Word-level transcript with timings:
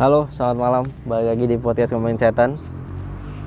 Halo, 0.00 0.32
selamat 0.32 0.56
malam. 0.56 0.84
Balik 1.04 1.26
lagi 1.28 1.44
di 1.44 1.56
podcast 1.60 1.92
ngomongin 1.92 2.16
setan. 2.16 2.56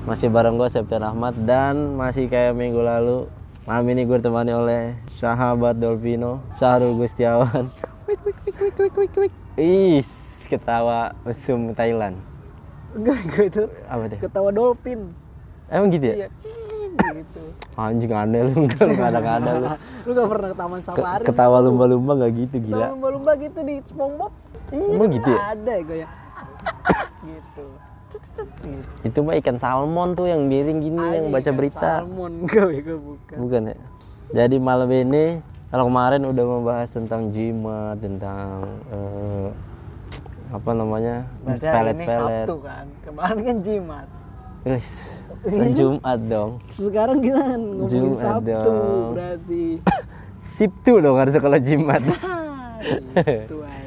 Masih 0.06 0.30
bareng 0.30 0.54
gue 0.54 0.70
Septian 0.70 1.02
Ahmad 1.02 1.34
dan 1.42 1.98
masih 1.98 2.30
kayak 2.30 2.54
minggu 2.54 2.78
lalu. 2.78 3.26
Malam 3.66 3.90
ini 3.90 4.06
gue 4.06 4.22
ditemani 4.22 4.54
oleh 4.54 4.94
sahabat 5.10 5.82
Dolpino, 5.82 6.46
Syahrul 6.54 6.94
Gustiawan. 6.94 7.74
Wik 8.06 8.20
wik 8.22 8.38
wik 8.46 8.54
wik 8.54 8.76
wik 8.78 8.94
wik 8.94 9.12
wik. 9.26 9.32
Is, 9.58 10.46
ketawa 10.46 11.10
mesum 11.26 11.74
Thailand. 11.74 12.22
Enggak, 12.94 13.18
enggak 13.26 13.44
itu 13.50 13.64
Apa 13.90 14.02
deh? 14.06 14.18
ketawa 14.22 14.48
dolphin. 14.54 15.10
Emang 15.66 15.90
gitu 15.90 16.06
ya? 16.06 16.14
Iya. 16.14 16.28
gitu. 17.18 17.42
Anjing 17.74 18.14
aneh 18.14 18.40
lu, 18.46 18.70
enggak 18.70 18.78
enggak 18.94 19.08
ada 19.10 19.18
enggak 19.18 19.36
ada 19.42 19.50
lu. 19.58 19.66
Lu 20.06 20.10
gak 20.14 20.28
pernah 20.30 20.48
ke 20.54 20.56
taman 20.62 20.80
safari? 20.86 21.24
ketawa 21.26 21.58
lumba-lumba 21.58 22.14
enggak 22.14 22.46
gitu 22.46 22.62
gila. 22.70 22.94
lumba-lumba 22.94 23.34
gitu 23.42 23.58
di 23.66 23.82
SpongeBob. 23.82 24.30
Iya, 24.70 24.94
Emang 24.94 25.10
gitu 25.10 25.30
ya? 25.34 25.38
Ada 25.50 25.72
ya 25.74 25.82
gue 25.82 25.98
ya. 26.06 26.08
Gitu. 27.24 27.66
Itu 29.02 29.18
mah 29.26 29.34
ikan 29.42 29.58
salmon 29.58 30.14
tuh 30.14 30.30
yang 30.30 30.46
miring 30.46 30.80
gini 30.80 31.02
yang 31.02 31.28
baca 31.30 31.50
berita. 31.50 32.02
Salmon 32.02 32.32
enggak 32.46 32.68
ya, 32.72 32.94
bukan. 32.96 33.36
Bukan 33.38 33.62
ya? 33.70 33.76
Jadi 34.34 34.56
malam 34.58 34.88
ini 34.90 35.24
kalau 35.68 35.90
kemarin 35.90 36.22
udah 36.22 36.44
membahas 36.46 36.88
tentang 36.90 37.34
jimat, 37.34 37.98
tentang 37.98 38.62
eh, 38.94 39.48
apa 40.54 40.70
namanya? 40.70 41.26
Berarti 41.42 41.66
hari 41.66 41.90
ini 41.90 42.04
pelet-pelet. 42.06 42.46
Sabtu 42.46 42.56
kan. 42.62 42.86
Kemarin 43.02 43.38
kan 43.42 43.56
jimat. 43.62 44.06
Wis, 44.64 44.88
Jumat 45.76 46.20
dong. 46.24 46.50
Sekarang 46.72 47.18
kita 47.20 47.40
kan 47.52 47.60
ngomongin 47.60 47.90
Jumat 47.92 48.22
Sabtu 48.22 48.48
dong. 48.64 49.10
berarti. 49.12 49.64
Sabtu 50.56 50.92
dong 51.02 51.16
harus 51.20 51.34
kalau 51.36 51.58
jimat. 51.60 52.02
gitu 53.24 53.56
anjir. 53.60 53.83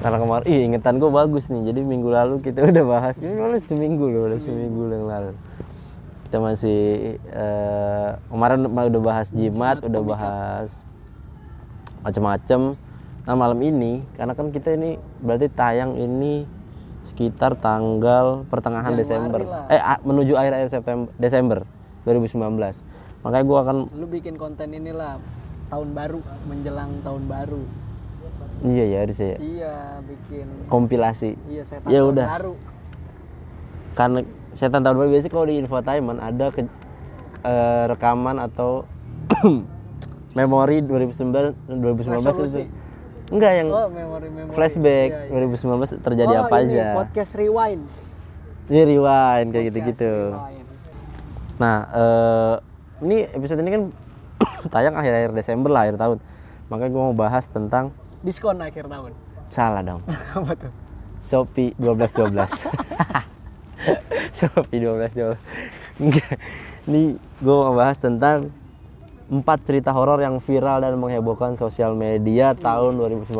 Karena 0.00 0.16
kemarin, 0.16 0.44
ih 0.48 0.60
ingetan 0.64 0.96
gue 0.96 1.10
bagus 1.12 1.52
nih. 1.52 1.72
Jadi 1.72 1.80
minggu 1.84 2.08
lalu 2.08 2.40
kita 2.40 2.64
udah 2.72 2.84
bahas, 2.88 3.20
ini 3.20 3.36
malah 3.36 3.60
seminggu 3.60 4.08
loh, 4.08 4.32
udah 4.32 4.40
seminggu 4.40 4.88
yang 4.88 5.04
lalu. 5.04 5.32
Kita 6.26 6.36
masih 6.40 6.80
eh, 7.20 8.10
kemarin 8.32 8.64
udah 8.64 9.02
bahas 9.02 9.28
jimat, 9.28 9.84
udah 9.84 10.02
bahas 10.02 10.70
macam-macam. 12.00 12.80
Nah 13.28 13.34
malam 13.36 13.60
ini, 13.60 14.00
karena 14.16 14.32
kan 14.32 14.48
kita 14.48 14.72
ini 14.72 14.96
berarti 15.20 15.52
tayang 15.52 16.00
ini 16.00 16.48
sekitar 17.04 17.60
tanggal 17.60 18.48
pertengahan 18.48 18.96
Januari 18.96 19.04
Desember, 19.04 19.40
lah. 19.44 19.64
eh 19.68 19.82
menuju 20.00 20.32
akhir-akhir 20.40 20.68
September, 20.72 21.08
Desember 21.20 21.58
2019. 22.08 23.20
Makanya 23.20 23.44
gua 23.44 23.58
akan, 23.68 23.76
Lu 24.00 24.08
bikin 24.08 24.40
konten 24.40 24.72
inilah 24.72 25.20
tahun 25.68 25.92
baru 25.92 26.24
menjelang 26.48 27.04
tahun 27.04 27.22
baru. 27.28 27.62
Iya 28.62 28.84
ya 28.86 28.98
harus 29.00 29.16
ya, 29.16 29.34
Iya, 29.34 29.74
bikin 30.02 30.46
kompilasi. 30.66 31.32
iya 31.46 31.62
setan 31.62 31.86
Ya 31.86 32.00
tahun 32.00 32.12
udah. 32.12 32.26
baru. 32.30 32.52
karena 33.92 34.18
setan 34.50 34.80
tahun 34.80 34.96
baru 34.96 35.08
biasanya 35.10 35.30
kalau 35.30 35.46
di 35.46 35.56
infotainment 35.58 36.18
ada 36.18 36.46
ke, 36.48 36.60
eh, 37.42 37.84
rekaman 37.86 38.36
atau 38.38 38.84
memori 40.32 40.80
2019 40.80 41.70
2019 41.70 42.20
Resolusi. 42.22 42.62
itu 42.62 42.70
enggak 43.30 43.52
yang 43.56 43.68
Oh, 43.68 43.86
memori-memori. 43.86 44.52
flashback 44.52 45.10
Iya, 45.10 45.22
iya. 45.32 45.46
2019 45.48 45.98
terjadi 45.98 46.34
Oh, 46.34 46.42
apa 46.44 46.56
ini 46.56 46.66
aja 46.68 46.84
Podcast 46.96 47.32
rewind. 47.34 47.82
ini 48.66 48.80
rewind 48.86 49.48
kayak 49.48 49.64
gitu-gitu 49.70 50.14
nah 51.56 51.76
eh, 51.90 52.54
ini 53.00 53.16
episode 53.28 53.58
ini 53.58 53.70
kan 53.70 53.82
tayang 54.72 54.94
akhir-akhir 54.94 55.30
Desember 55.32 55.68
lah 55.68 55.84
akhir 55.84 55.96
tahun 55.96 56.18
makanya 56.66 56.90
gue 56.90 57.02
mau 57.04 57.12
bahas 57.12 57.44
tentang 57.46 57.90
Diskon 58.20 58.60
akhir 58.60 58.84
tahun. 58.84 59.12
salah 59.50 59.82
dong 59.82 60.00
Apa 60.36 60.52
tuh? 60.54 60.72
Shopee 61.20 61.76
12 61.76 62.32
12. 62.32 62.32
Shopee 64.40 64.80
12 64.80 65.36
12. 66.00 66.00
Enggak. 66.00 66.32
Ini 66.88 67.02
gue 67.16 67.56
mau 67.60 67.76
bahas 67.76 68.00
tentang 68.00 68.48
empat 69.28 69.58
cerita 69.68 69.92
horor 69.92 70.16
yang 70.24 70.40
viral 70.40 70.80
dan 70.80 70.96
menghebohkan 70.96 71.60
sosial 71.60 71.92
media 71.92 72.56
tahun 72.56 72.96
2019. 72.96 73.36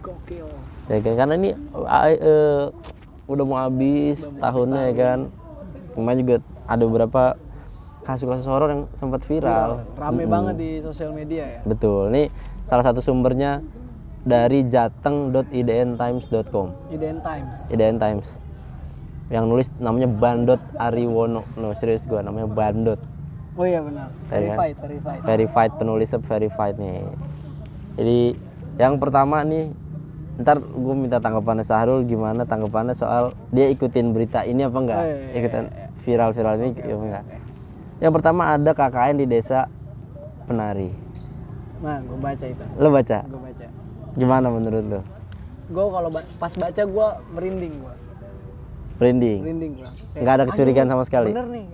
Gokil. 0.00 0.48
Ya 0.88 0.98
kan 1.04 1.14
karena 1.16 1.34
ini 1.36 1.50
eh, 1.76 2.16
eh, 2.16 2.64
udah 3.28 3.44
mau 3.44 3.60
habis 3.60 4.24
tahunnya 4.40 4.80
ya 4.88 4.92
kan. 4.96 5.18
Kemarin 5.92 6.18
juga 6.24 6.36
ada 6.64 6.82
beberapa 6.88 7.22
kasus-kasus 8.04 8.48
horor 8.48 8.68
yang 8.72 8.82
sempat 8.96 9.20
viral. 9.28 9.84
Rame 9.96 10.24
banget 10.24 10.54
di 10.56 10.70
sosial 10.80 11.12
media 11.12 11.44
ya. 11.46 11.60
Betul. 11.68 12.12
Ini 12.16 12.32
salah 12.64 12.84
satu 12.84 13.04
sumbernya 13.04 13.60
dari 14.24 14.64
jateng.idntimes.com. 14.64 16.66
IDN 16.90 17.18
Times. 17.20 17.56
IDN 17.68 17.98
Times 17.98 18.28
yang 19.28 19.44
nulis 19.44 19.68
namanya 19.78 20.06
Bandot 20.06 20.60
Ariwono 20.76 21.42
no 21.56 21.72
serius 21.72 22.04
gua 22.04 22.20
namanya 22.20 22.46
Bandot 22.46 23.00
Oh 23.54 23.62
iya 23.62 23.78
benar. 23.80 24.10
Iya 24.28 24.52
kan? 24.52 24.56
Verified, 24.58 24.74
verified. 24.76 25.20
verified 25.22 25.72
penulisnya 25.74 26.20
verified 26.20 26.76
nih 26.76 27.00
jadi 27.94 28.18
yang 28.76 28.94
pertama 28.98 29.40
nih 29.40 29.70
ntar 30.36 30.58
gue 30.58 30.92
minta 30.92 31.16
tanggapannya 31.16 31.62
Sahrul 31.62 32.02
gimana 32.02 32.42
tanggapannya 32.42 32.92
soal 32.92 33.32
dia 33.48 33.70
ikutin 33.70 34.10
berita 34.10 34.42
ini 34.42 34.60
apa 34.60 34.76
enggak 34.76 34.98
Oh, 34.98 35.04
iya, 35.04 35.14
iya, 35.14 35.30
ikutan 35.38 35.64
viral-viral 36.02 36.52
ini 36.58 36.68
apa 36.74 37.04
enggak 37.06 37.24
yang 38.00 38.12
pertama 38.12 38.40
ada 38.50 38.70
KKN 38.70 39.14
di 39.16 39.26
desa 39.26 39.58
penari 40.44 40.90
Nah, 41.78 42.00
gue 42.00 42.16
baca 42.16 42.44
itu. 42.44 42.64
lo 42.76 42.88
baca 42.88 43.18
Gue 43.24 43.40
baca. 43.40 43.63
Gimana 44.14 44.46
menurut 44.48 44.84
lo 44.84 45.00
Gue 45.64 45.86
kalau 45.86 46.08
ba- 46.08 46.28
pas 46.36 46.52
baca 46.52 46.82
gue 46.84 47.06
merinding 47.32 47.74
gue. 47.74 47.94
merinding 48.94 49.38
Merinding 49.40 49.72
gue. 49.74 49.90
nggak 50.14 50.34
ada 50.34 50.44
kecurigaan 50.46 50.86
sama 50.86 51.02
sekali 51.02 51.30
Bener 51.30 51.48
nih. 51.48 51.64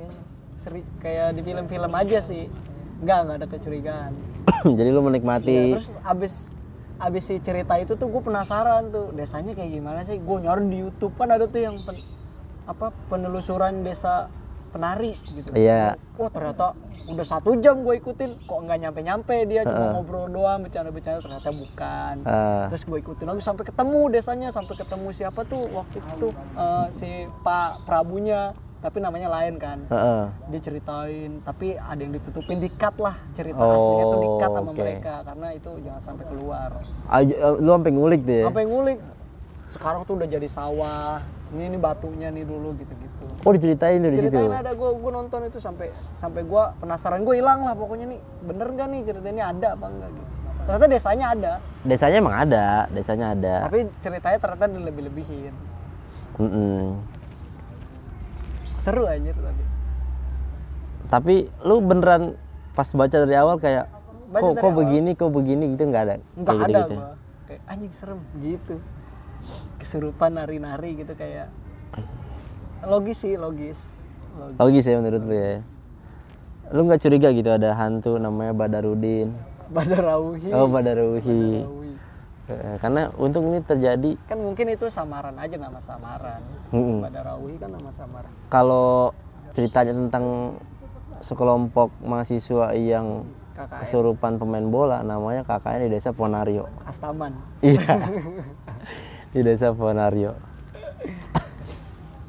Seri, 0.58 0.80
kayak 0.98 1.32
di 1.32 1.42
film-film 1.42 1.88
aja 1.90 2.18
sih. 2.20 2.44
Enggak, 3.00 3.18
enggak 3.18 3.36
ada 3.36 3.46
kecurigaan. 3.48 4.12
jadi 4.78 4.88
lo 4.90 5.00
menikmati 5.00 5.48
Iya, 5.48 5.64
terus 5.74 5.88
abis 6.02 6.34
abis 6.98 7.22
si 7.24 7.40
cerita 7.40 7.74
itu 7.76 7.92
tuh 7.94 8.06
gue 8.06 8.20
penasaran 8.20 8.88
tuh 8.88 9.08
desanya 9.10 9.52
kayak 9.52 9.72
gimana 9.72 10.04
sih 10.04 10.16
gue 10.16 10.36
nyari 10.38 10.64
di 10.66 10.78
YouTube 10.80 11.16
kan 11.16 11.28
ada 11.28 11.44
tuh 11.44 11.60
yang 11.60 11.76
pen- 11.80 12.04
apa 12.64 12.92
penelusuran 13.08 13.80
desa 13.80 14.28
penari 14.70 15.12
gitu. 15.30 15.50
Iya. 15.52 15.98
Wah 16.14 16.28
ternyata 16.28 16.72
udah 17.06 17.26
satu 17.26 17.58
jam 17.58 17.80
gue 17.80 17.94
ikutin 17.96 18.30
kok 18.40 18.58
nggak 18.60 18.78
nyampe 18.80 19.00
nyampe 19.00 19.36
dia 19.44 19.62
cuma 19.62 19.92
ngobrol 19.92 20.26
doang 20.26 20.62
bercanda-bercanda 20.62 21.18
ternyata 21.18 21.50
bukan. 21.50 22.14
Eh, 22.22 22.64
terus 22.68 22.82
gue 22.84 22.98
ikutin 22.98 23.26
lagi 23.26 23.40
sampai 23.40 23.64
ketemu 23.64 24.00
desanya 24.08 24.48
sampai 24.48 24.74
ketemu 24.74 25.08
siapa 25.10 25.40
tuh 25.42 25.66
waktu 25.70 25.98
itu 25.98 26.28
eh, 26.54 26.86
si 26.90 27.10
Pak 27.40 27.84
Prabunya 27.84 28.52
tapi 28.80 28.96
namanya 28.96 29.28
lain 29.28 29.54
kan. 29.56 29.84
Heeh. 29.86 30.24
dia 30.48 30.60
ceritain 30.62 31.42
tapi 31.42 31.74
ada 31.74 31.98
yang 31.98 32.12
ditutupin 32.12 32.56
di 32.56 32.70
cut 32.70 32.96
lah 32.96 33.12
cerita 33.34 33.58
Oh, 33.58 33.68
aslinya 33.70 34.04
tuh 34.06 34.18
di 34.18 34.30
cut 34.36 34.50
sama 34.50 34.70
oke. 34.70 34.78
mereka 34.78 35.14
karena 35.20 35.46
itu 35.52 35.70
jangan 35.82 36.02
sampai 36.02 36.24
keluar. 36.26 36.70
Aj- 37.06 37.28
eh, 37.36 37.52
lu 37.56 37.70
sampai 37.70 37.92
ngulik 37.92 38.20
tuh 38.22 38.34
ya? 38.34 38.44
Sampai 38.46 38.64
ngulik. 38.64 38.98
Sekarang 39.70 40.00
tuh 40.02 40.14
udah 40.16 40.26
jadi 40.26 40.48
sawah 40.48 41.20
ini 41.50 41.62
ini 41.66 41.78
batunya 41.78 42.30
nih 42.30 42.46
dulu 42.46 42.74
gitu 42.78 42.94
gitu 42.94 43.24
oh 43.40 43.52
diceritain 43.56 43.98
tuh 44.04 44.10
di 44.12 44.18
situ. 44.20 44.30
Ceritain 44.30 44.52
ada 44.52 44.72
gue 44.76 44.90
gue 45.00 45.12
nonton 45.12 45.40
itu 45.48 45.58
sampai 45.58 45.88
sampai 46.12 46.44
gue 46.44 46.62
penasaran. 46.78 47.24
Gue 47.24 47.40
hilang 47.40 47.64
lah 47.64 47.72
pokoknya 47.72 48.06
nih. 48.12 48.20
Bener 48.44 48.68
nggak 48.68 48.86
nih 48.92 49.00
ceritanya? 49.08 49.44
Ada 49.50 49.68
apa 49.74 49.86
enggak 49.88 50.10
gitu. 50.12 50.30
Ternyata 50.60 50.86
desanya 50.92 51.26
ada. 51.32 51.52
Desanya 51.82 52.16
emang 52.20 52.36
ada. 52.36 52.66
Desanya 52.92 53.26
ada. 53.32 53.54
Tapi 53.64 53.78
ceritanya 54.04 54.38
ternyata 54.38 54.66
dilebih-lebihin 54.68 55.54
Mm-mm. 56.40 56.96
seru 58.76 59.04
aja 59.04 59.30
tapi. 59.32 59.62
Tapi 61.10 61.34
lu 61.64 61.80
beneran 61.84 62.36
pas 62.72 62.88
baca 62.92 63.16
dari 63.24 63.36
awal 63.36 63.56
kayak 63.58 63.88
Baca 64.30 64.40
kok 64.40 64.52
dari 64.54 64.62
kok 64.62 64.70
awal. 64.70 64.78
begini 64.78 65.10
kok 65.18 65.30
begini 65.34 65.64
gitu 65.74 65.82
nggak 65.90 66.02
ada? 66.06 66.14
Nggak 66.38 66.54
ada 66.54 66.68
gitu-gitu. 66.68 66.94
gue 66.96 67.08
kayak 67.50 67.62
anjing 67.66 67.92
serem 67.92 68.20
gitu 68.38 68.74
kesurupan 69.80 70.36
nari-nari 70.36 71.00
gitu 71.00 71.16
kayak 71.16 71.48
logis 72.84 73.24
sih 73.24 73.34
logis. 73.40 74.04
Logis. 74.36 74.58
Logis 74.60 74.84
ya 74.84 74.94
menurut 75.00 75.22
lu 75.24 75.34
ya? 75.34 75.58
Lu 76.70 76.80
nggak 76.86 77.00
curiga 77.02 77.28
gitu 77.32 77.50
ada 77.50 77.74
hantu 77.74 78.20
namanya 78.20 78.52
Badarudin? 78.54 79.32
Badarauhi. 79.72 80.48
Oh 80.52 80.68
Badaruhi 80.68 81.64
Badarauhi. 81.64 81.92
Eh, 82.50 82.76
karena 82.82 83.06
untung 83.14 83.46
ini 83.54 83.62
terjadi. 83.62 84.18
Kan 84.26 84.42
mungkin 84.42 84.74
itu 84.74 84.90
samaran 84.90 85.38
aja 85.38 85.54
nama 85.54 85.78
samaran. 85.78 86.42
Mm-mm. 86.74 86.98
Badarauhi 87.06 87.54
kan 87.62 87.70
nama 87.70 87.90
samaran. 87.94 88.32
Kalau 88.50 89.14
ceritanya 89.54 89.94
tentang 89.94 90.58
sekelompok 91.22 91.94
mahasiswa 92.02 92.74
yang 92.74 93.22
KKN 93.54 93.80
kesurupan 93.84 94.32
pemain 94.40 94.66
bola 94.66 95.04
namanya 95.04 95.46
kakaknya 95.46 95.86
di 95.86 95.88
desa 95.94 96.10
Ponario. 96.10 96.66
Astaman. 96.86 97.34
Iya. 97.62 97.86
di 99.30 99.40
desa 99.46 99.70
Ponario. 99.70 100.34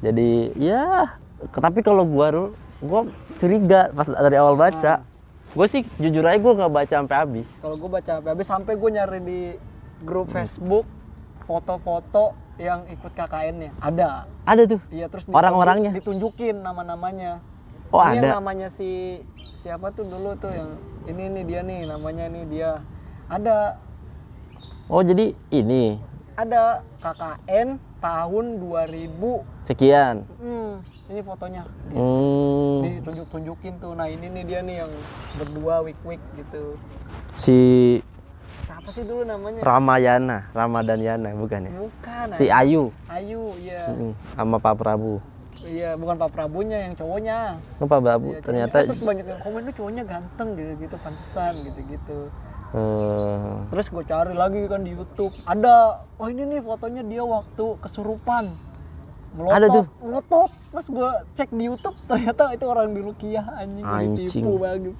Jadi 0.02 0.50
ya, 0.58 1.14
tapi 1.54 1.82
kalau 1.82 2.02
gua 2.02 2.50
gua 2.82 3.06
curiga 3.38 3.90
pas 3.94 4.06
dari 4.06 4.36
awal 4.38 4.54
baca. 4.54 5.02
Gue 5.52 5.68
sih 5.68 5.84
jujur 6.00 6.24
aja 6.24 6.40
gue 6.40 6.52
nggak 6.56 6.72
baca 6.72 6.94
sampai 7.04 7.16
habis. 7.20 7.60
kalau 7.60 7.76
gue 7.76 7.90
baca 7.92 8.10
sampai 8.16 8.30
habis 8.32 8.48
sampai 8.48 8.72
gue 8.72 8.88
nyari 8.88 9.20
di 9.20 9.40
grup 10.00 10.32
Facebook 10.32 10.88
foto-foto 11.44 12.32
yang 12.56 12.88
ikut 12.88 13.12
KKN-nya 13.12 13.76
ada. 13.76 14.24
Ada 14.48 14.62
tuh? 14.64 14.80
Iya 14.88 15.12
terus 15.12 15.28
Orang-orangnya? 15.28 15.92
ditunjukin 15.92 16.64
nama-namanya. 16.64 17.44
Oh 17.92 18.00
ini 18.08 18.24
yang 18.24 18.32
ada. 18.32 18.40
namanya 18.40 18.72
si 18.72 19.20
siapa 19.60 19.92
tuh 19.92 20.08
dulu 20.08 20.32
tuh 20.40 20.48
yang 20.56 20.72
ini 21.04 21.28
nih 21.36 21.44
dia 21.44 21.60
nih 21.60 21.80
namanya 21.84 22.24
nih 22.32 22.44
dia. 22.48 22.70
Ada. 23.28 23.76
Oh 24.88 25.04
jadi 25.04 25.36
ini 25.52 26.00
ada 26.36 26.80
KKN 27.02 27.76
tahun 28.00 28.44
2000 28.58 29.68
sekian. 29.68 30.26
Hmm, 30.42 30.82
ini 31.12 31.20
fotonya. 31.22 31.62
Hmm, 31.92 32.82
ditunjuk-tunjukin 32.82 33.78
tuh. 33.78 33.92
Nah 33.94 34.10
ini 34.10 34.26
nih 34.32 34.44
dia 34.48 34.60
nih 34.64 34.76
yang 34.82 34.92
berdua 35.38 35.84
wik-wik 35.86 36.18
gitu. 36.34 36.74
Si 37.38 37.58
apa 38.66 38.88
sih 38.90 39.06
dulu 39.06 39.22
namanya? 39.22 39.62
Ramayana 39.62 40.50
Ramadan 40.50 40.98
Yana 40.98 41.30
bukan 41.38 41.68
ya? 41.68 41.72
Bukan 41.78 42.26
si 42.34 42.50
Ayu. 42.50 42.90
Ayu. 43.06 43.54
Iya. 43.62 43.94
Mm, 43.94 44.12
sama 44.34 44.56
Pak 44.58 44.74
Prabu. 44.80 45.22
Iya 45.62 45.94
bukan 45.94 46.18
Pak 46.18 46.30
Prabunya 46.34 46.90
yang 46.90 46.94
cowoknya. 46.98 47.54
Oh, 47.78 47.86
Pak 47.86 48.00
Prabu 48.02 48.34
Iya, 48.34 48.40
ternyata 48.42 48.76
terus 48.82 49.04
banyak 49.06 49.26
yang 49.30 49.40
komen 49.46 49.62
lu 49.62 49.72
cowoknya 49.78 50.02
ganteng 50.02 50.48
gitu 50.58 50.72
gitu 50.82 50.96
pantesan 50.98 51.52
gitu 51.62 52.18
eh, 52.72 53.52
terus 53.72 53.86
gue 53.92 54.04
cari 54.04 54.32
lagi 54.36 54.60
kan 54.68 54.80
di 54.84 54.92
YouTube. 54.96 55.32
Ada 55.44 56.02
oh 56.16 56.28
ini 56.28 56.56
nih 56.56 56.60
fotonya 56.64 57.02
dia 57.04 57.22
waktu 57.24 57.64
kesurupan. 57.80 58.48
Melotot 59.32 59.56
Ada 59.56 59.66
tuh. 59.72 59.84
melotot. 60.04 60.50
Terus 60.72 60.86
gue 60.92 61.10
cek 61.36 61.50
di 61.52 61.64
YouTube 61.68 61.96
ternyata 62.08 62.52
itu 62.52 62.64
orang 62.68 62.92
di 62.92 63.00
Rukiah 63.00 63.46
anjing, 63.60 63.84
Anjing. 63.84 64.28
ditipu 64.28 64.60
banget 64.60 64.92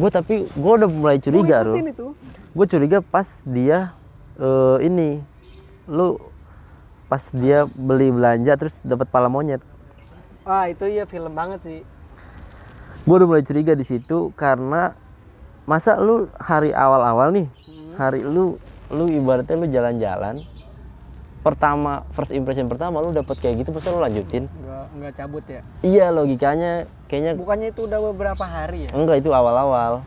gue 0.00 0.10
tapi 0.10 0.46
gue 0.46 0.72
udah 0.80 0.88
mulai 0.88 1.18
curiga 1.18 1.66
tuh 1.66 2.14
gue 2.54 2.66
curiga 2.70 2.98
pas 3.02 3.42
dia 3.42 3.90
eh, 4.38 4.76
ini 4.86 5.18
lu 5.90 6.16
pas 7.10 7.20
dia 7.34 7.66
beli 7.74 8.14
belanja 8.14 8.54
terus 8.54 8.78
dapat 8.86 9.10
pala 9.10 9.26
monyet. 9.26 9.58
Ah 10.46 10.70
itu 10.70 10.86
ya 10.86 11.10
film 11.10 11.34
banget 11.34 11.58
sih. 11.66 11.80
Gue 13.02 13.14
udah 13.18 13.26
mulai 13.26 13.42
curiga 13.42 13.74
di 13.74 13.82
situ 13.82 14.30
karena 14.38 14.94
masa 15.70 15.94
lu 16.02 16.26
hari 16.34 16.74
awal-awal 16.74 17.30
nih 17.30 17.46
hari 17.94 18.26
lu 18.26 18.58
lu 18.90 19.06
ibaratnya 19.06 19.54
lu 19.54 19.70
jalan-jalan 19.70 20.42
pertama 21.46 22.02
first 22.10 22.34
impression 22.34 22.66
pertama 22.66 22.98
lu 22.98 23.14
dapat 23.14 23.38
kayak 23.38 23.62
gitu 23.62 23.70
masa 23.70 23.94
lu 23.94 24.02
lanjutin? 24.02 24.50
Nggak 24.50 24.84
nggak 24.98 25.12
cabut 25.14 25.44
ya? 25.46 25.60
Iya 25.86 26.06
logikanya 26.10 26.90
kayaknya 27.06 27.38
bukannya 27.38 27.70
itu 27.70 27.86
udah 27.86 27.98
beberapa 28.10 28.44
hari 28.44 28.90
ya? 28.90 28.90
Enggak 28.98 29.22
itu 29.22 29.30
awal-awal. 29.30 30.02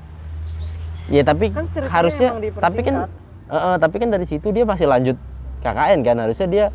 Ya 1.07 1.23
tapi 1.23 1.55
Kan 1.55 1.71
harusnya 1.87 2.35
tapi 2.59 2.79
kan 2.83 3.07
eh, 3.47 3.55
eh, 3.55 3.75
tapi 3.79 3.95
kan 4.03 4.09
dari 4.11 4.27
situ 4.27 4.51
dia 4.51 4.67
masih 4.67 4.85
lanjut 4.91 5.15
KKN 5.63 5.99
kan 6.03 6.15
harusnya 6.27 6.47
dia 6.51 6.65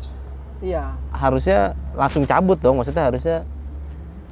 iya. 0.65 0.97
harusnya 1.13 1.77
langsung 1.93 2.25
cabut 2.25 2.57
dong 2.57 2.81
maksudnya 2.81 3.05
harusnya 3.05 3.45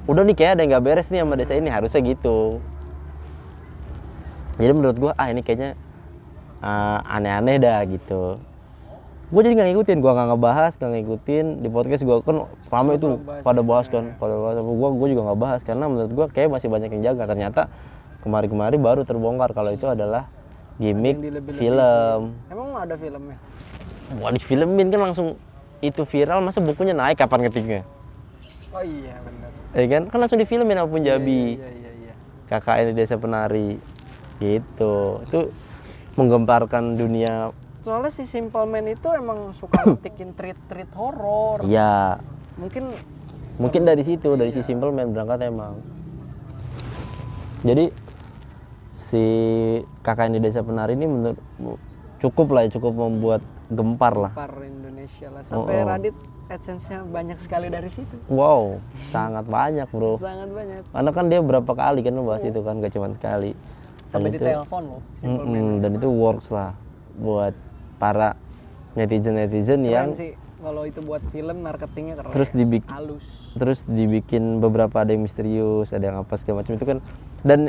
udah 0.09 0.21
nih 0.25 0.33
kayak 0.33 0.51
ada 0.57 0.62
yang 0.65 0.69
nggak 0.74 0.86
beres 0.86 1.07
nih 1.13 1.21
sama 1.21 1.38
desa 1.38 1.54
ini 1.54 1.69
harusnya 1.69 2.01
gitu 2.01 2.57
jadi 4.57 4.71
menurut 4.74 4.98
gua 4.98 5.12
ah 5.18 5.30
ini 5.30 5.45
kayaknya 5.45 5.77
ah, 6.65 7.00
aneh-aneh 7.06 7.62
dah 7.62 7.86
gitu. 7.86 8.42
Gue 9.27 9.44
jadi 9.44 9.59
nggak 9.59 9.69
ngikutin 9.75 9.98
gua 10.00 10.12
nggak 10.18 10.27
ngebahas 10.33 10.71
nggak 10.80 10.92
ngikutin. 10.98 11.45
Di 11.62 11.68
podcast 11.69 12.04
gua 12.04 12.18
kan 12.25 12.48
ramai 12.74 12.98
itu 12.98 13.21
pada 13.45 13.62
bahas 13.62 13.86
kan 13.88 14.18
pada 14.18 14.33
bahas. 14.33 14.56
Gua 14.63 14.89
gua 14.95 15.07
juga 15.07 15.21
nggak 15.30 15.39
bahas 15.39 15.62
karena 15.62 15.86
menurut 15.86 16.12
gua 16.12 16.25
kayak 16.31 16.50
masih 16.50 16.68
banyak 16.71 16.89
yang 16.98 17.13
jaga. 17.13 17.24
Ternyata 17.30 17.62
kemari-kemari 18.25 18.75
baru 18.81 19.06
terbongkar 19.06 19.54
kalau 19.54 19.69
itu 19.69 19.86
adalah 19.86 20.25
gimmick 20.81 21.21
film. 21.54 22.33
emang 22.50 22.69
ada 22.77 22.95
filmnya? 22.98 23.38
Wah 24.21 24.31
di 24.31 24.39
filmin 24.39 24.88
kan 24.88 25.01
langsung 25.12 25.36
itu 25.83 26.01
viral 26.07 26.42
masa 26.42 26.63
bukunya 26.63 26.95
naik 26.95 27.19
kapan 27.19 27.50
ketiknya? 27.50 27.81
Oh 28.71 28.81
iya 28.81 29.19
benar 29.21 29.50
ya 29.75 29.86
kan? 29.92 30.04
Kan 30.09 30.18
langsung 30.24 30.39
difilmin 30.39 30.77
sama 30.77 30.89
Punjabi 30.89 31.59
iya 31.59 31.69
iya 31.69 31.92
iya. 32.07 32.13
KKN 32.48 32.86
di 32.89 32.94
desa 32.95 33.15
penari 33.19 33.77
gitu. 34.39 35.21
Itu 35.27 35.51
menggemparkan 36.17 36.97
dunia. 36.97 37.53
Soalnya 37.85 38.11
si 38.11 38.27
Simple 38.27 38.67
Man 38.67 38.89
itu 38.89 39.07
emang 39.13 39.53
suka 39.55 39.85
ngetikin 39.87 40.35
treat-treat 40.35 40.91
horor 40.91 41.63
ya 41.63 42.19
mungkin 42.59 42.91
mungkin 43.61 43.87
dari 43.87 44.03
situ 44.03 44.35
dari 44.35 44.51
si 44.51 44.59
Simple 44.65 44.91
Man 44.91 45.15
berangkat 45.15 45.47
emang. 45.47 45.79
Jadi 47.63 47.87
si 48.97 49.23
KKN 50.03 50.35
di 50.35 50.39
desa 50.43 50.65
penari 50.65 50.99
ini 50.99 51.07
menurut 51.07 51.39
cukup 52.19 52.51
lah 52.51 52.67
ya 52.67 52.75
cukup 52.75 52.91
membuat 52.97 53.41
gempar 53.71 54.19
lah. 54.19 54.31
Par 54.35 54.51
Indonesia 54.59 55.31
lah. 55.31 55.41
Sampai 55.47 55.79
Oh, 55.79 55.85
oh. 55.85 55.87
Radit 55.87 56.15
AdSense-nya 56.47 57.07
banyak 57.07 57.39
sekali 57.39 57.71
dari 57.71 57.87
situ. 57.87 58.19
Wow 58.27 58.83
sangat 58.99 59.47
banyak 59.47 59.87
bro. 59.87 60.19
Sangat 60.19 60.49
banyak. 60.51 60.81
Karena 60.91 61.11
kan 61.15 61.25
dia 61.31 61.39
berapa 61.39 61.71
kali 61.71 62.03
kan 62.03 62.19
bahas 62.25 62.43
itu 62.43 62.59
kan 62.65 62.83
gak 62.83 62.91
cuma 62.91 63.07
sekali 63.15 63.55
sampai 64.07 64.30
di 64.31 64.39
telepon 64.39 64.81
loh 64.88 65.01
Man 65.21 65.30
Mm-mm, 65.36 65.68
dan 65.83 65.92
itu 66.00 66.07
works 66.09 66.50
lah 66.50 66.71
buat 67.18 67.54
para 67.98 68.38
netizen 68.94 69.38
netizen 69.38 69.81
yang 69.86 70.13
keren 70.13 70.18
sih 70.18 70.31
kalau 70.57 70.89
itu 70.89 71.00
buat 71.06 71.21
film 71.30 71.62
marketingnya 71.62 72.18
keren. 72.18 72.33
Terus 72.33 72.50
dibikin 72.50 72.89
halus. 72.89 73.54
terus 73.62 73.80
dibikin 73.86 74.57
beberapa 74.57 75.06
ada 75.06 75.13
yang 75.13 75.21
misterius 75.21 75.94
ada 75.94 76.09
yang 76.09 76.18
apa 76.25 76.33
segala 76.33 76.65
macam 76.65 76.74
itu 76.74 76.86
kan. 76.86 76.98
Dan 77.45 77.59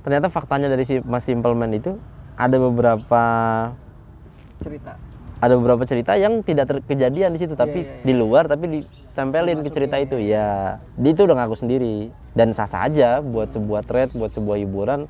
ternyata 0.00 0.32
faktanya 0.32 0.72
dari 0.72 0.88
si 0.88 1.04
Mas 1.04 1.28
Simple 1.28 1.52
Man 1.52 1.76
itu 1.76 2.00
ada 2.40 2.56
beberapa 2.56 3.22
cerita. 4.64 4.96
ada 5.38 5.54
beberapa 5.54 5.84
cerita 5.84 6.16
yang 6.16 6.40
tidak 6.42 6.66
ter- 6.66 6.84
kejadian 6.88 7.36
di 7.36 7.38
situ 7.38 7.54
tapi 7.54 7.86
iya, 7.86 8.02
di 8.02 8.12
luar 8.16 8.48
tapi 8.50 8.80
ditempelin 8.80 9.62
ke 9.62 9.70
cerita 9.70 10.00
itu. 10.00 10.16
ya 10.18 10.80
dia 10.96 11.10
itu 11.12 11.22
udah 11.28 11.36
ngaku 11.44 11.56
sendiri. 11.56 12.08
Dan 12.32 12.56
sah 12.56 12.70
sah 12.70 12.88
aja 12.88 13.20
buat 13.20 13.52
sebuah 13.52 13.84
thread 13.84 14.14
buat 14.16 14.32
sebuah 14.32 14.56
hiburan 14.62 15.04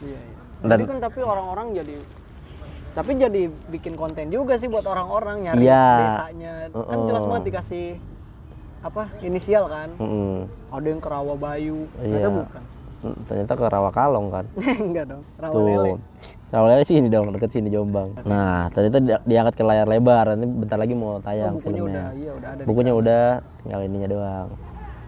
iya, 0.00 0.18
iya. 0.18 0.36
Dan- 0.60 0.70
tapi 0.76 0.84
kan 0.86 0.98
tapi 1.00 1.18
orang-orang 1.20 1.66
jadi 1.72 1.94
tapi 2.90 3.10
jadi 3.14 3.42
bikin 3.68 3.94
konten 3.94 4.26
juga 4.26 4.54
sih 4.54 4.66
buat 4.66 4.82
orang-orang 4.84 5.36
nyari 5.44 5.62
Iya. 5.62 5.86
desanya 6.00 6.52
kan 6.58 6.68
Uh-uh. 6.74 7.02
jelas 7.06 7.24
banget 7.24 7.44
dikasih 7.46 7.86
apa 8.78 9.02
inisial 9.20 9.64
kan 9.66 9.88
Mm-mm. 9.96 10.46
ada 10.68 10.86
yang 10.88 10.98
ke 10.98 11.08
Rawabayu 11.08 11.78
Iya. 11.96 12.02
ternyata 12.16 12.30
bukan 12.32 12.62
Mm, 12.98 13.14
ternyata 13.24 13.52
ke 13.54 13.62
Rawakalong 13.64 14.26
kan 14.28 14.44
enggak 14.90 15.04
dong 15.06 15.22
Rawalele 15.36 15.94
Tuh. 15.94 15.98
Rawalele 16.48 16.82
sih 16.82 16.96
ini 16.96 17.06
dong 17.06 17.30
deket 17.30 17.52
sini 17.52 17.68
Jombang. 17.68 18.10
Nah, 18.24 18.72
ternyata 18.72 18.98
di- 18.98 19.22
diangkat 19.28 19.52
ke 19.52 19.62
layar 19.62 19.84
lebar. 19.84 20.32
Nanti 20.32 20.48
bentar 20.48 20.74
lagi 20.74 20.96
mau 20.96 21.20
tayang 21.20 21.54
bukunya 21.54 21.76
filmnya. 21.78 21.92
udah 22.00 22.06
iya 22.16 22.30
udah 22.32 22.48
ada 22.48 22.62
Bukunya 22.64 22.92
udah, 22.92 23.24
tinggal 23.60 23.80
ininya 23.84 24.08
doang. 24.08 24.48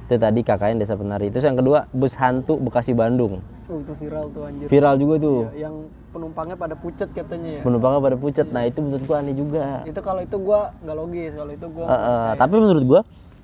Itu 0.05 0.21
tadi 0.21 0.41
KKN 0.41 0.77
Desa 0.77 0.95
Penari. 0.95 1.33
Terus 1.33 1.43
yang 1.43 1.57
kedua 1.57 1.89
bus 1.91 2.13
hantu 2.15 2.61
Bekasi 2.61 2.93
Bandung. 2.93 3.41
Oh, 3.71 3.79
itu 3.79 3.95
viral 3.97 4.27
tuh 4.29 4.43
anjir 4.45 4.67
Viral 4.67 4.95
juga 4.97 5.15
tuh. 5.17 5.39
yang 5.55 5.75
penumpangnya 6.11 6.57
pada 6.57 6.75
pucet 6.75 7.07
katanya 7.09 7.51
ya 7.53 7.63
Penumpangnya 7.63 8.01
pada 8.03 8.17
pucat. 8.17 8.47
Nah, 8.51 8.63
itu 8.65 8.79
menurut 8.79 9.05
gua 9.05 9.17
aneh 9.17 9.31
juga. 9.33 9.87
itu 9.87 10.01
kalau 10.01 10.21
itu 10.21 10.37
gua 10.37 10.61
nggak 10.81 10.97
logis 10.97 11.33
kalau 11.33 11.53
itu 11.53 11.67
gua 11.71 11.87
Eh, 11.87 11.95
eh, 11.95 12.31
tapi 12.35 12.55
menurut 12.57 12.85
gua 12.85 13.01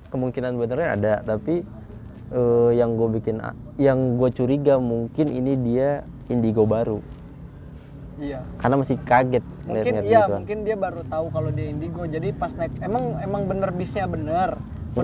kemungkinan 0.07 0.51
benernya 0.53 0.89
ada, 0.93 1.13
tapi 1.21 1.63
eh, 2.29 2.71
yang 2.73 2.89
gue 2.93 3.07
bikin 3.13 3.39
yang 3.77 4.15
gue 4.15 4.29
curiga 4.29 4.75
mungkin 4.77 5.27
ini 5.29 5.55
dia 5.57 5.89
indigo 6.27 6.63
baru. 6.63 6.99
iya 8.17 8.43
Karena 8.57 8.75
masih 8.77 8.97
kaget 8.99 9.43
mungkin 9.63 9.67
ngeliat-ngeliat 9.93 10.03
iya 10.03 10.19
gituan. 10.21 10.37
mungkin 10.37 10.57
dia 10.63 10.75
baru 10.75 11.01
tahu 11.05 11.25
kalau 11.29 11.49
dia 11.51 11.67
indigo 11.69 12.03
jadi 12.03 12.27
pas 12.33 12.51
naik 12.51 12.73
emang 12.81 13.03
emang 13.21 13.41
bener 13.45 13.69
bisnya 13.71 14.05
bener 14.05 14.57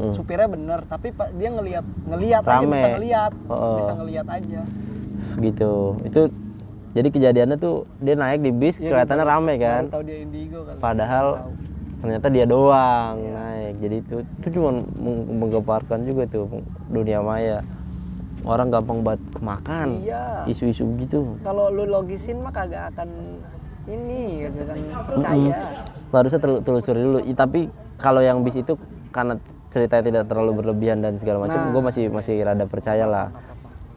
supirnya 0.10 0.50
bener 0.50 0.82
tapi 0.84 1.08
dia 1.38 1.50
ngelihat 1.54 1.86
ngelihat 2.04 2.42
aja 2.42 2.66
bisa 2.66 2.88
ngelihat 2.90 3.32
Oh. 3.46 3.78
bisa 3.78 3.92
ngelihat 3.94 4.28
aja 4.28 4.62
gitu. 5.36 5.98
Itu 6.04 6.22
jadi 6.94 7.08
kejadiannya 7.10 7.58
tuh 7.58 7.90
dia 7.98 8.14
naik 8.14 8.40
di 8.40 8.52
bis 8.52 8.78
Iya, 8.78 8.94
kelihatannya 8.94 9.26
rame 9.26 9.54
kan? 9.58 9.84
Tahu 9.90 10.04
dia 10.06 10.18
indigo 10.22 10.62
kali 10.62 10.78
padahal 10.78 11.26
ternyata 12.00 12.28
dia 12.30 12.46
doang 12.46 13.14
naik. 13.18 13.74
Jadi 13.82 13.96
itu 14.00 14.16
itu 14.22 14.48
cuma 14.54 14.70
meng- 14.94 15.28
menggemparkan 15.40 16.00
juga 16.04 16.24
tuh 16.28 16.46
dunia 16.88 17.20
maya. 17.20 17.66
Orang 18.44 18.70
gampang 18.70 19.00
banget 19.02 19.24
kemakan 19.32 20.04
iya. 20.04 20.44
isu-isu 20.46 20.84
gitu. 21.00 21.40
Kalau 21.42 21.72
lu 21.72 21.88
logisin 21.88 22.44
mah 22.44 22.52
kagak 22.52 22.92
akan 22.92 23.08
ini 23.86 24.52
kagak 24.52 24.68
akan 24.68 24.80
percaya. 25.08 25.56
Harusnya 26.12 26.40
tel- 26.40 26.62
telusuri 26.62 27.02
dulu. 27.02 27.20
I- 27.24 27.34
tapi 27.34 27.72
kalau 27.96 28.20
yang 28.20 28.44
bis 28.44 28.60
itu 28.60 28.76
karena 29.10 29.40
ceritanya 29.72 30.04
tidak 30.04 30.24
terlalu 30.28 30.60
berlebihan 30.60 31.00
dan 31.00 31.18
segala 31.18 31.48
macam 31.48 31.58
Nah. 31.58 31.72
gue 31.72 31.82
masih 31.82 32.06
masih 32.12 32.36
rada 32.44 32.66
percaya 32.68 33.08
lah 33.08 33.34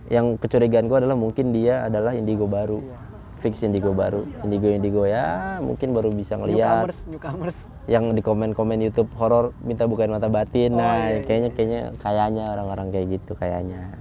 yang 0.09 0.39
kecurigaan 0.39 0.87
gue 0.87 0.99
adalah 1.03 1.19
mungkin 1.19 1.51
dia 1.51 1.87
adalah 1.87 2.15
indigo 2.15 2.47
baru. 2.47 2.81
Iya. 2.81 3.05
fix 3.37 3.63
indigo 3.63 3.93
baru. 3.93 4.25
Indigo 4.43 4.67
indigo 4.73 5.03
ya 5.05 5.61
mungkin 5.61 5.93
baru 5.93 6.09
bisa 6.11 6.41
ngelihat 6.41 6.89
newcomers 6.89 6.99
newcomers. 7.07 7.59
Yang 7.85 8.05
di 8.17 8.23
komen-komen 8.25 8.81
YouTube 8.81 9.13
horor 9.21 9.53
minta 9.63 9.85
bukain 9.85 10.11
mata 10.11 10.27
batin. 10.27 10.73
Oh, 10.73 10.81
nah 10.81 11.13
iya, 11.13 11.21
iya, 11.21 11.21
kayaknya 11.23 11.51
kayaknya 11.53 11.81
kayaknya 12.01 12.45
orang-orang 12.57 12.89
kayak 12.91 13.07
gitu 13.21 13.37
kayaknya. 13.37 13.93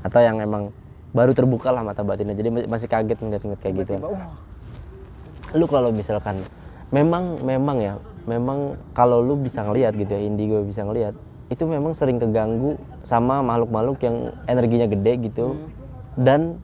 Atau 0.00 0.24
yang 0.24 0.40
emang 0.40 0.72
baru 1.12 1.36
terbuka 1.36 1.70
lah 1.70 1.84
mata 1.86 2.02
batinnya. 2.02 2.34
Jadi 2.34 2.48
ma- 2.50 2.68
masih 2.74 2.88
kaget 2.88 3.18
ngeliat-ngeliat 3.20 3.60
kayak 3.62 3.74
gitu. 3.84 3.92
Tiba 4.00 4.10
lu 5.54 5.70
kalau 5.70 5.94
misalkan 5.94 6.42
memang 6.90 7.38
memang 7.46 7.78
ya 7.78 7.94
memang 8.26 8.74
kalau 8.90 9.22
lu 9.22 9.38
bisa 9.38 9.62
ngelihat 9.62 9.94
gitu 9.94 10.10
ya 10.10 10.22
indigo 10.26 10.66
bisa 10.66 10.82
ngelihat 10.82 11.14
itu 11.52 11.64
memang 11.68 11.92
sering 11.92 12.16
keganggu 12.16 12.80
sama 13.04 13.44
makhluk-makhluk 13.44 14.00
yang 14.00 14.32
energinya 14.48 14.88
gede 14.88 15.12
gitu. 15.28 15.56
Dan 16.14 16.56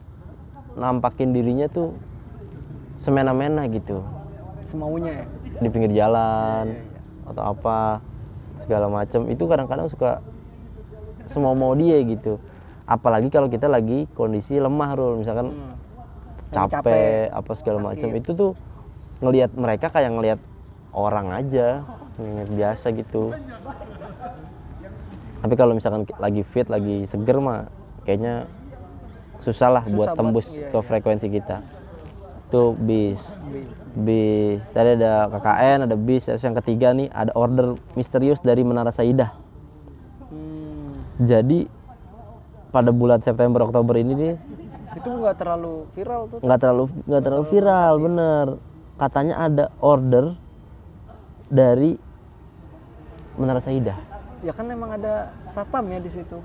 nampakin 0.79 1.35
dirinya 1.35 1.67
tuh 1.67 1.93
semena-mena 2.95 3.67
gitu. 3.67 4.01
Semaunya 4.63 5.21
ya? 5.21 5.25
Di 5.61 5.67
pinggir 5.69 5.91
jalan 5.93 6.73
atau 7.27 7.43
apa 7.53 8.01
segala 8.63 8.87
macam 8.89 9.27
itu 9.29 9.43
kadang-kadang 9.45 9.87
suka 9.91 10.23
semau 11.27 11.53
mau 11.53 11.75
dia 11.77 12.01
gitu. 12.01 12.41
Apalagi 12.87 13.29
kalau 13.29 13.47
kita 13.47 13.69
lagi 13.69 14.09
kondisi 14.17 14.57
lemah 14.57 14.97
Rul. 14.97 15.21
Misalkan 15.21 15.51
Hmm. 15.51 15.79
Lagi 16.51 16.83
capek, 16.83 17.31
apa 17.31 17.51
segala 17.55 17.79
macam 17.79 18.11
itu 18.11 18.35
tuh 18.35 18.51
ngelihat 19.23 19.55
mereka 19.55 19.87
kayak 19.87 20.11
ngelihat 20.11 20.39
orang 20.91 21.31
aja 21.31 21.87
ngelihat 22.19 22.49
biasa 22.51 22.91
gitu 22.91 23.31
tapi 25.41 25.53
kalau 25.53 25.73
misalkan 25.73 26.05
lagi 26.15 26.41
fit 26.41 26.65
lagi 26.65 27.03
seger 27.03 27.37
mah 27.37 27.65
kayaknya 28.01 28.45
susah 29.37 29.69
lah 29.71 29.83
Susah 29.83 29.91
buat 29.91 30.07
buat- 30.07 30.17
tembus 30.17 30.47
iya, 30.53 30.69
ke 30.69 30.77
frekuensi 30.79 31.27
kita. 31.27 31.65
Tuh 32.47 32.75
bis. 32.75 33.33
Bis. 33.47 33.77
bis. 33.95 34.59
Tadi 34.69 34.99
ada 34.99 35.25
KKN 35.29 35.89
ada 35.89 35.95
bis. 35.95 36.27
Terus 36.27 36.43
yang 36.43 36.53
ketiga 36.53 36.91
nih 36.91 37.09
ada 37.09 37.31
order 37.33 37.73
misterius 37.93 38.37
dari 38.39 38.61
Menara 38.61 38.91
Saidah 38.91 39.33
Hmm. 40.27 40.95
jadi 41.19 41.65
pada 42.69 42.91
bulan 42.91 43.19
September 43.19 43.65
Oktober 43.65 43.95
ini 43.95 44.13
nih 44.13 44.33
itu 44.93 45.09
nggak 45.09 45.35
terlalu 45.35 45.87
viral 45.91 46.21
tuh. 46.27 46.39
nggak 46.39 46.59
terlalu 46.59 46.83
nggak 47.03 47.21
terlalu 47.21 47.45
viral 47.47 47.93
bener. 47.97 48.47
Katanya 48.95 49.35
ada 49.41 49.65
order 49.79 50.35
dari 51.47 51.97
Menara 53.35 53.57
Saidah 53.57 54.10
ya 54.41 54.51
kan 54.53 54.65
emang 54.69 54.97
ada 54.97 55.29
satpam 55.45 55.85
ya 55.89 55.99
di 56.01 56.09
situ. 56.09 56.37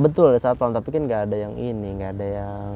Betul 0.00 0.32
ada 0.32 0.40
satpam 0.40 0.72
tapi 0.72 0.88
kan 0.92 1.04
nggak 1.04 1.22
ada 1.28 1.36
yang 1.36 1.54
ini 1.56 1.88
nggak 2.00 2.10
ada 2.16 2.26
yang 2.26 2.70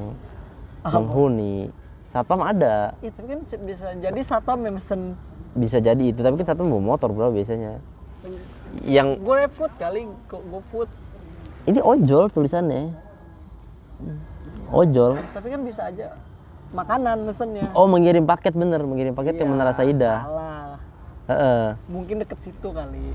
menghuni. 0.85 1.69
Satpam 2.13 2.41
ada. 2.45 2.95
Itu 3.01 3.19
kan 3.25 3.39
bisa 3.43 3.87
jadi 3.97 4.19
satpam 4.21 4.59
yang 4.63 4.75
mesen. 4.77 5.17
Bisa 5.57 5.77
jadi 5.81 6.03
itu 6.13 6.19
tapi 6.21 6.39
kan 6.39 6.45
satpam 6.53 6.69
bawa 6.69 6.95
motor 6.95 7.09
bro 7.11 7.33
biasanya. 7.33 7.81
Yang 8.85 9.23
gue 9.23 9.45
food 9.53 9.73
kali 9.77 10.01
gue 10.29 10.63
food 10.69 10.89
ini 11.65 11.79
ojol 11.81 12.29
tulisannya. 12.29 12.93
Ojol. 14.69 15.17
Tapi 15.33 15.47
kan 15.49 15.61
bisa 15.65 15.89
aja 15.89 16.13
makanan 16.75 17.25
mesennya. 17.25 17.71
Oh 17.73 17.89
mengirim 17.89 18.27
paket 18.27 18.53
bener. 18.53 18.83
Mengirim 18.85 19.17
paket 19.17 19.39
ke 19.39 19.43
Iya, 19.45 19.49
Menara 19.49 19.73
Saidah 19.73 20.17
salah. 20.27 20.77
Heeh. 21.25 21.73
mungkin 21.89 22.21
deket 22.21 22.37
situ 22.45 22.69
kali 22.69 23.09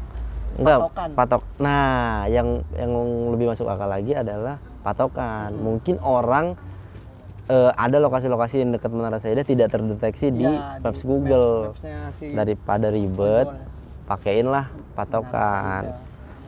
Enggak, 0.56 0.78
Patokan. 0.82 1.08
patok. 1.14 1.42
Nah, 1.56 1.84
yang 2.26 2.48
yang 2.74 2.92
lebih 3.30 3.46
masuk 3.48 3.66
akal 3.66 3.86
lagi 3.86 4.12
adalah 4.12 4.56
patokan. 4.80 5.54
Mungkin 5.54 5.98
orang 5.98 6.58
eh, 7.46 7.72
ada 7.72 7.96
lokasi-lokasi 7.98 8.60
yang 8.60 8.70
dekat 8.70 8.90
Menara 8.90 9.18
Saidah 9.18 9.42
tidak 9.42 9.68
terdeteksi 9.68 10.30
di 10.30 10.46
Iya, 10.46 10.78
Maps 10.80 11.00
di 11.00 11.06
Google. 11.06 11.48
Maps- 11.70 11.82
si 12.12 12.30
Daripada 12.30 12.86
ribet, 12.88 13.46
ojol. 13.46 13.58
pakaiinlah 14.06 14.66
patokan. 14.94 15.98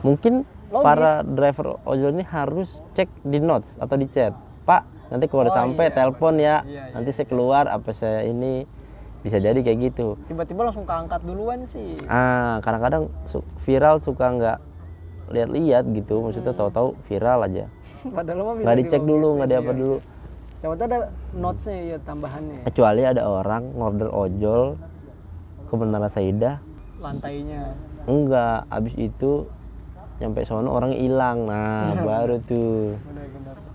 Mungkin 0.00 0.42
Logis. 0.68 0.82
para 0.82 1.12
driver 1.23 1.78
ojol 1.82 2.11
ini 2.12 2.25
harus 2.25 2.68
cek 2.92 3.11
di 3.21 3.38
notes 3.38 3.75
atau 3.76 3.94
di 3.94 4.06
chat. 4.06 4.30
Pak, 4.62 4.82
nanti 5.09 5.26
kalau 5.26 5.42
udah 5.42 5.50
Oh, 5.50 5.59
sampai 5.59 5.87
iya. 5.87 5.94
telepon 5.94 6.35
ya. 6.35 6.62
Iya, 6.62 6.62
iya. 6.64 6.82
Nanti 6.92 7.11
saya 7.11 7.26
keluar 7.26 7.64
apa 7.66 7.90
saya 7.90 8.23
ini 8.25 8.62
bisa 9.23 9.38
jadi 9.38 9.55
kayak 9.57 9.79
gitu. 9.88 10.19
tiba-tiba 10.26 10.61
langsung 10.62 10.83
keangkat 10.83 11.23
duluan 11.23 11.62
sih 11.62 11.95
Ah, 12.05 12.59
kadang-kadang 12.59 13.07
su- 13.25 13.47
viral 13.62 13.97
suka 13.97 14.26
nggak 14.29 14.59
lihat-lihat 15.31 15.85
gitu, 15.88 16.21
maksudnya 16.21 16.52
tahu-tahu 16.52 16.99
viral 17.07 17.41
aja. 17.43 17.64
padahal 18.12 18.38
mah 18.43 18.55
Nggak 18.59 18.79
dicek 18.79 19.02
dulu, 19.02 19.38
nggak 19.38 19.49
diapa 19.49 19.71
iya. 19.71 19.79
dulu. 19.79 19.97
siapa 20.59 20.75
tahu 20.75 20.87
ada 20.87 20.99
notesnya 21.33 21.79
ya 21.81 21.99
tambahannya 21.99 22.55
ya, 22.55 22.62
Kecuali 22.64 23.02
ada 23.05 23.23
orang 23.25 23.62
ngorder 23.73 24.07
ojol 24.09 24.79
ke 25.64 25.75
Menara 25.75 26.07
Saidah, 26.07 26.59
lantainya 26.99 27.75
enggak, 28.05 28.67
abis 28.69 28.95
itu 28.97 29.47
nyampe 30.19 30.43
sono 30.43 30.69
orang 30.69 30.93
hilang, 30.93 31.47
nah 31.47 31.95
baru 32.07 32.38
tuh, 32.41 32.95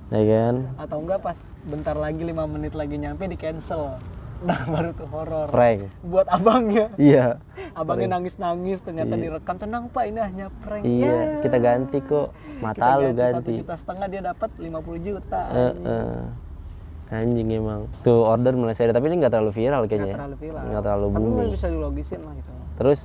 ya 0.09 0.21
kan? 0.21 0.55
atau 0.77 0.97
enggak 0.99 1.19
pas 1.19 1.35
bentar 1.63 1.91
lagi 1.93 2.21
lima 2.21 2.43
menit 2.45 2.71
lagi 2.71 2.95
nyampe 2.95 3.25
di 3.25 3.35
cancel 3.35 3.95
nah 4.47 4.61
baru 4.63 4.89
tuh 4.91 5.07
horor 5.07 5.47
Prank, 5.47 5.89
buat 6.03 6.27
abangnya 6.27 6.93
iya, 6.95 7.41
abangnya 7.73 8.13
nangis-nangis 8.13 8.77
ternyata 8.79 9.13
direkam 9.13 9.55
tenang 9.55 9.87
pak 9.87 10.03
ini 10.05 10.19
hanya 10.19 10.45
prank 10.61 10.83
iya, 10.83 11.41
kita 11.41 11.57
ganti 11.57 11.97
kok, 11.99 12.29
mata 12.59 12.97
lu 12.97 13.09
satu 13.09 13.17
ganti. 13.17 13.53
juta 13.57 13.73
setengah 13.73 14.07
dia 14.07 14.21
dapat 14.23 14.49
50 14.53 14.69
juta 15.01 15.41
Eh, 15.49 15.73
eh. 15.83 16.21
Anjing 17.07 17.47
emang. 17.49 17.87
Tuh 18.01 18.19
order 18.19 18.51
mulai 18.51 18.75
saya 18.75 18.91
tapi 18.91 19.07
ini 19.07 19.15
nggak 19.17 19.31
terlalu 19.31 19.55
viral 19.55 19.81
kayaknya. 19.85 20.05
ya. 20.05 20.15
terlalu 20.19 20.35
viral 20.37 20.63
Nggak 20.65 20.83
terlalu 20.83 21.05
tapi 21.05 21.15
booming. 21.15 21.31
memang 21.33 21.49
bisa 21.49 21.67
dilogisin 21.67 22.19
lah 22.19 22.33
gitu 22.35 22.51
Terus 22.75 22.99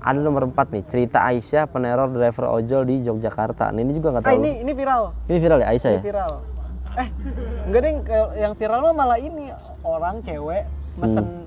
ada 0.00 0.18
nomor 0.18 0.42
4 0.46 0.72
nih, 0.72 0.82
cerita 0.82 1.18
Aisyah 1.22 1.64
peneror 1.68 2.08
driver 2.10 2.48
ojol 2.50 2.82
di 2.82 3.04
Yogyakarta. 3.04 3.68
Nah, 3.68 3.78
ini 3.78 3.92
juga 3.92 4.08
nggak 4.10 4.24
ah 4.24 4.26
tahu. 4.26 4.40
ini 4.40 4.50
ini 4.58 4.72
viral 4.72 5.02
Ini 5.26 5.38
viral 5.38 5.58
ya 5.58 5.66
Aisyah 5.68 5.90
ini 5.90 5.94
ya? 5.94 6.02
viral 6.02 6.32
eh 6.92 7.08
enggak 7.62 7.80
deh 7.80 7.92
yang 8.36 8.52
viral 8.52 8.78
mah 8.82 8.94
malah 8.94 9.16
ini 9.16 9.48
orang 9.82 10.20
cewek 10.20 10.64
mesen 10.94 11.46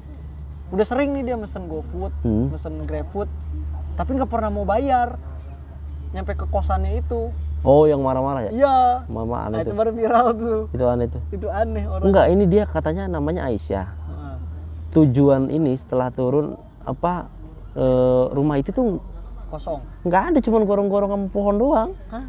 udah 0.68 0.84
sering 0.84 1.12
nih 1.12 1.24
dia 1.24 1.36
mesen 1.36 1.66
GoFood 1.66 2.12
Hmm. 2.22 2.50
mesen 2.50 2.84
GrabFood 2.84 3.30
tapi 3.94 4.10
nggak 4.14 4.28
pernah 4.28 4.50
mau 4.50 4.64
bayar 4.64 5.16
nyampe 6.12 6.34
ke 6.34 6.46
kosannya 6.46 6.98
itu 6.98 7.32
Oh, 7.62 7.84
yang 7.84 7.98
marah-marah 8.00 8.46
ya? 8.46 8.52
iya 8.54 8.78
Mama 9.08 9.42
nah 9.42 9.50
aneh 9.50 9.60
itu 9.60 9.74
tuh. 9.74 9.76
baru 9.76 9.92
viral 9.92 10.28
tuh 10.32 10.60
Itu 10.70 10.86
aneh 10.86 11.08
tuh. 11.08 11.22
itu 11.32 11.48
aneh 11.48 11.84
orang 11.84 12.06
Enggak, 12.06 12.26
ini 12.30 12.44
dia 12.46 12.64
katanya 12.64 13.10
namanya 13.10 13.42
Aisyah. 13.44 13.88
Heeh. 13.90 14.36
Tujuan 14.94 15.50
ini 15.50 15.74
setelah 15.74 16.08
turun 16.08 16.54
apa 16.82 17.26
eh, 17.74 18.24
rumah 18.30 18.56
itu 18.56 18.70
tuh 18.70 19.02
kosong 19.48 19.82
nggak 20.02 20.24
ada 20.30 20.40
cuman 20.40 20.62
gorong-gorong 20.64 21.10
sama 21.10 21.28
pohon 21.28 21.56
doang. 21.56 21.90
Hah? 22.08 22.26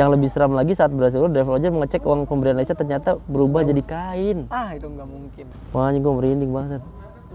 Yang 0.00 0.16
lebih 0.16 0.28
seram 0.32 0.56
lagi 0.56 0.72
saat 0.72 0.96
berhasil 0.96 1.20
driver 1.28 1.60
ojol 1.60 1.76
mengecek 1.76 2.00
uang 2.08 2.24
pemberian 2.24 2.56
Aisyah 2.56 2.72
ternyata 2.72 3.20
berubah 3.28 3.68
jadi 3.68 3.84
kain. 3.84 4.48
ah 4.48 4.72
itu 4.72 4.88
nggak 4.88 5.04
mungkin 5.04 5.44
Wah, 5.76 5.92
gue 5.92 6.12
merinding 6.16 6.48
banget. 6.48 6.80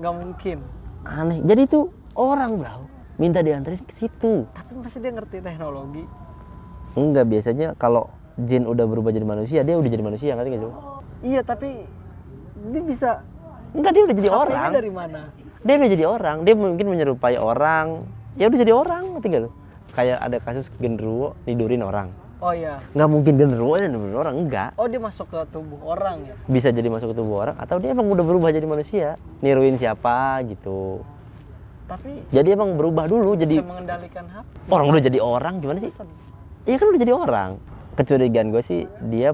nggak 0.02 0.14
mungkin 0.18 0.58
Aneh. 1.06 1.46
Jadi 1.46 1.62
itu 1.70 1.94
orang, 2.18 2.58
Bro. 2.58 2.90
Minta 3.22 3.46
dianterin 3.46 3.86
ke 3.86 3.94
situ. 3.94 4.50
tapi 4.50 4.82
pasti 4.82 4.98
dia 4.98 5.14
ngerti 5.14 5.46
teknologi 5.46 6.04
Enggak, 6.98 7.30
biasanya 7.30 7.78
kalau 7.78 8.10
jin 8.34 8.66
udah 8.66 8.90
berubah 8.90 9.14
jadi 9.14 9.30
manusia, 9.30 9.62
dia 9.62 9.78
udah 9.78 9.92
jadi 9.94 10.02
manusia, 10.04 10.34
ngerti 10.34 10.50
gak 10.58 10.62
sih? 10.66 10.72
iya 11.22 11.42
tapi 11.46 11.86
dia 12.74 12.82
bisa 12.82 13.22
Enggak, 13.78 13.92
dia 13.94 14.04
udah 14.10 14.16
jadi 14.18 14.30
HP-nya 14.34 14.42
orang. 14.42 14.74
dari 14.74 14.90
mana 14.92 15.22
Dia 15.62 15.74
udah 15.78 15.90
jadi 15.94 16.06
orang. 16.10 16.38
Dia 16.42 16.54
mungkin 16.58 16.86
menyerupai 16.90 17.38
orang. 17.38 18.02
Ya 18.42 18.50
udah 18.50 18.58
jadi 18.58 18.74
orang, 18.74 19.04
ngerti 19.14 19.28
gak? 19.30 19.54
Kayak 19.94 20.18
ada 20.18 20.38
kasus 20.42 20.66
genderuwo 20.82 21.38
nidurin 21.46 21.86
orang. 21.86 22.25
Oh 22.44 22.52
iya 22.52 22.80
Nggak 22.92 23.10
mungkin 23.10 23.34
genderuwo 23.38 23.76
yang 23.80 23.92
nidurin 23.96 24.16
orang, 24.16 24.36
enggak. 24.36 24.70
oh 24.76 24.88
dia 24.88 25.00
masuk 25.00 25.28
ke 25.32 25.40
tubuh 25.52 25.80
orang 25.86 26.24
ya 26.26 26.36
Bisa 26.48 26.72
jadi 26.72 26.88
masuk 26.88 27.12
ke 27.12 27.16
tubuh 27.16 27.36
orang 27.48 27.56
atau 27.56 27.80
dia 27.80 27.92
emang 27.92 28.08
udah 28.12 28.26
berubah 28.26 28.50
jadi 28.52 28.68
manusia, 28.68 29.16
niruin 29.40 29.76
siapa 29.76 30.44
gitu. 30.48 31.04
tapi 31.86 32.26
Jadi 32.34 32.50
emang 32.52 32.74
berubah 32.76 33.06
dulu 33.06 33.38
jadi 33.38 33.62
bisa 33.62 33.68
mengendalikan 33.70 34.26
HP 34.26 34.46
orang 34.74 34.86
udah 34.90 35.04
jadi 35.06 35.20
orang 35.22 35.54
gimana 35.62 35.80
sih? 35.80 35.92
Iya 36.66 36.76
kan 36.82 36.88
udah 36.90 37.02
jadi 37.06 37.14
orang. 37.14 37.52
Kecurigaan 37.96 38.50
gue 38.50 38.64
sih 38.66 38.82
dia 39.06 39.30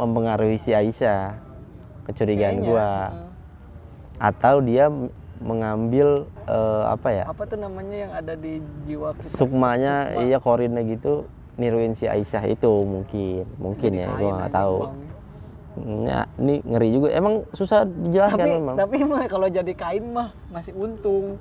mempengaruhi 0.00 0.56
si 0.56 0.72
Aisyah. 0.72 1.36
Kecurigaan 2.08 2.64
Kayaknya, 2.64 2.72
gue. 2.72 2.88
Atau 4.16 4.64
dia 4.64 4.88
mengambil 5.36 6.24
eh, 6.48 6.84
apa 6.88 7.08
ya? 7.12 7.24
apa 7.28 7.44
tuh 7.44 7.60
namanya 7.60 7.96
yang 8.08 8.12
ada 8.16 8.32
di 8.32 8.56
jiwa 8.88 9.12
kita 9.12 9.28
Sukmanya 9.28 10.16
iya 10.24 10.40
korinnya 10.40 10.80
gitu 10.80 11.28
niruin 11.56 11.92
si 11.92 12.04
Aisyah 12.04 12.44
itu 12.46 12.72
mungkin. 12.82 13.44
Mungkin 13.56 13.90
ya, 13.92 14.08
gue 14.10 14.30
nggak 14.30 14.52
tahu. 14.52 14.76
Ya, 16.02 16.24
ini 16.36 16.60
ngeri 16.62 16.88
juga. 16.90 17.08
Emang 17.10 17.44
susah 17.50 17.84
dijelaskan 17.84 18.38
tapi 18.38 18.52
memang. 18.54 18.74
tapi 18.78 18.96
mah 19.02 19.24
kalau 19.26 19.44
jadi 19.46 19.72
kain 19.72 20.04
mah 20.08 20.32
masih 20.48 20.72
untung 20.72 21.36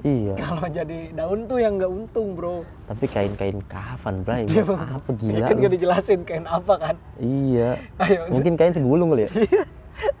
Iya. 0.00 0.32
kalau 0.46 0.64
jadi 0.64 1.12
daun 1.12 1.44
tuh 1.44 1.58
yang 1.58 1.76
nggak 1.76 1.90
untung 1.90 2.32
bro 2.32 2.64
Tapi 2.86 3.04
kain-kain 3.04 3.58
kafan, 3.66 4.22
Bray. 4.22 4.46
Iya, 4.46 4.64
apa 4.64 5.10
ya 5.10 5.18
gila? 5.18 5.44
kan 5.44 5.52
lu? 5.52 5.60
gak 5.60 5.72
dijelasin 5.74 6.20
kain 6.22 6.46
apa 6.46 6.74
kan 6.78 6.96
Iya. 7.18 7.76
ayo 8.00 8.20
Mungkin 8.30 8.54
kain 8.54 8.72
segulung 8.72 9.10
kali 9.10 9.26
ya. 9.26 9.30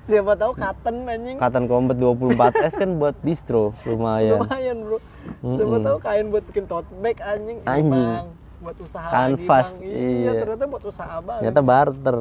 siapa 0.04 0.34
tahu 0.34 0.52
cotton 0.52 1.06
anjing 1.06 1.38
Katan 1.38 1.64
Combat 1.64 1.96
24S 1.96 2.74
kan 2.76 2.98
buat 2.98 3.14
distro 3.22 3.72
lumayan. 3.86 4.36
lumayan 4.36 4.76
bro 4.82 4.98
siapa 5.40 5.76
tahu 5.80 5.96
kain 6.02 6.26
buat 6.28 6.44
bikin 6.44 6.64
tote 6.66 6.90
bag 6.98 7.16
anjing 7.22 7.56
Ini, 7.56 7.64
Anjing. 7.64 7.88
Bang. 7.88 8.26
Buat 8.60 8.76
usaha 8.76 9.08
Kanvas, 9.08 9.68
lagi 9.80 9.88
bang 9.88 9.96
iya, 9.96 10.30
iya. 10.36 10.40
ternyata 10.44 10.64
buat 10.68 10.84
usaha 10.84 11.14
bang 11.24 11.40
Ternyata 11.40 11.60
barter. 11.64 12.18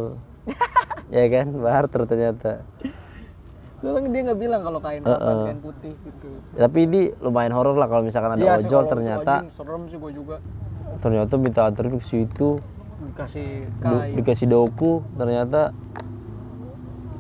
ya 1.20 1.26
kan, 1.28 1.48
barter 1.52 2.02
ternyata. 2.08 2.52
Soalnya 3.80 4.10
dia 4.12 4.22
nggak 4.28 4.40
bilang 4.40 4.62
kalau 4.64 4.80
kain 4.84 5.02
apa 5.04 5.32
kain 5.48 5.60
putih 5.64 5.94
gitu. 6.04 6.30
Tapi 6.56 6.80
ini 6.84 7.02
lumayan 7.24 7.54
horor 7.56 7.76
lah 7.80 7.88
kalau 7.88 8.04
misalkan 8.04 8.36
ada 8.36 8.44
Iya 8.44 8.54
ojol 8.60 8.84
ternyata 8.92 9.34
serem 9.56 9.84
sih 9.88 9.98
gue 10.00 10.12
juga 10.12 10.36
ternyata 11.00 11.34
minta 11.40 11.62
antar 11.64 11.88
ke 11.88 12.02
situ 12.04 12.60
dikasih 13.00 13.72
kain. 13.80 14.14
dikasih 14.20 14.48
doku 14.52 15.00
ternyata 15.16 15.72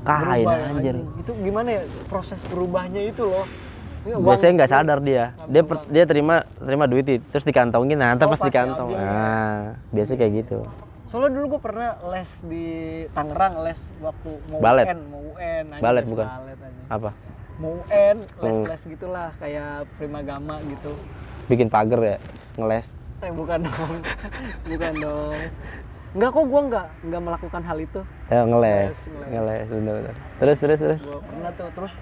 kain 0.03 0.47
Berubah 0.47 0.69
anjir. 0.75 0.95
Itu 1.19 1.31
gimana 1.39 1.69
ya 1.79 1.81
proses 2.11 2.39
berubahnya 2.47 3.01
itu 3.07 3.23
loh. 3.23 3.47
Uang- 4.01 4.23
Biasanya 4.23 4.53
nggak 4.55 4.71
sadar 4.71 4.99
dia. 4.99 5.35
Dia 5.45 5.61
per- 5.61 5.85
dia 5.85 6.03
terima 6.03 6.35
terima 6.57 6.85
duit 6.85 7.03
itu, 7.03 7.19
terus 7.25 7.43
dikantongin 7.43 7.95
nah, 7.95 8.15
ntar 8.15 8.25
Oh, 8.25 8.31
pas 8.31 8.39
dikantong. 8.39 8.89
ya. 8.89 8.97
Nah, 8.97 9.59
biasa 9.89 10.11
kayak 10.13 10.33
gitu. 10.39 10.59
Soalnya 11.05 11.35
dulu 11.35 11.57
gue 11.57 11.61
pernah 11.61 11.89
les 12.07 12.31
di 12.43 12.65
Tangerang, 13.09 13.59
les 13.61 13.79
waktu 13.99 14.29
mau 14.47 14.59
Balet. 14.59 14.85
UN, 14.87 14.99
mau 15.05 15.21
UN. 15.27 15.65
anjing, 15.67 15.81
Balet 15.81 16.01
les 16.01 16.09
bukan? 16.09 16.27
Balet, 16.27 16.57
anjing. 16.59 16.85
Apa? 16.87 17.09
Mau 17.57 17.71
UN, 17.75 18.15
Oh. 18.15 18.43
les-les 18.45 18.81
gitulah 18.87 19.27
kayak 19.35 19.69
primagama 19.97 20.55
gitu. 20.63 20.91
Bikin 21.45 21.67
pagar 21.67 21.99
ya, 21.99 22.17
ngeles. 22.55 22.87
Eh 23.19 23.31
bukan 23.31 23.59
dong, 23.61 23.93
bukan 24.69 24.93
dong. 24.95 25.39
Enggak 26.09 26.29
kok 26.31 26.45
gue 26.47 26.61
nggak 26.63 26.87
nggak 27.03 27.21
melakukan 27.21 27.61
hal 27.63 27.77
itu. 27.79 27.99
Ya 28.27 28.41
ngeles, 28.43 28.95
ngeles. 29.11 29.27
ngeles 29.27 29.65
bener-bener. 29.67 30.15
Terus 30.37 30.57
terus 30.57 30.79
terus. 30.79 30.99
Gue 30.99 31.19
pernah 31.19 31.51
tuh 31.51 31.67
terus 31.73 31.93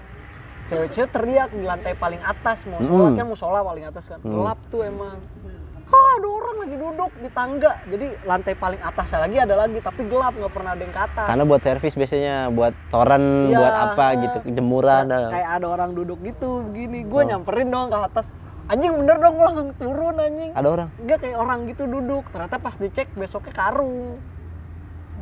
cewek-cewek 0.68 1.10
teriak 1.10 1.48
di 1.50 1.62
lantai 1.62 1.92
paling 1.94 2.20
atas 2.20 2.64
mau 2.64 2.76
Mm. 2.76 2.86
sholat 2.86 3.12
kan 3.14 3.24
mau 3.24 3.36
sholat 3.36 3.62
paling 3.62 3.84
atas 3.84 4.04
kan 4.06 4.18
gelap 4.20 4.58
tuh 4.68 4.82
emang 4.82 5.16
Hah, 5.88 6.10
ada 6.14 6.28
orang 6.28 6.56
lagi 6.58 6.76
duduk 6.76 7.12
di 7.16 7.30
tangga 7.30 7.72
jadi 7.82 8.06
lantai 8.22 8.52
paling 8.54 8.76
atas 8.78 9.08
lagi 9.10 9.36
ada 9.38 9.56
lagi 9.56 9.80
tapi 9.80 10.04
gelap 10.04 10.36
nggak 10.36 10.52
pernah 10.52 10.70
ada 10.70 10.82
yang 10.82 10.92
ke 10.92 11.00
atas 11.02 11.26
Karena 11.26 11.44
buat 11.44 11.62
servis 11.62 11.94
biasanya, 11.94 12.36
buat 12.50 12.74
toren, 12.86 13.24
Iya, 13.46 13.56
buat 13.56 13.74
apa 13.88 14.06
gitu, 14.18 14.38
jemuran. 14.52 15.04
dah. 15.06 15.32
kayak 15.32 15.50
ada 15.54 15.66
orang 15.66 15.90
duduk 15.92 16.20
gitu 16.20 16.60
begini 16.62 17.02
gue 17.02 17.16
Oh. 17.16 17.24
nyamperin 17.24 17.68
dong 17.68 17.88
ke 17.88 17.98
atas 18.04 18.26
anjing 18.68 18.92
bener 18.94 19.16
dong 19.16 19.34
gue 19.34 19.46
langsung 19.46 19.68
turun 19.72 20.16
anjing 20.18 20.52
Ada 20.52 20.68
orang. 20.68 20.88
enggak 20.98 21.18
kayak 21.18 21.36
orang 21.38 21.58
gitu 21.66 21.82
duduk 21.84 22.24
ternyata 22.28 22.56
pas 22.58 22.74
dicek 22.74 23.08
besoknya 23.14 23.52
karung 23.54 23.96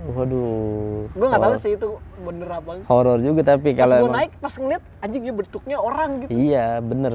Waduh. 0.07 1.11
gue 1.11 1.27
nggak 1.27 1.43
tahu 1.43 1.57
sih 1.59 1.73
itu 1.75 1.89
bener 2.23 2.49
apa. 2.49 2.73
Horor 2.87 3.19
juga 3.19 3.41
tapi 3.43 3.75
pas 3.75 3.81
kalau 3.83 3.97
gue 4.07 4.13
naik 4.15 4.33
pas 4.39 4.55
ngeliat 4.55 4.83
anjingnya 5.03 5.33
bentuknya 5.35 5.77
orang 5.83 6.11
gitu 6.23 6.31
Iya, 6.31 6.67
bener. 6.79 7.13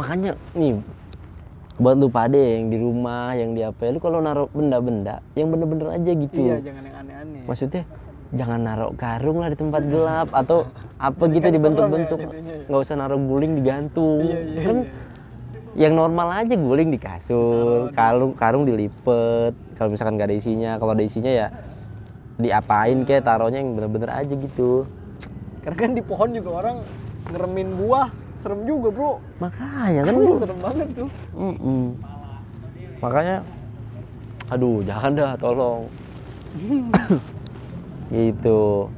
Makanya 0.00 0.30
nih 0.56 0.80
buat 1.74 1.98
lu 1.98 2.06
pade 2.06 2.38
yang 2.38 2.70
di 2.70 2.78
rumah, 2.78 3.34
yang 3.34 3.50
di 3.52 3.66
apa, 3.66 3.90
lu 3.90 3.98
kalau 3.98 4.22
naruh 4.22 4.46
benda-benda 4.54 5.18
yang 5.34 5.50
bener-bener 5.50 5.90
aja 5.90 6.10
gitu. 6.14 6.38
iya 6.38 6.62
jangan 6.62 6.82
yang 6.86 6.96
aneh-aneh 7.02 7.42
Maksudnya 7.50 7.82
jangan 8.30 8.60
naruh 8.62 8.90
karung 8.94 9.38
lah 9.42 9.50
di 9.50 9.58
tempat 9.58 9.82
gelap 9.82 10.28
atau 10.30 10.70
apa 11.10 11.22
gitu 11.28 11.44
kan 11.44 11.52
dibentuk-bentuk. 11.52 12.18
ya 12.22 12.30
ya. 12.30 12.66
Nggak 12.70 12.80
usah 12.80 12.94
naruh 12.96 13.18
guling 13.18 13.52
digantung. 13.58 14.22
Iya, 14.22 14.38
iya, 14.38 14.60
kan 14.62 14.76
yang 15.74 15.92
normal 15.98 16.46
aja 16.46 16.54
guling 16.54 16.94
di 16.94 16.98
kasur, 17.02 17.90
karung 17.90 18.32
karung 18.38 18.62
dilipet. 18.62 19.52
Kalau 19.74 19.90
misalkan 19.90 20.14
nggak 20.14 20.30
ada 20.30 20.36
isinya, 20.38 20.70
kalau 20.78 20.94
ada 20.94 21.02
isinya 21.02 21.32
ya 21.34 21.46
diapain 22.34 23.06
kayak 23.06 23.22
taruhnya 23.22 23.62
yang 23.62 23.78
bener-bener 23.78 24.10
aja 24.10 24.34
gitu. 24.34 24.84
karena 25.62 25.76
kan 25.78 25.90
di 25.94 26.02
pohon 26.04 26.30
juga 26.34 26.50
orang 26.60 26.76
ngeremin 27.30 27.68
buah 27.78 28.08
serem 28.42 28.60
juga 28.68 28.88
bro 28.92 29.12
Makanya 29.40 30.00
kan 30.04 30.14
gua 30.20 30.36
serem 30.36 30.58
banget 30.60 30.88
tuh 30.92 31.08
Mm-mm. 31.32 31.82
Makanya, 33.00 33.36
aduh 34.48 34.80
jangan 34.80 35.10
dah 35.12 35.32
tolong. 35.36 35.92
gitu. 38.12 38.88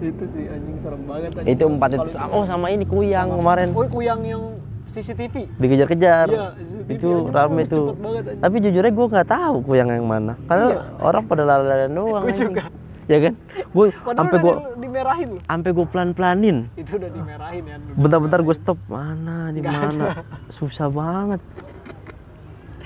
itu 0.00 0.24
sih 0.32 0.44
anjing 0.48 0.76
serem 0.80 1.02
banget 1.04 1.30
anjing. 1.40 1.56
Itu 1.56 1.64
empat 1.68 1.88
itu. 1.96 2.08
Oh 2.32 2.44
sama 2.44 2.72
ini 2.72 2.84
kuyang 2.88 3.32
kemarin 3.32 3.72
oh 3.72 3.88
kuyang 3.88 4.20
yang 4.24 4.44
CCTV 4.90 5.34
dikejar-kejar. 5.56 6.26
Iya, 6.26 6.46
CCTV 6.52 6.88
itu 6.92 7.08
rame 7.28 7.62
tuh. 7.64 7.94
Tapi 8.36 8.56
jujurnya 8.60 8.90
gue 8.90 9.06
nggak 9.08 9.28
tahu 9.28 9.56
kuyang 9.64 9.88
yang 9.88 10.04
mana. 10.04 10.34
Karena 10.44 10.66
orang 10.98 11.22
pada 11.24 11.42
lari-larian 11.44 11.92
doang. 11.96 12.22
Anjing. 12.22 12.50
juga. 12.50 12.64
Ya 13.06 13.18
kan? 13.20 13.34
Gue 13.68 13.86
sampai 13.90 14.36
gue 14.36 14.54
di- 14.54 14.78
dimerahin 14.80 15.28
sampai 15.40 15.70
gue 15.72 15.82
pelan-pelanin. 15.84 16.56
itu 16.74 16.94
udah 16.94 17.10
dimerahin 17.10 17.62
ya 17.64 17.76
Bentar-bentar 17.92 18.40
gue 18.40 18.54
stop. 18.54 18.78
Mana 18.84 19.50
di 19.50 19.58
mana? 19.60 20.22
Susah 20.48 20.86
banget. 20.86 21.42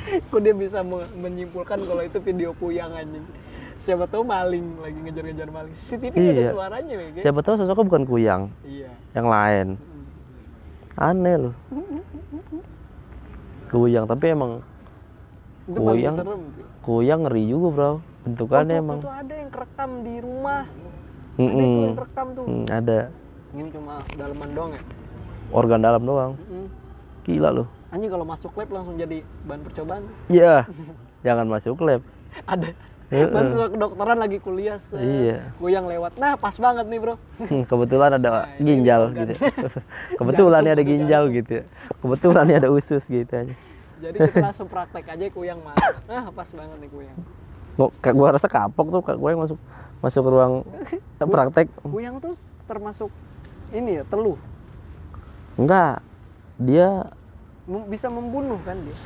kok 0.04 0.38
dia 0.38 0.54
bisa 0.54 0.80
me- 0.80 1.08
menyimpulkan 1.18 1.80
kalau 1.80 2.00
itu 2.00 2.20
video 2.20 2.52
kuyang 2.54 2.92
anjing 2.92 3.24
siapa 3.78 4.04
tahu 4.04 4.22
maling 4.22 4.76
lagi 4.78 4.96
ngejar-ngejar 4.98 5.48
maling 5.50 5.74
CCTV 5.74 6.14
ada 6.14 6.32
Iya. 6.38 6.50
suaranya 6.50 6.94
nih 6.94 7.20
Siapa 7.20 7.40
tahu 7.40 7.54
sosoknya 7.56 7.84
bukan 7.84 8.02
kuyang, 8.04 8.42
iya 8.62 8.88
yang 9.12 9.26
lain. 9.26 9.66
Aneh 10.94 11.36
loh. 11.40 11.54
Kuyang, 13.66 14.06
tapi 14.06 14.30
emang 14.30 14.62
itu 15.64 15.80
Kuyang. 15.80 16.14
kuyang 16.80 17.20
ngeri 17.24 17.42
juga 17.48 17.68
bro. 17.72 17.92
Bentukannya 18.22 18.76
emang. 18.78 18.98
tuh 19.00 19.10
ada 19.10 19.34
yang 19.34 19.50
kerekam 19.50 19.90
di 20.00 20.14
rumah 20.18 20.62
ada 20.64 21.42
Mm-mm. 21.42 21.52
tuh 21.52 21.82
yang 21.82 21.98
kerekam 21.98 22.26
tuh 22.30 22.44
Hmm, 22.44 22.64
ada 22.70 22.98
ini 23.52 23.68
cuma 23.68 23.94
dalaman 24.14 24.48
doang 24.48 24.70
ya 24.70 24.82
organ 25.50 25.80
dalam 25.80 26.02
doang. 26.02 26.32
Mm-mm. 26.38 26.64
Gila 27.22 27.50
loh. 27.50 27.68
anjing 27.88 28.08
kalau 28.08 28.24
masuk 28.24 28.52
lab 28.54 28.70
langsung 28.70 28.94
jadi 28.94 29.18
bahan 29.44 29.60
percobaan 29.62 30.02
Iya. 30.28 30.64
Jangan 31.20 31.46
masuk 31.46 31.76
lab. 31.80 32.00
ada. 32.52 32.68
Masuk 33.06 33.68
kedokteran 33.70 34.16
lagi 34.16 34.38
kuliah 34.38 34.76
se 34.80 34.96
Iya. 34.96 35.38
kuyang 35.56 35.84
lewat 35.84 36.16
nah 36.16 36.34
pas 36.34 36.52
banget 36.52 36.84
nih 36.84 36.98
bro 36.98 37.14
Kebetulan 37.64 38.10
ada 38.14 38.30
ginjal 38.62 39.12
gitu. 39.12 39.34
Kebetulan 40.18 40.60
nih 40.60 40.72
ada 40.72 40.82
ginjal 40.82 41.22
gitu. 41.28 41.62
Kebetulan 41.98 42.44
nih 42.44 42.56
ada 42.58 42.68
usus 42.68 43.02
gitu 43.02 43.28
aja. 43.28 43.54
jadi 43.96 44.16
kita 44.20 44.36
langsung 44.42 44.66
praktek 44.66 45.04
aja 45.06 45.24
kuyang 45.30 45.60
masuk 45.60 45.96
nah 46.10 46.28
pas 46.28 46.44
banget 46.46 46.76
nih 46.78 46.90
kuyang 46.90 47.18
Kok 47.74 47.90
kayak 47.98 48.14
gua 48.14 48.28
rasa 48.30 48.46
kapok 48.46 48.86
tuh 48.88 49.00
kak 49.00 49.16
gue 49.16 49.28
yang 49.28 49.40
masuk 49.40 49.58
masuk 49.98 50.20
ke 50.20 50.30
ruang 50.30 50.54
praktek. 51.18 51.66
kuyang 51.82 52.16
tuh 52.18 52.36
termasuk 52.64 53.10
ini 53.70 53.98
ya 53.98 54.04
teluh 54.04 54.36
Enggak. 55.54 56.02
Dia 56.56 57.08
Mem- 57.64 57.86
bisa 57.86 58.06
membunuh 58.06 58.58
kan 58.60 58.76
dia 58.76 58.96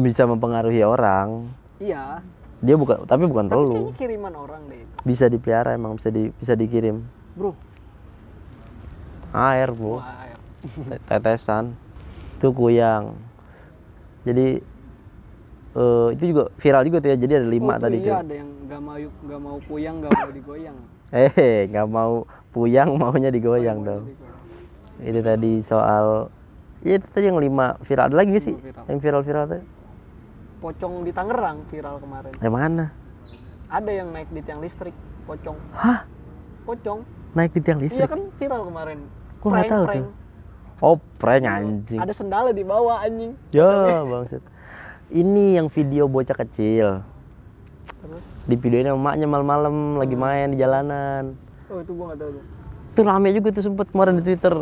bisa 0.00 0.24
mempengaruhi 0.24 0.80
orang. 0.80 1.46
iya 1.76 2.18
Dia 2.60 2.74
bukan 2.74 3.02
tapi 3.02 3.24
bukan 3.24 3.44
tapi 3.44 3.56
telu. 3.56 3.92
kiriman 3.94 4.34
orang 4.34 4.60
deh 4.66 4.78
itu 4.78 4.94
Bisa 5.02 5.24
dipelihara 5.26 5.72
emang 5.72 5.96
bisa 5.96 6.08
di 6.08 6.28
bisa 6.30 6.52
dikirim. 6.54 7.00
bro 7.32 7.56
Air, 9.30 9.70
Bu. 9.70 9.96
Wah, 9.96 10.26
ayo. 10.26 10.36
tetesan 11.08 11.72
itu 12.36 12.48
kuyang 12.50 13.16
jadi 14.22 14.60
eh, 15.72 16.06
itu 16.10 16.24
juga 16.26 16.48
viral 16.54 16.82
juga 16.82 16.98
tuh 16.98 17.08
ya 17.08 17.16
jadi 17.16 17.32
ada 17.36 17.48
lima 17.48 17.72
Oh, 17.72 17.78
tadi 17.78 17.96
iya 17.96 18.04
tuh 18.06 18.16
ada 18.18 18.34
yang 18.34 18.50
nggak 18.66 18.80
mau 18.80 18.96
nggak 18.98 19.40
mau 19.40 19.56
kuyang 19.62 19.96
nggak 19.98 20.12
mau 20.14 20.30
digoyang 20.30 20.76
eh 21.16 21.30
nggak 21.66 21.86
mau 21.86 22.12
puyang 22.50 22.90
maunya 22.94 23.28
digoyang 23.28 23.78
dong 23.80 24.04
Digoyang. 24.04 25.06
itu 25.06 25.20
tadi 25.22 25.52
soal 25.60 26.28
ya 26.80 26.96
itu 26.96 27.06
tadi 27.06 27.24
yang 27.26 27.36
lima 27.38 27.76
viral 27.78 28.08
ada 28.08 28.16
lagi 28.16 28.36
sih 28.36 28.52
viral. 28.52 28.84
yang 28.86 28.98
viral 28.98 29.22
viral 29.22 29.44
tuh 29.46 29.60
pocong 30.60 31.02
di 31.02 31.10
Tangerang 31.10 31.64
viral 31.72 31.96
kemarin. 31.98 32.32
Yang 32.38 32.54
mana? 32.54 32.84
Ada 33.72 33.90
yang 33.90 34.08
naik 34.12 34.28
di 34.30 34.40
tiang 34.44 34.60
listrik 34.60 34.94
pocong. 35.24 35.56
Hah? 35.74 36.04
Pocong. 36.68 37.00
Naik 37.32 37.56
di 37.56 37.60
tiang 37.64 37.80
iya 37.80 37.86
listrik? 37.88 38.08
kan 38.12 38.22
viral 38.36 38.62
kemarin. 38.68 38.98
Gua 39.40 39.48
nggak 39.56 39.72
tahu 39.72 39.84
prank. 39.88 40.04
tuh. 40.04 40.12
oh 40.84 40.96
prank 41.16 41.44
anjing. 41.48 42.00
Ada 42.00 42.12
sendalnya 42.12 42.52
di 42.52 42.64
bawah 42.68 43.00
anjing. 43.00 43.32
Ya 43.50 44.04
bangset 44.04 44.44
ini 45.10 45.58
yang 45.58 45.66
video 45.68 46.06
bocah 46.06 46.36
kecil. 46.38 47.02
Terus? 48.00 48.26
Di 48.46 48.54
videonya 48.56 48.94
emaknya 48.94 49.26
malam-malam 49.26 49.98
lagi 49.98 50.14
main 50.14 50.54
di 50.54 50.58
jalanan. 50.58 51.34
Oh 51.68 51.82
itu 51.82 51.92
gua 51.94 52.14
nggak 52.14 52.18
tahu 52.22 52.30
tuh. 52.38 52.44
Itu 52.90 53.00
rame 53.06 53.28
juga 53.34 53.48
tuh 53.54 53.64
sempet 53.66 53.86
kemarin 53.90 54.18
di 54.18 54.24
Twitter. 54.26 54.54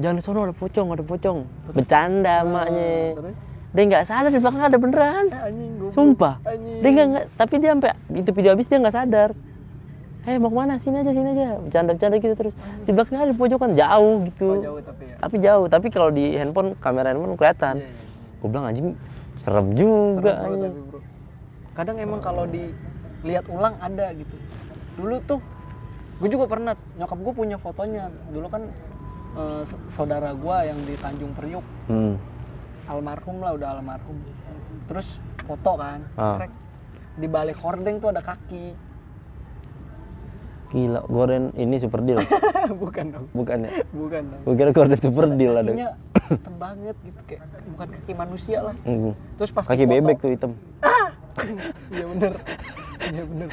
Jangan 0.00 0.16
di 0.16 0.22
sono 0.24 0.46
ada 0.46 0.54
pocong 0.56 0.88
ada 0.94 1.04
pocong. 1.04 1.38
Bercanda 1.74 2.46
emaknya. 2.46 3.18
Terus 3.18 3.36
dia 3.72 3.84
nggak 3.88 4.04
sadar 4.04 4.28
di 4.28 4.40
belakang 4.40 4.62
ada 4.68 4.76
beneran. 4.76 5.24
Anjing 5.32 5.72
sumpah. 5.88 6.36
Anjing. 6.44 6.80
Dia 6.84 7.04
nggak 7.08 7.24
tapi 7.40 7.54
dia 7.56 7.70
sampai 7.72 7.90
itu 8.12 8.30
video 8.36 8.50
habis 8.52 8.68
dia 8.68 8.76
nggak 8.76 8.96
sadar. 8.96 9.30
Eh 10.22 10.36
mau 10.38 10.52
ke 10.52 10.56
mana? 10.60 10.76
Sini 10.76 11.00
aja 11.00 11.10
sini 11.10 11.28
aja. 11.32 11.56
Bercanda 11.56 11.90
bercanda 11.96 12.16
gitu 12.20 12.34
terus. 12.36 12.54
Di 12.84 12.90
belakang 12.92 13.18
ada 13.24 13.32
pojokan 13.32 13.72
jauh 13.72 14.28
gitu. 14.28 14.48
Oh, 14.60 14.62
jauh 14.62 14.80
tapi 14.84 15.02
ya. 15.08 15.16
Tapi 15.18 15.36
jauh. 15.40 15.66
Tapi 15.72 15.86
kalau 15.88 16.08
di 16.12 16.36
handphone 16.36 16.76
kamera 16.78 17.16
handphone 17.16 17.34
kelihatan. 17.34 17.80
Iya, 17.80 17.88
iya, 17.88 17.96
iya. 17.96 18.38
gue 18.42 18.48
bilang 18.50 18.66
anjing 18.66 18.88
serem 19.38 19.66
juga 19.74 20.32
Serem 20.34 20.46
anjing. 20.46 20.62
tapi, 20.68 20.80
bro. 20.90 21.00
kadang 21.72 21.96
emang 21.96 22.20
kalau 22.20 22.44
dilihat 22.44 23.44
ulang 23.48 23.74
ada 23.80 24.06
gitu. 24.12 24.36
Dulu 25.00 25.16
tuh 25.24 25.40
gue 26.20 26.28
juga 26.28 26.44
pernah 26.44 26.76
nyokap 27.00 27.18
gue 27.18 27.34
punya 27.34 27.56
fotonya. 27.56 28.12
Dulu 28.30 28.46
kan 28.52 28.62
eh, 29.40 29.62
saudara 29.88 30.36
gue 30.36 30.56
yang 30.60 30.78
di 30.84 30.94
Tanjung 31.00 31.32
Priuk. 31.32 31.64
Hmm. 31.88 32.20
Almarhum 32.84 33.36
lah 33.38 33.52
udah 33.52 33.68
almarhum 33.72 34.16
terus 34.84 35.16
foto 35.42 35.72
kan 35.74 36.00
Ah. 36.14 36.38
Di 37.12 37.26
balik 37.26 37.58
hordeng 37.58 37.98
tuh 37.98 38.08
ada 38.08 38.20
kaki 38.20 38.72
Gila, 40.70 41.04
Gorden 41.04 41.52
ini 41.52 41.76
super 41.76 42.00
deal. 42.00 42.16
bukan 42.82 43.04
dong 43.10 43.26
Bukan 43.30 43.58
ya? 43.60 43.70
bukan 43.92 44.22
dong 44.24 44.56
kira 44.56 44.70
Gorden 44.72 44.96
super 44.96 45.28
deal 45.30 45.52
ada. 45.54 45.68
hitam 45.68 46.54
banget 46.56 46.96
gitu 46.98 47.20
kayak 47.28 47.44
bukan 47.68 47.88
kaki 47.92 48.12
manusia 48.14 48.58
lah 48.62 48.74
Hmm. 48.80 49.12
terus 49.36 49.50
pas 49.50 49.62
Kaki 49.62 49.84
dipoto- 49.84 49.92
bebek 50.00 50.16
tuh 50.18 50.30
hitam. 50.30 50.52
iya 51.92 52.04
bener 52.06 52.32
iya 53.02 53.22
bener 53.22 53.48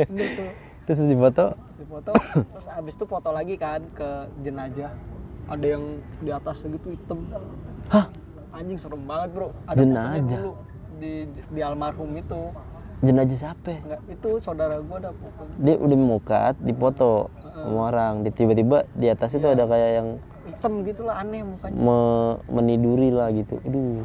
bener 0.00 0.26
tuh 0.32 0.50
Terus 0.86 0.98
di 1.00 1.16
foto, 1.16 1.44
di 1.72 1.84
foto 1.84 2.10
terus 2.46 2.66
abis 2.68 2.94
itu 2.94 3.04
foto 3.04 3.30
lagi 3.30 3.54
kan 3.54 3.82
ke 3.88 4.08
jenazah 4.40 4.90
ada 5.46 5.66
yang 5.68 5.82
di 6.18 6.30
atas 6.30 6.62
gitu 6.62 6.88
hitam 6.88 7.18
hah? 7.88 8.06
Anjing 8.56 8.78
serem 8.80 9.02
banget 9.04 9.28
bro 9.36 9.48
ada 9.68 9.76
Jenazah? 9.76 10.24
dulu 10.24 10.52
di 10.96 11.12
di 11.28 11.60
almarhum 11.60 12.10
itu 12.16 12.42
Jenazah 13.04 13.36
siapa? 13.36 13.76
enggak 13.84 14.00
itu 14.08 14.30
saudara 14.40 14.80
gua 14.80 14.96
ada 14.96 15.12
foto 15.12 15.42
Dia 15.60 15.76
udah 15.76 15.98
mukat, 16.00 16.54
dipoto 16.64 17.28
sama 17.52 17.92
orang. 17.92 18.24
Di 18.24 18.32
tiba-tiba 18.32 18.88
di 18.96 19.12
atas 19.12 19.36
itu 19.36 19.44
ada 19.44 19.68
kayak 19.68 19.90
yang 20.00 20.08
hitam 20.48 20.72
gitu 20.80 21.04
lah 21.04 21.20
aneh 21.20 21.44
mukanya 21.44 21.76
me- 21.76 22.38
meniduri 22.48 23.12
lah 23.12 23.28
gitu. 23.36 23.60
Aduh. 23.68 24.00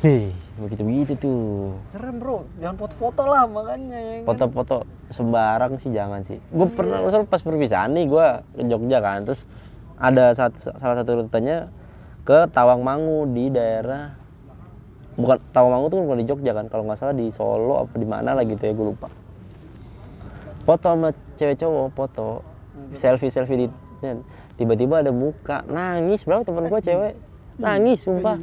Hei, 0.00 0.32
begitu 0.56 0.82
begitu 0.84 1.12
tuh. 1.20 1.76
serem 1.92 2.16
bro 2.20 2.48
jangan 2.56 2.76
foto-foto 2.76 3.22
lah 3.28 3.42
makanya 3.48 3.98
ya 4.00 4.12
kan? 4.20 4.24
Foto-foto 4.24 4.76
sembarang 5.12 5.72
sih 5.76 5.90
jangan 5.92 6.20
sih. 6.24 6.40
Gue 6.52 6.68
pernah 6.72 7.04
misalnya 7.04 7.28
pas 7.28 7.40
perpisahan 7.44 7.92
nih 7.92 8.04
gue 8.08 8.26
ke 8.56 8.62
Jogja 8.64 8.98
kan, 9.04 9.28
terus 9.28 9.44
ada 10.00 10.32
satu, 10.32 10.72
salah 10.76 10.96
satu 10.96 11.20
rutenya 11.20 11.68
ke 12.24 12.48
Tawangmangu 12.48 13.28
di 13.30 13.52
daerah 13.52 14.16
bukan 15.14 15.38
Tawangmangu 15.52 15.86
tuh 15.92 16.00
bukan 16.02 16.18
di 16.24 16.26
Jogja 16.26 16.56
kan, 16.56 16.66
kalau 16.72 16.88
nggak 16.88 16.98
salah 16.98 17.14
di 17.14 17.28
Solo 17.30 17.84
apa 17.84 17.94
di 18.00 18.08
mana 18.08 18.32
lah 18.32 18.42
gitu 18.42 18.64
ya 18.64 18.72
gue 18.72 18.86
lupa. 18.90 19.12
Foto 20.64 20.96
sama 20.96 21.12
cewek 21.36 21.60
cowok 21.60 21.92
foto. 21.92 22.40
Selfie 22.96 23.28
selfie 23.28 23.58
di 23.60 23.66
tiba-tiba 24.56 25.04
ada 25.04 25.12
muka. 25.12 25.60
Nangis 25.68 26.24
bro 26.24 26.40
teman 26.40 26.72
gue 26.72 26.80
cewek. 26.80 27.12
Nangis 27.60 28.02
sumpah. 28.02 28.40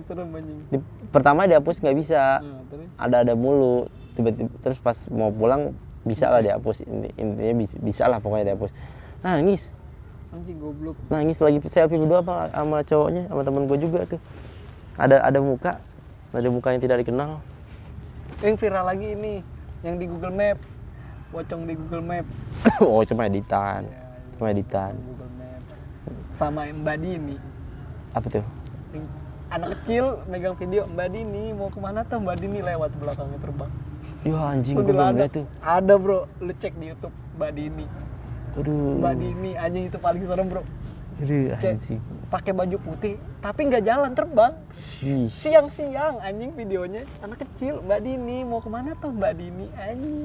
Di- 0.70 0.86
pertama 1.10 1.50
dihapus 1.50 1.82
nggak 1.82 1.98
bisa. 1.98 2.39
Nah, 2.39 2.62
ada 3.02 3.26
ada 3.26 3.34
mulu. 3.34 3.89
Tiba-tiba 4.13 4.54
terus 4.62 4.78
pas 4.78 4.96
mau 5.10 5.34
pulang 5.34 5.74
bisa 6.06 6.30
lah 6.30 6.46
dihapus. 6.46 6.86
Inti- 6.86 7.15
intinya 7.17 7.56
bisa, 7.58 7.76
bisa 7.82 8.04
lah 8.06 8.22
pokoknya 8.22 8.54
dihapus. 8.54 8.72
Nangis 9.26 9.74
anjing 10.32 10.58
goblok. 10.63 10.96
Nangis 11.12 11.38
lagi 11.44 11.60
selfie 11.67 12.00
berdua 12.00 12.24
apa 12.24 12.36
sama 12.56 12.78
cowoknya 12.88 13.24
sama 13.28 13.41
temen 13.44 13.63
gue 13.67 13.78
juga 13.84 14.00
tuh. 14.08 14.22
Ada 14.96 15.28
ada 15.28 15.39
muka 15.44 15.80
ada 16.32 16.48
muka 16.48 16.72
yang 16.72 16.82
tidak 16.82 17.04
dikenal. 17.04 17.44
Yang 18.39 18.56
viral 18.63 18.86
lagi 18.88 19.08
ini 19.12 19.44
yang 19.84 20.00
di 20.00 20.08
Google 20.08 20.34
Maps. 20.34 20.67
Pocong 21.32 21.67
di 21.67 21.74
Google 21.76 22.04
Maps. 22.04 22.34
Oh 22.84 23.04
cuma 23.04 23.28
editan 23.28 23.88
ya, 23.88 24.00
cuma 24.39 24.48
editan. 24.56 24.96
Google 24.96 25.32
Maps. 25.36 25.76
Sama 26.39 26.62
Mbak 26.72 26.98
Dini. 27.04 27.36
Apa 28.15 28.28
tuh? 28.32 28.46
Anak 29.52 29.76
kecil 29.84 30.24
megang 30.32 30.56
video 30.56 30.88
Mbak 30.88 31.08
Dini 31.12 31.52
mau 31.52 31.67
ke 31.67 31.80
mana 31.84 32.08
tuh 32.08 32.24
Mbak 32.24 32.36
Dini? 32.39 32.60
Lewat 32.63 32.96
belakangnya 32.96 33.39
terbang. 33.44 33.72
Ya 34.24 34.38
anjing 34.38 34.76
gue 34.80 34.86
belum 34.88 35.20
tuh. 35.28 35.46
Ada 35.60 35.94
bro. 36.00 36.24
Lu 36.39 36.52
cek 36.56 36.80
di 36.80 36.96
YouTube 36.96 37.15
Mbak 37.36 37.52
Dini 37.52 37.86
aduh. 38.57 38.99
Mbak 38.99 39.13
Dini 39.15 39.51
anjing 39.55 39.83
itu 39.87 39.97
paling 39.97 40.23
serem 40.27 40.47
bro. 40.49 40.63
Aduh 41.21 41.53
anjing. 41.53 42.01
pakai 42.31 42.55
baju 42.55 42.77
putih 42.79 43.19
tapi 43.43 43.67
nggak 43.67 43.83
jalan 43.83 44.11
terbang. 44.15 44.53
Siang-siang 45.35 46.17
anjing 46.23 46.55
videonya. 46.55 47.03
Anak 47.21 47.43
kecil 47.43 47.83
Mbak 47.83 47.99
Dini. 48.01 48.37
Mau 48.47 48.63
ke 48.63 48.69
mana 48.71 48.95
tuh 48.97 49.11
Mbak 49.11 49.33
Dini? 49.35 49.67
Anjing 49.75 50.17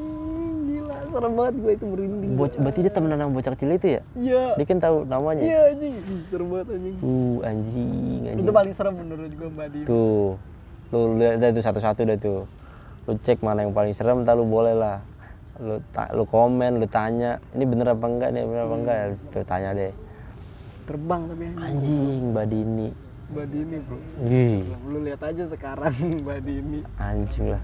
gila 0.71 0.97
serem 1.11 1.33
banget 1.35 1.55
gue 1.59 1.73
itu 1.75 1.85
merinding. 1.85 2.31
Bo- 2.39 2.57
berarti 2.63 2.81
dia 2.87 2.93
temenan 2.95 3.19
sama 3.19 3.33
bocah 3.35 3.53
kecil 3.59 3.69
itu 3.75 3.87
ya? 3.99 4.01
Iya. 4.15 4.45
Dia 4.57 4.67
kan 4.71 4.79
tahu 4.79 4.97
namanya. 5.05 5.43
Iya 5.43 5.61
anjing. 5.75 5.95
Serem 6.31 6.47
banget 6.49 6.69
anjing. 6.73 6.97
Uh 7.03 7.37
anjing 7.43 8.21
anjing. 8.31 8.45
Itu 8.47 8.53
paling 8.55 8.73
serem 8.73 8.95
menurut 8.95 9.31
gue 9.35 9.49
Mbak 9.53 9.69
Dini. 9.75 9.87
Tuh. 9.91 10.29
Lu 10.95 10.99
lihat 11.19 11.43
tuh 11.43 11.65
satu-satu 11.67 12.01
dah 12.07 12.19
tuh. 12.19 12.41
Lu 13.11 13.13
cek 13.21 13.43
mana 13.43 13.67
yang 13.67 13.75
paling 13.75 13.93
serem 13.93 14.23
ntar 14.23 14.39
lu 14.39 14.47
boleh 14.47 14.73
lah 14.73 15.03
lu 15.57 15.81
ta- 15.91 16.13
lu 16.13 16.25
komen 16.25 16.77
lu 16.77 16.87
tanya 16.87 17.41
ini 17.53 17.65
bener 17.65 17.93
apa 17.93 18.05
enggak? 18.05 18.29
Nih 18.31 18.45
bener 18.45 18.63
apa 18.65 18.75
enggak? 18.77 18.99
Tuh 19.31 19.45
tanya 19.45 19.71
deh. 19.73 19.93
Terbang 20.85 21.27
tapi 21.27 21.45
anjing. 21.49 21.61
anjing 21.61 22.23
mbak 22.31 22.47
Dini. 22.47 22.89
Mbak 23.27 23.47
Dini 23.51 23.77
bro. 23.83 23.99
Ih, 24.23 24.63
lu 24.87 24.99
lihat 25.03 25.19
aja 25.19 25.45
sekarang 25.47 25.91
Mbak 26.23 26.39
Dini. 26.41 26.81
Anjing 26.97 27.47
lah. 27.51 27.63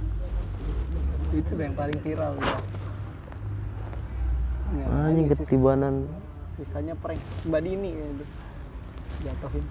Itu 1.31 1.53
yang 1.55 1.73
paling 1.73 1.99
viral 2.03 2.33
ya. 2.35 2.55
Ya, 4.73 4.85
anjing 5.05 5.27
sis- 5.29 5.39
ketibanan. 5.39 5.95
sisanya 6.53 6.95
prank. 6.97 7.21
Mbak 7.45 7.61
Dini 7.61 7.89
kayaknya 7.93 8.15
itu 8.15 8.25
jatuhin 9.23 9.65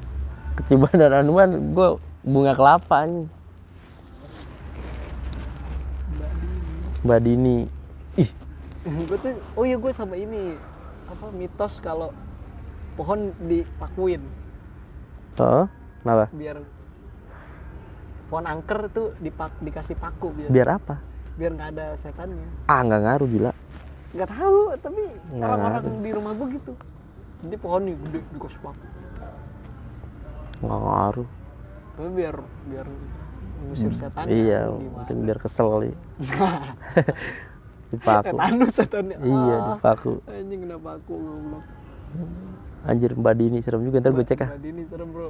ketibanan 0.52 1.12
anuan 1.12 1.50
gue 1.74 1.90
bunga 2.22 2.54
kelapa 2.54 2.96
anjing. 3.04 3.28
Mbak 7.02 7.20
Dini 7.20 7.58
ih. 8.18 8.30
Gue 8.82 9.18
tuh 9.22 9.34
oh 9.56 9.64
iya 9.64 9.78
gue 9.78 9.92
sama 9.94 10.18
ini 10.18 10.58
apa 11.08 11.30
mitos 11.36 11.80
kalau 11.84 12.10
pohon 12.98 13.32
dipakuin. 13.46 14.24
Heeh, 15.38 15.66
kenapa? 16.02 16.26
Biar 16.34 16.58
pohon 18.32 18.46
angker 18.48 18.88
tuh 18.92 19.14
dipak 19.20 19.60
dikasih 19.60 20.00
paku 20.00 20.32
biar 20.32 20.50
biar 20.50 20.70
apa? 20.80 20.96
biar 21.36 21.52
nggak 21.56 21.70
ada 21.76 21.86
setannya. 21.96 22.48
Ah 22.68 22.84
nggak 22.84 23.02
ngaruh 23.04 23.28
gila. 23.28 23.52
Nggak 24.12 24.30
tahu 24.36 24.62
tapi 24.84 25.04
orang-orang 25.40 25.84
di 26.04 26.12
rumah 26.12 26.32
gue 26.36 26.48
gitu. 26.60 26.74
Jadi 27.42 27.56
pohon 27.58 27.82
nih 27.88 27.96
gede 27.96 28.20
dikasih 28.36 28.60
paku. 28.60 28.88
Nggak 30.64 30.80
ngaruh. 30.80 31.30
Tapi 31.96 32.10
biar 32.16 32.36
biar 32.68 32.88
ngusir 33.62 33.94
setan 33.94 34.26
iya 34.26 34.66
mungkin 34.74 35.18
biar 35.22 35.38
kesel 35.38 35.70
kali 35.70 35.90
dipaku 37.92 38.26
tetanus 38.32 38.72
setannya 38.74 39.18
iya 39.22 39.56
ah, 39.56 39.60
dipaku 39.76 40.14
anjing 40.28 40.60
kena 40.64 40.78
paku 40.80 41.14
goblok 41.20 41.64
anjir 42.88 43.12
mbak 43.14 43.34
Dini 43.38 43.58
serem 43.62 43.82
juga 43.86 44.02
ntar 44.02 44.12
gue 44.16 44.26
cek 44.26 44.42
ah. 44.42 44.50
Mbak 44.52 44.62
Dini 44.66 44.84
serem 44.90 45.10
bro. 45.14 45.30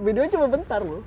Videonya 0.00 0.30
cuma 0.32 0.46
bentar 0.48 0.80
bro. 0.80 1.00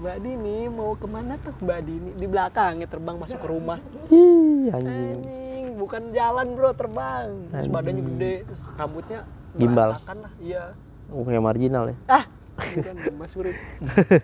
Mbak 0.00 0.16
Dini 0.22 0.56
mau 0.70 0.94
ke 0.96 1.06
mana 1.10 1.34
tuh? 1.36 1.54
Mbak 1.60 1.80
Dini 1.84 2.10
di 2.16 2.26
belakangnya 2.30 2.86
terbang 2.88 3.16
masuk 3.20 3.38
ke 3.42 3.48
rumah. 3.50 3.78
Ih, 4.08 4.70
anjing. 4.70 5.18
Anjing 5.18 5.66
bukan 5.76 6.02
jalan 6.14 6.46
bro 6.54 6.70
terbang. 6.72 7.26
Terus 7.26 7.58
Anjing. 7.58 7.72
badannya 7.74 8.02
gede 8.14 8.34
terus 8.46 8.62
rambutnya 8.78 9.20
Gimbal. 9.58 9.90
lah 9.98 10.32
iya. 10.38 10.64
Oh, 11.10 11.26
kayak 11.26 11.42
marginal 11.42 11.90
ya? 11.90 11.96
Ah 12.06 12.24
bukan 12.60 12.96
Mas 13.16 13.32
Murid 13.34 13.56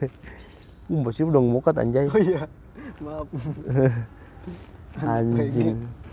uh 0.86 0.98
mbak 1.02 1.12
Siri 1.18 1.26
udah 1.26 1.40
ngomokat 1.42 1.74
anjay. 1.82 2.06
Oh 2.06 2.20
iya. 2.20 2.46
Maaf 3.02 3.26
anjing. 5.02 5.76
Bro 5.76 6.06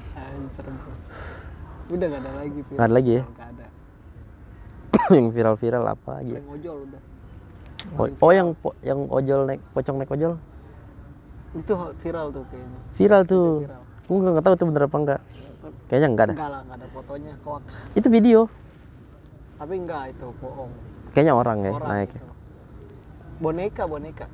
udah 1.94 2.08
gak 2.10 2.22
ada 2.26 2.32
lagi 2.42 2.60
Fir. 2.66 2.74
Nggak 2.74 2.88
ada 2.88 2.96
lagi 2.96 3.12
ya? 3.12 3.24
Nggak 3.24 3.48
ada. 3.54 3.66
Yang 5.18 5.28
viral-viral 5.36 5.84
apa 5.86 6.10
lagi 6.22 6.32
ya? 6.32 6.40
yang 6.40 6.50
ojol 6.50 6.78
udah. 6.88 7.02
Oh, 8.00 8.08
oh 8.08 8.32
yang 8.32 8.50
po- 8.56 8.78
yang 8.80 9.00
ojol 9.12 9.40
naik 9.44 9.62
pocong 9.76 9.98
naik 10.00 10.12
ojol? 10.16 10.34
Itu 11.54 11.74
viral 12.02 12.28
tuh 12.32 12.44
kayaknya. 12.48 12.80
Viral 12.98 13.22
tuh. 13.28 13.48
Viral. 13.68 13.82
Gue 14.08 14.32
nggak 14.32 14.46
tahu 14.46 14.54
itu 14.56 14.66
bener 14.68 14.84
apa 14.88 14.98
enggak 15.00 15.22
kayaknya 15.88 16.08
enggak 16.12 16.26
dah 16.28 16.36
enggak 16.36 16.52
lah 16.52 16.62
enggak 16.66 16.78
ada 16.80 16.88
fotonya 16.92 17.34
hoax. 17.46 17.64
Itu 17.94 18.08
video. 18.10 18.40
Tapi 19.60 19.74
enggak 19.80 20.04
itu 20.12 20.28
bohong. 20.42 20.72
Kayaknya 21.14 21.34
orang 21.38 21.58
ya 21.62 21.72
orang 21.78 21.90
naik. 21.94 22.10
itu. 22.10 22.28
boneka 23.44 23.84
boneka 23.86 24.26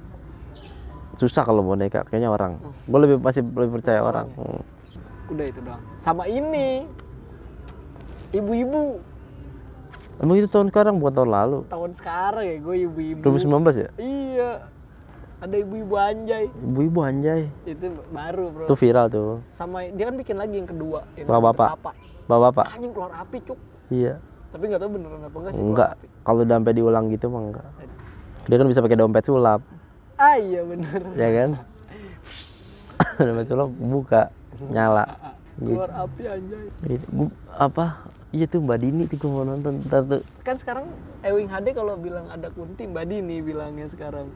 susah 1.19 1.43
kalau 1.43 1.61
boneka 1.61 2.01
kayaknya 2.03 2.31
orang. 2.31 2.55
Gue 2.83 2.99
lebih 2.99 3.19
masih 3.19 3.43
lebih 3.43 3.75
percaya 3.75 3.99
orang, 3.99 4.31
Hmm. 4.31 4.63
udah 5.29 5.45
itu 5.45 5.59
doang. 5.59 5.81
Sama 5.99 6.23
ini. 6.25 6.87
Ibu-ibu. 8.29 9.01
Emang 10.19 10.35
itu 10.35 10.47
tahun 10.47 10.67
sekarang 10.67 10.99
bukan 10.99 11.13
tahun 11.13 11.31
lalu? 11.31 11.59
Tahun 11.65 11.91
sekarang 11.95 12.43
ya 12.43 12.55
gue 12.57 12.75
ibu-ibu. 12.85 13.21
2019 13.25 13.75
ya? 13.77 13.89
Iya. 13.97 14.51
Ada 15.39 15.55
ibu-ibu 15.57 15.95
anjay. 15.95 16.45
Ibu-ibu 16.51 16.99
anjay. 16.99 17.41
Itu 17.63 17.87
baru 18.11 18.51
bro. 18.51 18.67
Itu 18.67 18.75
viral 18.75 19.07
tuh. 19.07 19.39
Sama 19.49 19.87
dia 19.87 20.11
kan 20.11 20.15
bikin 20.15 20.35
lagi 20.35 20.55
yang 20.55 20.67
kedua 20.67 20.99
yang 21.15 21.25
Bapak-bapak. 21.25 21.67
kelapa. 21.73 21.91
bapak-bapak. 22.27 22.65
Anjing 22.75 22.91
keluar 22.91 23.11
api 23.17 23.37
cuk. 23.41 23.59
Iya. 23.89 24.13
Tapi 24.49 24.63
nggak 24.65 24.81
tahu 24.81 24.89
beneran 24.91 25.21
apa 25.21 25.37
enggak 25.39 25.53
sih 25.53 25.61
enggak. 25.61 25.91
kalau 26.19 26.41
udah 26.41 26.55
sampai 26.57 26.73
diulang 26.73 27.05
gitu 27.07 27.25
mah 27.29 27.41
enggak. 27.41 27.67
Dia 28.45 28.57
kan 28.57 28.67
bisa 28.67 28.79
pakai 28.81 28.97
dompet 28.97 29.23
sulap 29.23 29.61
ah 30.19 30.35
iya 30.35 30.61
bener. 30.61 30.99
Ya 31.15 31.29
kan? 31.33 31.49
Dompet 33.25 33.45
sulap 33.47 33.69
buka 33.73 34.21
nyala. 34.67 35.05
Gitu. 35.55 35.75
Keluar 35.75 35.91
api 35.97 36.23
anjay. 36.27 36.65
Gitu. 36.85 37.05
Gua- 37.09 37.35
apa? 37.55 37.85
Iya 38.29 38.45
tuh 38.45 38.61
mbak 38.61 38.77
Dini 38.77 39.09
tuh 39.09 39.17
gue 39.17 39.29
mau 39.29 39.41
nonton 39.41 39.81
ntar 39.87 40.05
tuh. 40.05 40.21
Kan 40.45 40.55
sekarang 40.55 40.85
Ewing 41.25 41.49
HD 41.49 41.73
kalau 41.73 41.97
bilang 41.97 42.29
ada 42.29 42.47
kunti 42.53 42.85
Mbak 42.85 43.05
Dini 43.09 43.41
bilangnya 43.41 43.89
sekarang. 43.89 44.29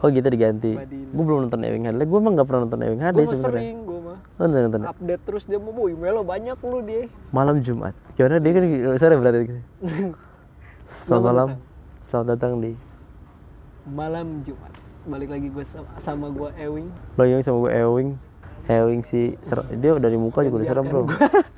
Oh 0.00 0.08
gitu 0.08 0.24
diganti. 0.24 0.78
Gue 0.86 1.24
belum 1.26 1.48
nonton 1.48 1.60
Ewing 1.60 1.84
HD 1.84 2.00
gue 2.06 2.18
emang 2.20 2.38
nggak 2.38 2.46
pernah 2.46 2.62
nonton 2.62 2.80
Ewing 2.80 3.02
HD 3.02 3.18
gue 3.18 3.26
sebenarnya. 3.26 3.60
sering 3.60 3.76
gue 3.82 4.00
mah. 4.00 4.18
Nonton 4.38 4.58
nonton. 4.64 4.80
Update 4.86 5.22
terus 5.26 5.42
dia 5.44 5.58
mau 5.58 5.74
boy 5.74 5.92
melo 5.92 6.22
banyak 6.22 6.56
lu 6.62 6.78
dia. 6.80 7.10
Malam 7.34 7.58
Jumat. 7.58 7.92
Gimana 8.14 8.38
dia 8.38 8.52
kan 8.54 8.64
sore 8.96 9.14
berarti 9.18 9.38
selamat 10.86 11.22
malam. 11.24 11.48
selamat 12.02 12.26
datang 12.28 12.52
di 12.58 12.72
malam 13.86 14.42
Jumat 14.42 14.79
balik 15.06 15.28
lagi 15.30 15.48
gue 15.48 15.64
sama, 15.64 15.88
sama 16.00 16.26
gue 16.28 16.50
Ewing. 16.58 16.88
Lo 17.14 17.24
yang 17.24 17.40
sama 17.40 17.58
gue 17.64 17.72
Ewing. 17.72 18.10
Ewing 18.66 19.00
si 19.00 19.34
ser- 19.40 19.66
dia 19.72 19.96
dari 19.96 20.14
muka 20.14 20.42
juga 20.42 20.60
udah 20.60 20.68
serem 20.68 20.84
bro. 20.86 21.02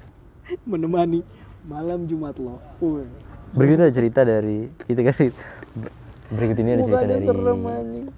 Menemani 0.71 1.21
malam 1.65 2.07
Jumat 2.07 2.37
lo. 2.37 2.59
Uy. 2.79 3.07
berikut 3.53 3.85
ada 3.85 3.93
cerita 3.93 4.25
dari 4.25 4.65
itu 4.89 5.01
kan 5.03 5.13
berikut 6.33 6.57
ini 6.57 6.71
ada 6.73 6.83
cerita 6.83 7.05
dari 7.05 7.27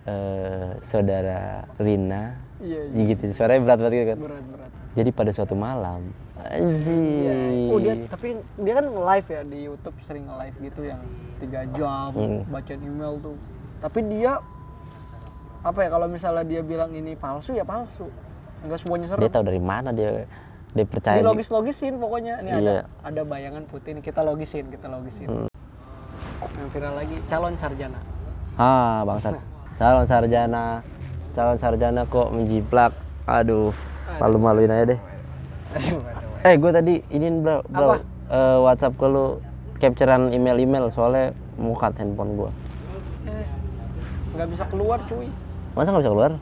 eh, 0.07 0.69
saudara 0.81 1.41
Rina. 1.77 2.39
Iya 2.63 2.81
iya. 2.87 3.03
Gitu 3.11 3.35
suaranya 3.35 3.61
berat 3.65 3.79
banget 3.83 3.93
gitu 3.95 4.07
kan. 4.07 4.19
Berat 4.23 4.45
berat. 4.47 4.71
Jadi 4.95 5.11
pada 5.11 5.31
suatu 5.35 5.59
malam 5.59 6.07
anjing. 6.39 7.67
Oh 7.67 7.79
dia 7.83 7.99
tapi 8.07 8.39
dia 8.63 8.73
kan 8.77 8.87
live 8.87 9.29
ya 9.29 9.41
di 9.43 9.59
YouTube 9.67 9.97
sering 10.07 10.27
live 10.29 10.57
gitu 10.61 10.81
yang 10.85 11.01
tiga 11.41 11.61
jam 11.75 12.09
Hmm. 12.15 12.41
bacain 12.47 12.79
email 12.79 13.19
tuh. 13.19 13.35
Tapi 13.83 14.01
dia 14.07 14.39
apa 15.64 15.79
ya 15.81 15.88
kalau 15.88 16.07
misalnya 16.07 16.44
dia 16.44 16.61
bilang 16.61 16.92
ini 16.92 17.16
palsu 17.16 17.57
ya 17.57 17.64
palsu. 17.64 18.07
Nggak 18.64 18.79
semuanya 18.81 19.07
serem. 19.09 19.20
Dia 19.24 19.31
tahu 19.33 19.44
dari 19.44 19.62
mana 19.62 19.90
dia 19.90 20.29
dia 20.74 20.85
percaya 20.85 21.18
di 21.18 21.24
logis 21.24 21.48
logisin 21.48 21.96
pokoknya. 21.96 22.44
Ini 22.44 22.48
Iya. 22.50 22.59
ada 22.61 22.77
ada 23.03 23.22
bayangan 23.24 23.64
putih 23.64 23.96
ini 23.96 24.00
kita 24.00 24.20
logisin 24.20 24.68
kita 24.68 24.87
logisin. 24.87 25.29
Hmm. 25.29 25.48
yang 26.55 26.68
viral 26.70 26.94
lagi 26.94 27.16
calon 27.27 27.55
sarjana. 27.57 27.98
Ah 28.55 29.03
bangsat 29.03 29.40
calon 29.81 30.05
sarjana. 30.05 30.85
Calon 31.33 31.57
sarjana 31.57 32.05
kok 32.05 32.29
menjiplak. 32.31 32.92
Aduh 33.24 33.72
malu-maluin 34.20 34.68
aja 34.70 34.85
deh. 34.94 35.00
Aduh 35.74 35.98
aduh 35.98 36.24
eh 36.44 36.61
gue 36.61 36.70
tadi 36.70 36.94
ini 37.09 37.40
bro, 37.40 37.64
bro 37.64 37.88
Apa? 37.88 37.96
eh, 38.29 38.59
WhatsApp 38.61 39.00
ke 39.00 39.07
lu 39.09 39.40
capturean 39.81 40.29
email-email 40.29 40.92
soalnya 40.92 41.33
mukat 41.57 41.96
handphone 41.96 42.37
gue 42.37 42.50
eh, 43.24 43.48
nggak 44.37 44.48
bisa 44.53 44.68
keluar 44.68 45.00
cuy 45.09 45.24
masa 45.75 45.91
nggak 45.91 46.03
bisa 46.07 46.13
keluar? 46.15 46.33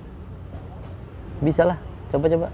Bisa 1.42 1.62
lah. 1.66 1.78
Coba 2.12 2.26
coba 2.28 2.48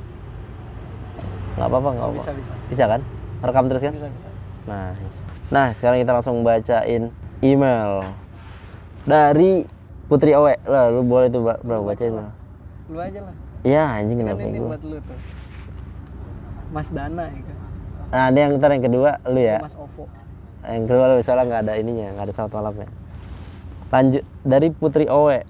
nggak 1.58 1.66
apa-apa 1.66 1.88
nggak 1.90 2.06
oh, 2.06 2.10
apa 2.14 2.18
bisa. 2.18 2.30
Bisa 2.38 2.52
bisa 2.70 2.84
kan? 2.86 3.00
Rekam 3.42 3.64
terus 3.66 3.82
kan? 3.82 3.92
Bisa 3.94 4.08
bisa. 4.08 4.28
Nice. 4.70 5.18
Nah 5.50 5.74
sekarang 5.74 5.98
kita 6.02 6.12
langsung 6.14 6.36
bacain 6.46 7.02
email 7.42 8.06
dari 9.02 9.66
Putri 10.06 10.32
Owe. 10.38 10.54
Lah 10.64 10.88
lu 10.94 11.02
boleh 11.02 11.28
tuh 11.28 11.42
bro, 11.42 11.82
bacain 11.82 12.14
lah. 12.14 12.30
Lu 12.86 12.98
aja 13.02 13.20
lah. 13.26 13.34
Iya 13.66 13.82
anjing 13.98 14.22
kan 14.22 14.24
kenapa 14.32 14.42
ini 14.46 14.58
buat 14.62 14.82
lu 14.86 14.96
tuh. 15.02 15.18
Mas 16.70 16.88
Dana 16.94 17.26
ya 17.26 17.42
kan? 17.42 17.56
Nah 18.08 18.22
ada 18.30 18.38
yang 18.38 18.50
ntar 18.62 18.70
yang 18.70 18.84
kedua 18.86 19.10
lu 19.26 19.40
ya. 19.42 19.58
Mas 19.58 19.74
Ovo. 19.74 20.06
Yang 20.62 20.84
kedua 20.86 21.04
lu 21.10 21.16
soalnya 21.26 21.44
nggak 21.50 21.62
ada 21.66 21.72
ininya 21.74 22.06
nggak 22.14 22.24
ada 22.30 22.32
selamat 22.34 22.52
malamnya 22.54 22.88
lanjut 23.88 24.24
dari 24.44 24.68
Putri 24.68 25.08
Owe 25.08 25.40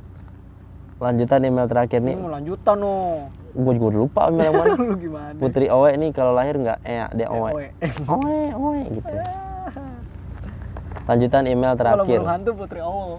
lanjutan 0.99 1.41
email 1.47 1.67
terakhir 1.71 2.03
ini 2.03 2.11
nih 2.11 2.17
mau 2.19 2.31
lanjutan 2.35 2.77
no 2.79 2.95
gue 3.59 3.73
juga 3.75 3.87
udah 3.91 4.01
lupa 4.07 4.21
email 4.31 4.45
yang 4.45 4.55
mana. 4.55 4.75
Lu 4.93 4.97
gimana? 4.99 5.39
Putri 5.41 5.67
Owe 5.73 5.91
nih 5.95 6.11
kalau 6.15 6.33
lahir 6.37 6.55
nggak? 6.59 6.79
Eh 6.85 6.99
dia 7.17 7.29
Owe 7.33 7.51
Owe. 7.51 7.67
Owe 8.07 8.39
Owe 8.61 8.81
gitu. 8.93 9.15
Lanjutan 11.09 11.43
email 11.49 11.73
kalau 11.75 12.05
terakhir. 12.05 12.19
burung 12.21 12.31
hantu 12.31 12.51
Putri 12.55 12.81
Owo 12.85 13.17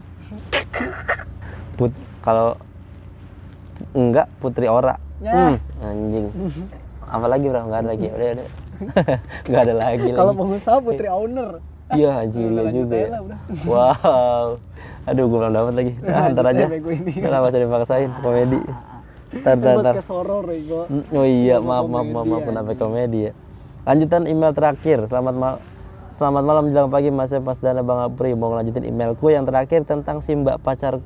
Put 1.76 1.92
kalau 2.22 2.50
enggak 3.96 4.28
Putri 4.38 4.68
Ora. 4.70 4.96
Ya. 5.20 5.34
hmm, 5.36 5.56
anjing. 5.84 6.26
Apa 7.10 7.26
lagi 7.28 7.46
bro? 7.50 7.62
Nggak 7.66 7.80
ada 7.84 7.90
lagi. 7.92 8.08
Udah 8.08 8.28
udah. 8.38 8.48
Nggak 9.50 9.62
ada 9.66 9.76
lagi 9.76 10.10
kalau 10.14 10.32
pengusaha 10.38 10.78
Putri 10.80 11.08
Owner. 11.10 11.50
Iya 11.90 12.22
anjing 12.22 12.54
lanjut 12.54 12.86
juga 12.86 12.96
ya. 13.02 13.10
wow 13.66 14.62
aduh 15.10 15.26
gue 15.26 15.40
belum 15.42 15.54
dapat 15.54 15.74
lagi. 15.74 15.92
Nah, 16.06 16.26
ntar 16.32 16.44
Lanjut 16.46 16.68
aja. 16.70 16.76
ya, 17.10 17.28
ntar 17.28 17.42
usah 17.50 17.62
dipaksain? 17.62 18.10
Komedi. 18.22 18.60
Ntar 19.30 19.54
ntar 19.58 19.74
ntar. 19.82 19.94
horor 20.10 20.42
Rego 20.46 20.80
Hmm, 20.90 21.04
Oh 21.14 21.26
iya, 21.26 21.58
maaf 21.62 21.86
maaf 21.86 22.08
maaf 22.08 22.26
maaf 22.26 22.42
komedi, 22.42 22.48
kenapa 22.50 22.72
komedi 22.78 23.20
ya. 23.30 23.32
Lanjutan 23.86 24.22
email 24.30 24.52
terakhir. 24.54 25.10
Selamat 25.10 25.36
mal 25.36 25.54
Selamat 26.20 26.44
malam 26.44 26.68
menjelang 26.68 26.92
pagi 26.92 27.16
Mas 27.16 27.32
Mas 27.32 27.64
Dana 27.64 27.80
Bang 27.80 28.04
Apri. 28.04 28.36
Mau 28.36 28.52
lanjutin 28.52 28.84
emailku 28.84 29.32
yang 29.32 29.48
terakhir 29.48 29.88
tentang 29.88 30.20
si 30.20 30.36
Mbak 30.36 30.60
pacar 30.60 31.00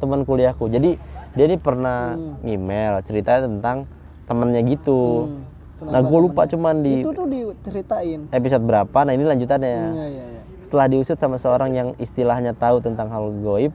teman 0.00 0.24
kuliahku. 0.24 0.72
Jadi 0.72 0.96
dia 1.36 1.44
ini 1.44 1.60
pernah 1.60 2.16
email 2.48 2.96
ceritanya 3.04 3.44
tentang 3.44 3.84
temennya 4.24 4.64
gitu. 4.64 5.28
Hmm, 5.28 5.92
nah 5.92 6.00
gue 6.00 6.16
lupa 6.16 6.48
cuman 6.48 6.80
di 6.80 7.04
itu 7.04 7.12
tuh 7.12 7.28
diceritain. 7.28 8.24
episode 8.32 8.64
berapa. 8.64 8.98
Nah 9.04 9.12
ini 9.12 9.24
lanjutannya. 9.28 9.76
iya 9.92 10.06
iya 10.08 10.24
iya 10.32 10.33
Setelah 10.74 10.90
diusut 10.90 11.14
sama 11.22 11.38
seorang 11.38 11.70
yang 11.70 11.88
istilahnya 12.02 12.50
tahu 12.50 12.82
tentang 12.82 13.06
hal 13.06 13.30
goib, 13.46 13.70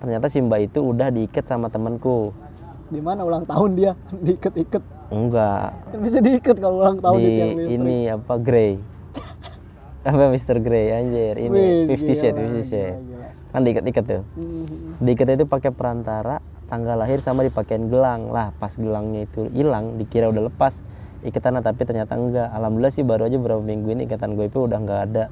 ternyata 0.00 0.32
si 0.32 0.40
Mbak 0.40 0.72
itu 0.72 0.80
udah 0.80 1.12
diikat 1.12 1.44
sama 1.44 1.68
temanku. 1.68 2.32
di 2.88 3.04
mana 3.04 3.20
ulang 3.20 3.44
tahun 3.44 3.76
dia? 3.76 3.92
Diiket-iket 4.24 4.80
Enggak, 5.12 5.76
kan 5.76 5.98
bisa 6.00 6.24
diiket 6.24 6.56
kalau 6.56 6.80
ulang 6.80 7.04
tahun 7.04 7.20
di, 7.20 7.28
di 7.28 7.64
ini 7.76 8.08
apa 8.08 8.40
Grey. 8.40 8.80
Apa 10.08 10.32
Mr. 10.32 10.56
Grey? 10.64 10.88
Anjir 10.88 11.36
ini 11.36 11.52
Wih, 11.52 11.92
Fifty 11.92 12.16
Shades 12.16 12.40
Fifty 12.40 12.64
Shades 12.64 12.96
kan 13.52 13.60
diikat-ikat 13.68 14.04
tuh. 14.08 14.22
Mhm. 14.40 15.04
diikat 15.04 15.28
itu 15.36 15.44
pakai 15.44 15.68
perantara 15.68 16.40
tanggal 16.72 16.96
lahir 16.96 17.20
sama 17.20 17.44
dipakein 17.44 17.92
gelang. 17.92 18.32
Lah 18.32 18.56
pas 18.56 18.72
gelangnya 18.72 19.28
itu 19.28 19.52
hilang 19.52 20.00
dikira 20.00 20.32
udah 20.32 20.48
lepas 20.48 20.80
ikatannya 21.28 21.60
tapi 21.60 21.84
ternyata 21.84 22.16
enggak. 22.16 22.48
Alhamdulillah 22.56 22.94
sih 22.96 23.04
baru 23.04 23.28
aja 23.28 23.36
beberapa 23.36 23.60
minggu 23.60 24.00
ini 24.00 24.08
ikatan 24.08 24.32
gue 24.32 24.48
itu 24.48 24.64
udah 24.64 24.80
enggak 24.80 25.02
ada 25.12 25.24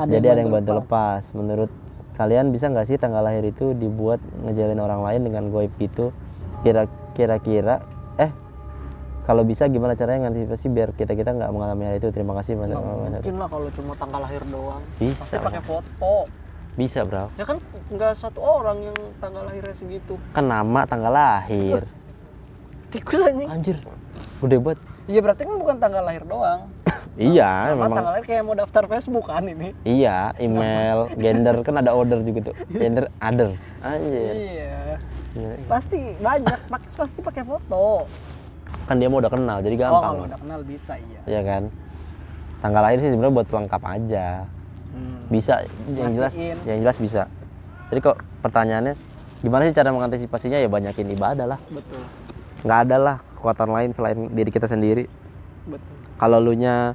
ada 0.00 0.10
jadi 0.10 0.26
ada 0.32 0.40
yang 0.44 0.52
bantu 0.52 0.72
lepas. 0.80 1.22
menurut 1.36 1.70
kalian 2.16 2.52
bisa 2.52 2.68
nggak 2.68 2.86
sih 2.88 2.96
tanggal 3.00 3.24
lahir 3.24 3.44
itu 3.44 3.72
dibuat 3.72 4.20
ngejalin 4.44 4.80
orang 4.80 5.00
lain 5.04 5.20
dengan 5.24 5.48
goib 5.48 5.72
gitu? 5.80 6.12
Kira 6.60 6.84
kira-kira 7.16 7.80
eh 8.20 8.32
kalau 9.24 9.44
bisa 9.44 9.68
gimana 9.68 9.96
caranya 9.96 10.28
ngantisipasi 10.28 10.66
biar 10.68 10.92
kita 10.96 11.16
kita 11.16 11.32
nggak 11.32 11.50
mengalami 11.52 11.88
hal 11.88 11.94
itu? 12.00 12.08
Terima 12.12 12.36
kasih 12.40 12.56
mas. 12.60 12.72
Mungkin 12.72 13.36
lah 13.40 13.48
kalau 13.48 13.68
cuma 13.72 13.92
tanggal 13.96 14.20
lahir 14.24 14.42
doang. 14.48 14.82
Bisa 15.00 15.20
pasti 15.20 15.36
pakai 15.40 15.62
foto. 15.64 16.14
Bisa 16.76 17.04
bro. 17.04 17.32
Ya 17.36 17.44
kan 17.48 17.56
nggak 17.92 18.12
satu 18.16 18.40
orang 18.40 18.92
yang 18.92 18.96
tanggal 19.20 19.44
lahirnya 19.48 19.74
segitu. 19.76 20.20
Kan 20.36 20.48
nama 20.48 20.84
tanggal 20.84 21.12
lahir. 21.12 21.84
Tikus 22.92 23.22
anjing. 23.22 23.48
Anjir 23.48 23.78
gede 24.40 24.56
banget 24.56 24.80
iya 25.08 25.20
berarti 25.22 25.42
kan 25.46 25.56
bukan 25.56 25.76
tanggal 25.80 26.02
lahir 26.04 26.24
doang. 26.26 26.68
Iya 27.20 27.74
Nama 27.74 27.84
memang. 27.84 27.96
tanggal 28.00 28.12
lahir 28.16 28.26
kayak 28.32 28.42
mau 28.48 28.56
daftar 28.56 28.84
Facebook 28.88 29.26
kan 29.28 29.44
ini? 29.44 29.76
Iya 29.84 30.32
email 30.40 31.10
gender 31.20 31.60
kan 31.60 31.74
ada 31.76 31.92
order 31.92 32.24
juga 32.24 32.48
tuh. 32.48 32.56
Gender 32.72 33.12
other. 33.20 33.52
Anjir. 33.84 34.34
Iya. 34.36 34.96
Iya. 35.30 35.52
pasti 35.68 36.16
banyak 36.16 36.58
pasti 36.96 37.20
pakai 37.20 37.44
foto. 37.44 38.08
Kan 38.88 38.98
dia 38.98 39.12
mau 39.12 39.20
udah 39.20 39.28
kenal 39.28 39.60
jadi 39.60 39.76
oh 39.76 39.80
gampang 39.84 40.14
kalau 40.16 40.26
udah 40.26 40.38
kenal 40.40 40.60
bisa 40.64 40.92
iya. 40.96 41.20
Iya 41.28 41.40
kan? 41.44 41.62
Tanggal 42.64 42.82
lahir 42.88 42.98
sih 43.04 43.10
sebenarnya 43.12 43.34
buat 43.36 43.48
pelengkap 43.52 43.82
aja. 43.84 44.28
Hmm. 44.90 45.22
bisa 45.30 45.62
yang 45.94 46.10
jelas 46.10 46.34
yang 46.66 46.78
jelas 46.82 46.96
bisa. 46.98 47.22
Jadi 47.94 48.00
kok 48.00 48.16
pertanyaannya 48.42 48.98
gimana 49.44 49.68
sih 49.68 49.76
cara 49.76 49.92
mengantisipasinya? 49.92 50.58
Ya 50.58 50.66
banyakin 50.66 51.14
ibadah 51.14 51.46
lah. 51.46 51.60
Betul. 51.68 52.02
Nggak 52.66 52.78
ada 52.88 52.96
lah 52.96 53.16
kekuatan 53.40 53.72
lain 53.72 53.90
selain 53.96 54.28
diri 54.36 54.52
kita 54.52 54.68
sendiri. 54.68 55.08
Betul. 55.64 55.96
Kalau 56.20 56.38
lu 56.38 56.52
nya 56.52 56.92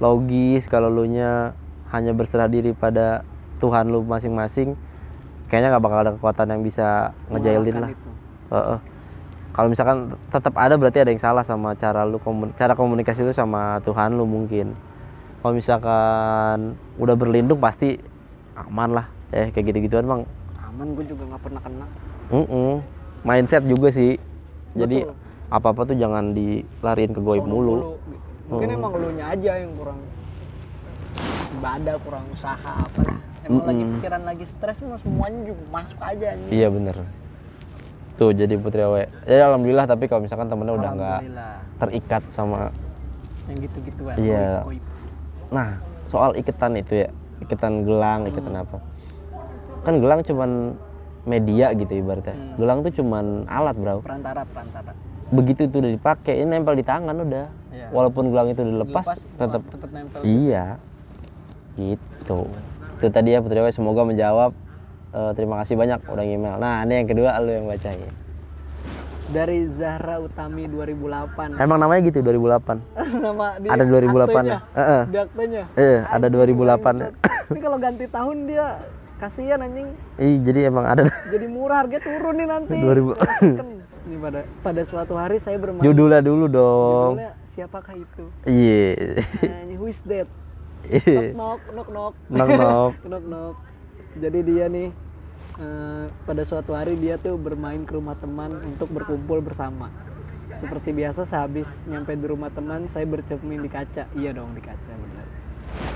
logis 0.00 0.66
kalau 0.66 0.88
lu 0.88 1.04
nya 1.04 1.52
hanya 1.92 2.16
berserah 2.16 2.48
diri 2.48 2.72
pada 2.72 3.22
Tuhan 3.60 3.92
lu 3.92 4.02
masing-masing 4.02 4.74
kayaknya 5.46 5.76
nggak 5.76 5.84
bakal 5.84 5.98
ada 6.00 6.12
kekuatan 6.16 6.48
yang 6.48 6.62
bisa 6.64 7.12
ngejailin 7.28 7.76
lah. 7.78 7.90
itu. 7.92 8.10
Heeh. 8.52 8.78
kalau 9.52 9.68
misalkan 9.68 10.16
tetap 10.32 10.56
ada 10.56 10.80
berarti 10.80 11.04
ada 11.04 11.12
yang 11.12 11.20
salah 11.20 11.44
sama 11.44 11.76
cara 11.76 12.08
lu 12.08 12.16
komun- 12.16 12.56
cara 12.56 12.72
komunikasi 12.72 13.20
lu 13.20 13.36
sama 13.36 13.84
Tuhan 13.84 14.16
lu 14.16 14.24
mungkin. 14.24 14.72
Kalau 15.44 15.52
misalkan 15.52 16.72
udah 16.96 17.12
berlindung 17.12 17.60
pasti 17.60 18.00
aman 18.56 18.96
lah. 18.96 19.06
Eh 19.28 19.52
kayak 19.52 19.76
gitu-gituan 19.76 20.08
bang 20.08 20.22
aman 20.72 20.86
gue 20.96 21.04
juga 21.04 21.22
nggak 21.28 21.42
pernah 21.44 21.60
kena. 21.60 21.86
Mm-mm. 22.32 22.72
mindset 23.28 23.62
juga 23.68 23.92
sih. 23.92 24.16
Jadi 24.72 25.04
Betul. 25.52 25.60
apa-apa 25.60 25.80
tuh 25.84 25.96
jangan 25.96 26.24
dilariin 26.32 27.12
ke 27.12 27.20
goib 27.20 27.44
mulu 27.44 28.00
mungkin 28.48 28.68
Hmm. 28.68 28.78
emang 28.78 28.92
lu 28.94 29.08
nya 29.12 29.26
aja 29.30 29.52
yang 29.54 29.72
kurang 29.74 30.00
ibadah 31.52 31.96
kurang 32.00 32.24
usaha 32.28 32.56
apa 32.80 33.00
lah 33.02 33.18
emang 33.44 33.64
lagi 33.66 33.82
pikiran 33.92 34.22
lagi 34.24 34.44
stres 34.46 34.78
mah 34.80 34.98
semuanya 34.98 35.40
juga 35.44 35.62
masuk 35.70 36.00
aja 36.00 36.28
nih 36.32 36.48
iya 36.50 36.68
bener 36.68 36.96
tuh 38.14 38.30
jadi 38.30 38.54
putri 38.56 38.80
awe 38.80 39.02
ya 39.24 39.42
alhamdulillah 39.46 39.84
tapi 39.84 40.04
kalau 40.06 40.20
misalkan 40.20 40.48
temennya 40.48 40.74
udah 40.74 40.90
nggak 40.90 41.20
terikat 41.78 42.22
sama 42.28 42.72
yang 43.44 43.58
gitu-gituan 43.60 44.14
Iya. 44.16 44.62
goib, 44.62 44.78
goib. 44.78 44.84
Nah, 45.50 45.68
soal 46.06 46.32
iketan 46.32 46.72
itu 46.74 46.94
ya, 46.96 47.08
iketan 47.38 47.82
gelang, 47.82 48.24
iketan 48.24 48.54
apa? 48.54 48.78
Kan 49.82 49.98
gelang 49.98 50.22
cuman 50.22 50.78
media 51.24 51.74
gitu 51.74 51.92
ibaratnya. 51.92 52.32
Hmm. 52.32 52.54
Gelang 52.56 52.78
tuh 52.80 52.92
cuman 52.96 53.44
alat, 53.44 53.76
Bro. 53.76 54.00
perantara 54.00 54.46
perantara 54.46 54.94
begitu 55.32 55.64
itu 55.66 55.80
udah 55.80 55.92
dipakai 55.96 56.44
ini 56.44 56.48
nempel 56.60 56.76
di 56.76 56.84
tangan 56.84 57.16
udah. 57.16 57.46
Iya. 57.72 57.88
walaupun 57.88 58.28
gelang 58.28 58.52
itu 58.52 58.60
udah 58.60 58.84
lepas, 58.84 59.06
Lepas, 59.16 59.18
tetap 59.40 59.62
nempel 59.88 60.20
iya. 60.28 60.76
Gitu. 61.72 62.40
Itu 63.00 63.08
tadi 63.08 63.32
ya 63.32 63.40
Putri 63.40 63.64
Wai, 63.64 63.72
semoga 63.72 64.04
menjawab. 64.04 64.52
Eh, 65.12 65.32
terima 65.36 65.60
kasih 65.60 65.76
banyak 65.76 66.08
udah 66.08 66.24
email 66.24 66.56
nah 66.56 66.80
ini 66.88 67.04
yang 67.04 67.08
kedua 67.08 67.36
lu 67.40 67.52
yang 67.52 67.68
bacain. 67.68 68.12
Dari 69.32 69.64
Zahra 69.72 70.20
Utami 70.20 70.68
2008 70.68 71.56
emang 71.56 71.80
namanya 71.80 72.00
gitu 72.04 72.20
2008 72.20 72.80
nama 73.24 73.56
di 73.56 73.68
ada 73.72 73.84
2008 73.88 74.28
aktenya. 74.28 74.44
nya 74.44 74.58
Heeh. 74.76 75.02
di 75.08 75.18
aktenya 75.20 75.62
eh 75.76 75.98
ada 76.04 76.26
2008 76.28 77.00
nya 77.00 77.08
ini 77.48 77.60
kalau 77.60 77.78
ganti 77.80 78.04
tahun 78.08 78.36
dia 78.48 78.66
kasihan 79.20 79.62
anjing. 79.62 79.86
Ih, 80.18 80.42
jadi 80.42 80.66
emang 80.66 80.82
ada. 80.82 81.06
Jadi 81.30 81.46
murah 81.46 81.86
harga 81.86 82.02
turun 82.02 82.34
nih 82.42 82.48
nanti. 82.50 82.74
2000. 82.74 83.81
Ini 84.12 84.20
pada 84.20 84.40
pada 84.60 84.82
suatu 84.84 85.16
hari 85.16 85.40
saya 85.40 85.56
bermain. 85.56 85.80
Judulnya 85.80 86.20
dulu 86.20 86.44
dong. 86.52 87.16
Judulnya 87.16 87.32
siapakah 87.48 87.96
itu? 87.96 88.24
Iya. 88.44 89.24
Anjing, 89.40 89.78
who 89.80 89.88
is 89.88 90.04
that? 90.04 90.28
Iya. 90.84 91.32
knock 91.32 91.64
knock 91.72 91.88
knock 91.88 92.12
knock. 92.12 92.14
Knock 92.28 92.50
knock. 93.08 93.24
Knock 93.24 93.56
jadi 94.12 94.38
dia 94.44 94.64
nih 94.68 94.92
eh, 95.56 96.04
pada 96.28 96.42
suatu 96.44 96.76
hari 96.76 97.00
dia 97.00 97.16
tuh 97.16 97.40
bermain 97.40 97.80
ke 97.88 97.96
rumah 97.96 98.12
teman 98.20 98.52
untuk 98.68 98.92
berkumpul 98.92 99.40
bersama. 99.40 99.88
Seperti 100.60 100.92
biasa 100.92 101.24
sehabis 101.24 101.88
nyampe 101.88 102.12
di 102.12 102.28
rumah 102.28 102.52
teman 102.52 102.84
saya 102.92 103.08
bercermin 103.08 103.64
di 103.64 103.72
kaca. 103.72 104.04
Iya 104.12 104.36
dong 104.36 104.52
di 104.52 104.60
kaca 104.60 104.92
benar 104.92 105.42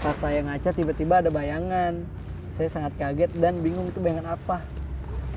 pas 0.07 0.17
saya 0.17 0.39
ngaca 0.45 0.71
tiba-tiba 0.71 1.19
ada 1.19 1.31
bayangan. 1.35 2.07
Saya 2.57 2.73
sangat 2.73 2.97
kaget 2.97 3.31
dan 3.37 3.61
bingung 3.61 3.91
itu 3.91 4.01
bayangan 4.01 4.39
apa. 4.39 4.65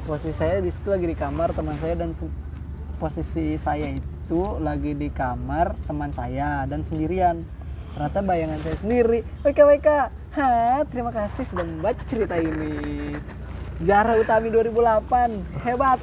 Posisi 0.08 0.32
saya 0.32 0.64
di 0.64 0.72
situ 0.72 0.88
lagi 0.88 1.10
di 1.10 1.18
kamar 1.18 1.52
teman 1.52 1.76
saya 1.76 1.98
dan 2.00 2.16
posisi 3.00 3.56
saya 3.56 3.96
itu 3.96 4.42
lagi 4.60 4.92
di 4.94 5.08
kamar 5.08 5.74
teman 5.88 6.12
saya 6.12 6.68
dan 6.68 6.84
sendirian. 6.84 7.42
Ternyata 7.96 8.20
bayangan 8.20 8.60
saya 8.60 8.78
sendiri. 8.78 9.20
WK 9.42 9.60
WK 9.64 9.90
ha 10.36 10.84
terima 10.92 11.10
kasih 11.16 11.48
sudah 11.48 11.66
membaca 11.66 12.04
cerita 12.04 12.36
ini. 12.36 13.16
Zara 13.80 14.20
Utami 14.20 14.52
2008 14.52 15.64
hebat. 15.64 16.00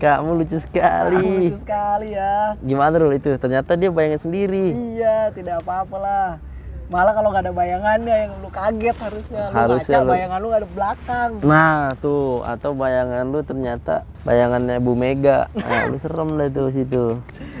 Kamu 0.00 0.40
lucu 0.40 0.56
sekali. 0.56 1.52
Lucu 1.52 1.60
sekali 1.60 2.16
ya. 2.16 2.56
Gimana 2.64 2.96
dulu 2.96 3.12
itu? 3.12 3.36
Ternyata 3.36 3.76
dia 3.76 3.92
bayangan 3.92 4.24
sendiri. 4.24 4.72
Iya 4.96 5.28
tidak 5.36 5.60
apa-apa 5.60 5.96
lah 6.00 6.49
malah 6.90 7.12
kalau 7.12 7.30
nggak 7.30 7.44
ada 7.44 7.54
bayangannya 7.54 8.16
yang 8.20 8.32
lu 8.36 8.50
kaget 8.50 8.96
harusnya. 8.98 9.42
Lu 9.44 9.54
Harusnya 9.54 9.94
ngaca 9.94 10.02
lu- 10.02 10.12
bayangan 10.12 10.36
lu 10.36 10.46
nggak 10.48 10.60
ada 10.60 10.70
belakang. 10.70 11.30
Nah 11.40 11.74
tuh 11.96 12.42
atau 12.44 12.70
bayangan 12.72 13.24
lu 13.24 13.40
ternyata 13.40 13.94
bayangannya 14.20 14.76
Bu 14.76 14.92
Mega. 14.94 15.46
Nah, 15.52 15.86
lu 15.86 15.96
serem 15.96 16.34
deh 16.34 16.50
tuh 16.50 16.68
situ. 16.68 17.04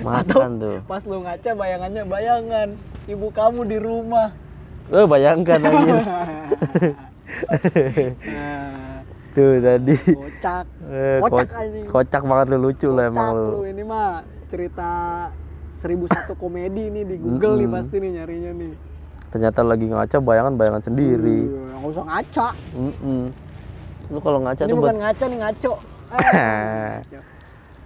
Makan 0.02 0.50
tuh. 0.58 0.76
pas 0.84 1.02
lu 1.04 1.22
ngaca 1.22 1.50
bayangannya 1.54 2.02
bayangan. 2.04 2.68
Ibu 3.06 3.26
kamu 3.30 3.60
di 3.64 3.78
rumah. 3.78 4.34
Lu 4.88 5.06
bayangkan 5.06 5.60
aja 5.60 5.78
nah, 8.26 8.90
tuh 9.32 9.54
tadi. 9.60 9.94
Kocak. 9.94 10.64
Eh, 10.84 11.18
kocak 11.20 11.46
ko- 11.46 11.54
anjing 11.56 11.86
kocak 11.86 12.22
banget 12.24 12.46
lu 12.48 12.58
lucu 12.60 12.88
lah 12.90 13.06
emang 13.06 13.30
kocak 13.30 13.38
lu. 13.38 13.46
lu. 13.46 13.58
Ini 13.64 13.82
mah 13.84 14.08
cerita 14.46 14.90
1001 15.72 16.34
komedi 16.34 16.90
nih 16.90 17.04
di 17.06 17.16
Google 17.16 17.54
nih 17.56 17.68
pasti 17.70 17.96
nih 17.96 18.10
nyarinya 18.12 18.52
nih 18.52 18.72
ternyata 19.30 19.60
lagi 19.62 19.86
ngaca 19.86 20.18
bayangan 20.18 20.54
bayangan 20.58 20.82
sendiri. 20.82 21.46
Iya, 21.46 21.78
nggak 21.78 21.90
usah 21.94 22.04
ngaca. 22.06 22.48
Mm-mm. 22.74 23.22
lu 24.10 24.18
kalau 24.18 24.42
ngaca 24.42 24.62
ini 24.66 24.70
tuh 24.74 24.78
bukan 24.82 24.90
buat 24.90 25.02
ngaca 25.06 25.24
nih 25.30 25.38
ngaco. 25.38 25.72
Ngaco. 26.10 27.18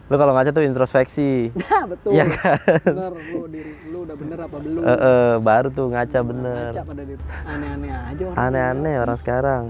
lu 0.04 0.14
kalau 0.16 0.33
ngaca 0.33 0.50
tuh 0.57 0.64
introspeksi. 0.64 1.52
Nah, 1.52 1.85
betul. 1.85 2.11
Iya 2.16 2.24
kan? 2.33 2.57
bener 2.80 3.12
lu 3.12 3.40
diri 3.52 3.72
lu 3.92 3.98
udah 4.09 4.16
bener 4.16 4.38
apa 4.40 4.57
belum? 4.57 4.83
Eh, 4.85 4.96
eh, 4.96 5.35
baru 5.44 5.68
tuh 5.68 5.87
ngaca 5.92 6.18
bener. 6.24 6.72
ngaca 6.72 6.83
pada 6.88 7.02
diri. 7.04 7.22
Aneh-aneh 7.44 7.90
aja 7.92 8.22
orang. 8.24 8.40
Aneh-aneh 8.40 8.94
orang 9.04 9.18
sekarang. 9.20 9.62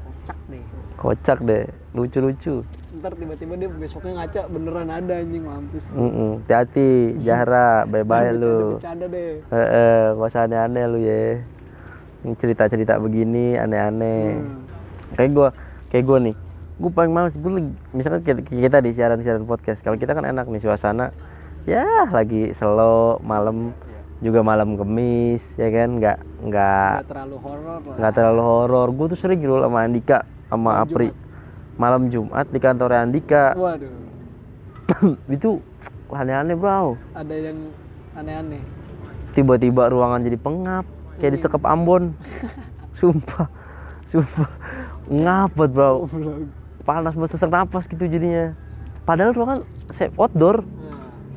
Kocak 0.00 0.38
deh. 0.48 0.64
Kocak 0.96 1.38
deh 1.44 1.64
lucu-lucu 1.92 2.64
ntar 3.00 3.16
tiba-tiba 3.16 3.56
dia 3.56 3.68
besoknya 3.72 4.12
ngaca 4.20 4.40
beneran 4.52 4.88
ada 4.92 5.14
anjing 5.24 5.40
mampus. 5.40 5.88
Mm-mm. 5.96 6.44
hati-hati 6.44 7.16
Zahra 7.24 7.88
bye-bye 7.88 8.30
lu. 8.36 8.76
bercanda 8.76 9.08
deh. 9.08 9.40
Eh, 9.40 9.56
eh, 9.56 10.02
gak 10.20 10.28
usah 10.28 10.44
aneh-aneh 10.44 10.84
lu 10.84 10.98
ya 11.00 11.40
cerita-cerita 12.36 13.00
begini 13.00 13.56
aneh-aneh. 13.56 14.36
Hmm. 14.36 14.68
kayak 15.16 15.30
gua 15.32 15.48
kayak 15.88 16.04
gua 16.04 16.18
nih. 16.20 16.36
Gue 16.80 16.92
paling 16.92 17.12
males 17.12 17.36
gue 17.36 17.72
misalkan 17.96 18.20
kita, 18.24 18.40
kita 18.44 18.78
di 18.84 18.92
siaran-siaran 18.92 19.44
podcast 19.44 19.80
kalau 19.84 19.96
kita 20.00 20.16
kan 20.16 20.24
enak 20.24 20.48
nih 20.48 20.64
suasana 20.64 21.12
ya 21.68 22.08
lagi 22.08 22.56
slow 22.56 23.20
malam 23.20 23.76
juga 24.24 24.44
malam 24.44 24.76
kemis 24.76 25.56
ya 25.56 25.72
kan? 25.72 25.96
Nggak 25.96 26.18
nggak 26.44 26.92
nggak 27.00 27.08
terlalu 27.08 27.36
horor 27.40 27.80
nggak 27.96 28.12
terlalu 28.12 28.42
horor. 28.44 28.88
Gue 28.92 29.06
tuh 29.12 29.18
sering 29.20 29.40
gitu 29.40 29.56
sama 29.56 29.88
Andika 29.88 30.28
sama 30.52 30.80
Apri 30.84 31.29
malam 31.80 32.12
Jumat 32.12 32.44
di 32.52 32.60
kantor 32.60 32.92
Andika. 32.92 33.56
Waduh. 33.56 33.88
Itu 35.32 35.64
aneh-aneh 36.12 36.52
bro. 36.52 37.00
Ada 37.16 37.32
yang 37.32 37.58
aneh-aneh. 38.12 38.60
Tiba-tiba 39.32 39.88
ruangan 39.88 40.20
jadi 40.20 40.36
pengap 40.36 40.84
kayak 41.16 41.40
disekep 41.40 41.64
Ambon. 41.64 42.12
Sumpah 43.00 43.48
sumpah. 44.10 44.50
Ngapet 45.06 45.68
bro. 45.70 46.04
Panas 46.82 47.14
banget 47.14 47.30
sesak 47.38 47.50
napas 47.54 47.86
gitu 47.86 48.04
jadinya. 48.10 48.52
Padahal 49.06 49.32
ruangan 49.32 49.58
safe 49.88 50.14
outdoor 50.18 50.66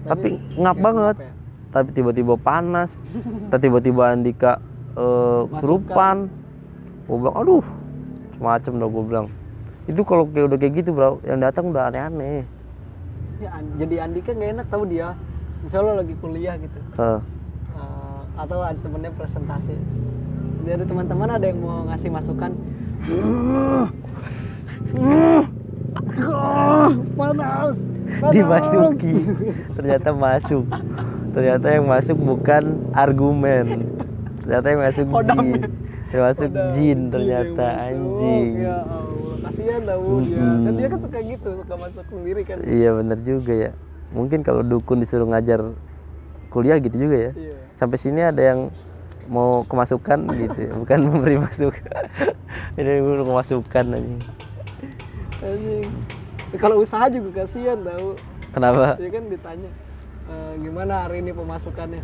Nah, 0.03 0.19
tapi 0.19 0.35
ngap 0.59 0.77
banget. 0.83 1.15
ya? 1.15 1.31
tapi 1.71 1.89
tiba-tiba 1.95 2.35
panas. 2.35 2.99
Tapi 3.47 3.61
tiba-tiba 3.71 4.11
Andika 4.11 4.59
eh 4.93 5.41
kesurupan 5.47 6.29
gue 7.03 7.17
bilang 7.17 7.35
aduh 7.35 7.65
macem 8.37 8.77
dah 8.77 8.85
gue 8.85 9.03
bilang 9.09 9.25
itu 9.83 10.01
kalau 10.07 10.23
kayak 10.31 10.47
udah 10.47 10.57
kayak 10.59 10.73
gitu 10.79 10.95
bro 10.95 11.19
yang 11.27 11.43
datang 11.43 11.67
udah 11.67 11.91
aneh-aneh. 11.91 12.47
Ya, 13.43 13.51
jadi 13.75 14.07
Andika 14.07 14.31
nggak 14.31 14.51
enak 14.55 14.67
tahu 14.71 14.83
dia. 14.87 15.19
Misalnya 15.63 15.83
lo 15.83 15.93
lagi 15.99 16.15
kuliah 16.19 16.55
gitu. 16.55 16.79
Eh, 16.99 17.19
Eh, 17.73 18.19
atau 18.37 18.59
ada 18.61 18.77
temennya 18.77 19.11
presentasi. 19.17 19.75
Dari 20.63 20.85
teman-teman 20.87 21.27
ada 21.27 21.45
yang 21.45 21.59
mau 21.59 21.83
ngasih 21.91 22.09
masukan. 22.13 22.51
Panas 27.19 27.75
dimasuki. 28.31 29.13
Ternyata 29.75 30.09
masuk. 30.15 30.65
Ternyata 31.33 31.67
yang 31.67 31.85
masuk 31.89 32.17
bukan 32.21 32.63
argumen. 32.95 33.65
Ternyata 34.45 34.67
yang 34.71 34.81
masuk 34.87 35.05
jin. 35.27 35.47
Yang 36.13 36.23
masuk 36.23 36.51
jin 36.77 36.99
ternyata 37.09 37.65
anjing. 37.89 38.51
Ya 38.63 38.77
Kasihan 39.63 39.83
tau 39.87 40.19
dia 40.19 40.43
kan 40.43 40.73
dia 40.75 40.87
kan 40.91 40.99
suka 40.99 41.19
gitu 41.23 41.49
suka 41.63 41.73
masuk 41.79 42.05
sendiri 42.11 42.41
kan. 42.43 42.57
Iya 42.67 42.89
bener 42.99 43.17
juga 43.23 43.53
ya. 43.55 43.71
Mungkin 44.11 44.43
kalau 44.43 44.59
dukun 44.59 44.99
disuruh 44.99 45.23
ngajar 45.23 45.63
kuliah 46.51 46.83
gitu 46.83 47.07
juga 47.07 47.15
ya. 47.15 47.31
Iya. 47.31 47.55
Sampai 47.79 47.95
sini 47.95 48.19
ada 48.27 48.43
yang 48.43 48.67
mau 49.31 49.63
kemasukan 49.63 50.19
gitu 50.35 50.59
ya, 50.67 50.71
bukan 50.75 50.99
memberi 51.07 51.39
masukan. 51.39 52.03
Ini 52.75 52.91
gue 52.99 53.23
kemasukan 53.23 53.85
anjing 53.95 54.19
anjing. 55.39 55.87
Ya, 56.51 56.57
kalau 56.59 56.83
usaha 56.83 57.07
juga 57.07 57.47
kasihan 57.47 57.79
tau 57.79 58.19
kenapa? 58.51 58.99
Ya 58.99 59.09
kan 59.15 59.23
ditanya 59.31 59.71
"Eh, 60.27 60.53
gimana 60.59 61.07
hari 61.07 61.23
ini 61.23 61.31
pemasukannya? 61.31 62.03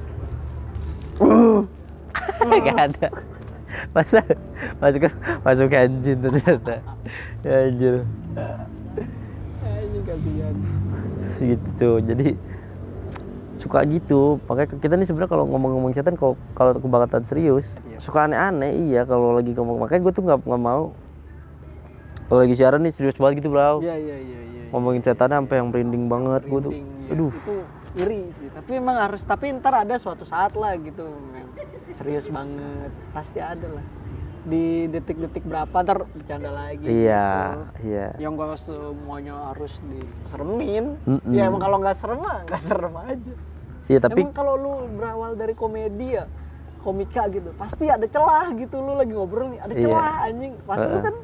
Gak 2.39 2.77
ada 2.79 3.07
masa 3.93 4.23
masuk 4.81 5.09
masuk 5.45 5.69
jin 6.01 6.17
ternyata. 6.19 6.81
Ya 7.45 7.55
anjir. 7.69 7.95
Gitu 11.39 11.89
jadi 12.03 12.27
suka 13.59 13.83
gitu. 13.87 14.39
Makanya 14.47 14.67
kita 14.79 14.93
nih 14.95 15.07
sebenarnya 15.07 15.31
kalau 15.31 15.45
ngomong-ngomong 15.51 15.91
setan 15.91 16.15
kalau 16.15 16.39
kalau 16.55 16.75
kebangkatan 16.79 17.23
serius 17.27 17.75
suka 17.99 18.25
aneh-aneh. 18.25 18.91
Iya 18.91 19.03
kalau 19.03 19.35
lagi 19.35 19.51
ngomong 19.51 19.83
makanya 19.83 20.01
gue 20.07 20.13
tuh 20.15 20.23
nggak 20.23 20.39
nggak 20.47 20.63
mau 20.63 20.95
kalau 22.29 22.45
lagi 22.45 22.53
siaran 22.53 22.85
nih 22.85 22.93
serius 22.93 23.17
banget 23.17 23.41
gitu 23.41 23.49
bro. 23.49 23.81
Iya 23.81 23.97
iya 23.97 24.17
iya 24.21 24.39
iya 24.45 24.63
ngomongin 24.69 25.01
setan 25.01 25.33
sampai 25.33 25.55
yang 25.57 25.73
merinding 25.73 26.05
banget 26.05 26.45
gue 26.45 26.59
tuh. 26.61 26.73
Ya. 26.73 26.85
aduh. 27.17 27.33
Itu 27.33 27.55
ngeri 27.89 28.21
sih 28.37 28.47
tapi 28.53 28.71
emang 28.77 29.01
harus 29.01 29.25
tapi 29.25 29.49
ntar 29.57 29.81
ada 29.81 29.97
suatu 29.97 30.21
saat 30.21 30.53
lah 30.53 30.77
gitu 30.77 31.09
serius 31.97 32.29
banget 32.29 32.93
pasti 33.11 33.41
ada 33.41 33.65
lah. 33.65 33.85
Di 34.45 34.85
detik-detik 34.87 35.41
berapa 35.41 35.73
ntar 35.73 36.05
bercanda 36.05 36.53
lagi 36.53 36.85
iya 36.85 37.57
gitu. 37.57 37.89
iya 37.89 38.07
yang 38.21 38.37
gak 38.37 38.61
semuanya 38.61 39.49
harus 39.49 39.81
diseremin. 39.83 41.01
Mm-mm. 41.09 41.33
ya 41.33 41.49
emang 41.49 41.59
kalau 41.65 41.81
nggak 41.81 41.97
serem 41.97 42.21
mah 42.21 42.45
nggak 42.45 42.61
serem 42.61 42.93
aja. 42.93 43.33
Iya 43.89 43.99
tapi 44.05 44.21
emang 44.21 44.37
kalau 44.37 44.53
lu 44.53 44.73
berawal 44.93 45.33
dari 45.33 45.57
komedi 45.57 46.13
ya 46.13 46.29
komika 46.85 47.25
gitu 47.27 47.51
pasti 47.57 47.89
ada 47.89 48.05
celah 48.05 48.53
gitu 48.53 48.79
lu 48.79 48.95
lagi 48.95 49.11
ngobrol 49.11 49.49
nih 49.49 49.59
ada 49.65 49.73
Iya. 49.73 49.81
celah 49.81 50.15
anjing. 50.29 50.53
Pasti 50.61 50.87
lu 50.93 50.99
kan 51.01 51.15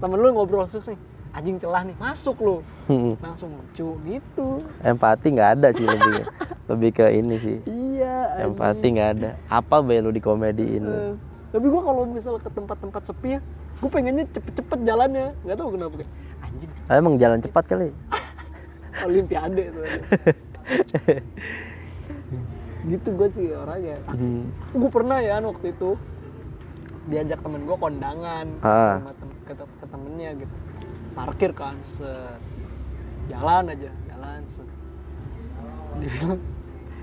temen 0.00 0.16
lu 0.16 0.32
ngobrol 0.32 0.64
terus 0.64 0.88
nih 0.88 0.98
anjing 1.30 1.56
celah 1.56 1.84
nih 1.84 1.94
masuk 1.94 2.36
lu. 2.40 2.56
Hmm, 2.86 3.14
langsung 3.20 3.52
lucu 3.52 3.94
gitu. 4.02 4.64
Empati 4.80 5.30
nggak 5.30 5.50
ada 5.54 5.68
sih 5.70 5.84
lebih 5.84 6.26
lebih 6.70 6.90
ke 6.92 7.06
ini 7.12 7.36
sih. 7.36 7.56
Iya 7.64 8.48
penting 8.50 8.96
nggak 8.96 9.10
ada. 9.14 9.30
Apa 9.46 9.78
be 9.78 10.00
lu 10.00 10.10
di 10.10 10.18
komediin 10.18 10.82
lu 10.82 10.90
Eh, 10.90 11.12
tapi 11.50 11.66
gua 11.66 11.82
kalau 11.84 12.02
misal 12.04 12.34
ke 12.36 12.48
tempat-tempat 12.48 13.02
sepi 13.04 13.36
ya 13.36 13.40
gue 13.80 13.88
pengennya 13.88 14.24
cepet-cepet 14.28 14.78
jalannya. 14.82 15.32
Nggak 15.40 15.56
tahu 15.56 15.68
kenapa 15.72 15.94
kayak 15.96 16.10
anjing. 16.42 16.70
Ah, 16.84 16.96
emang 16.96 17.14
jalan 17.16 17.38
cepat 17.38 17.64
kali? 17.66 17.88
Olimpiade 19.06 19.64
tuh. 19.70 19.84
Gitu 22.82 23.08
gue 23.12 23.28
sih 23.30 23.46
orangnya. 23.52 23.96
Hmm. 24.08 24.48
gue 24.72 24.90
pernah 24.90 25.20
ya 25.20 25.38
waktu 25.38 25.70
itu 25.70 25.94
diajak 27.06 27.40
temen 27.40 27.64
gue 27.64 27.76
kondangan 27.76 28.46
Ah. 28.60 28.98
sama 28.98 29.12
tem- 29.14 29.29
ke, 29.54 29.64
ke 29.64 29.86
temennya 29.88 30.30
gitu. 30.38 30.54
Parkir 31.14 31.50
kan 31.52 31.76
set. 31.86 32.40
Jalan 33.30 33.70
aja 33.70 33.90
jalan 34.10 34.40
set. 34.50 34.68
Dia 36.00 36.08
bilang 36.08 36.40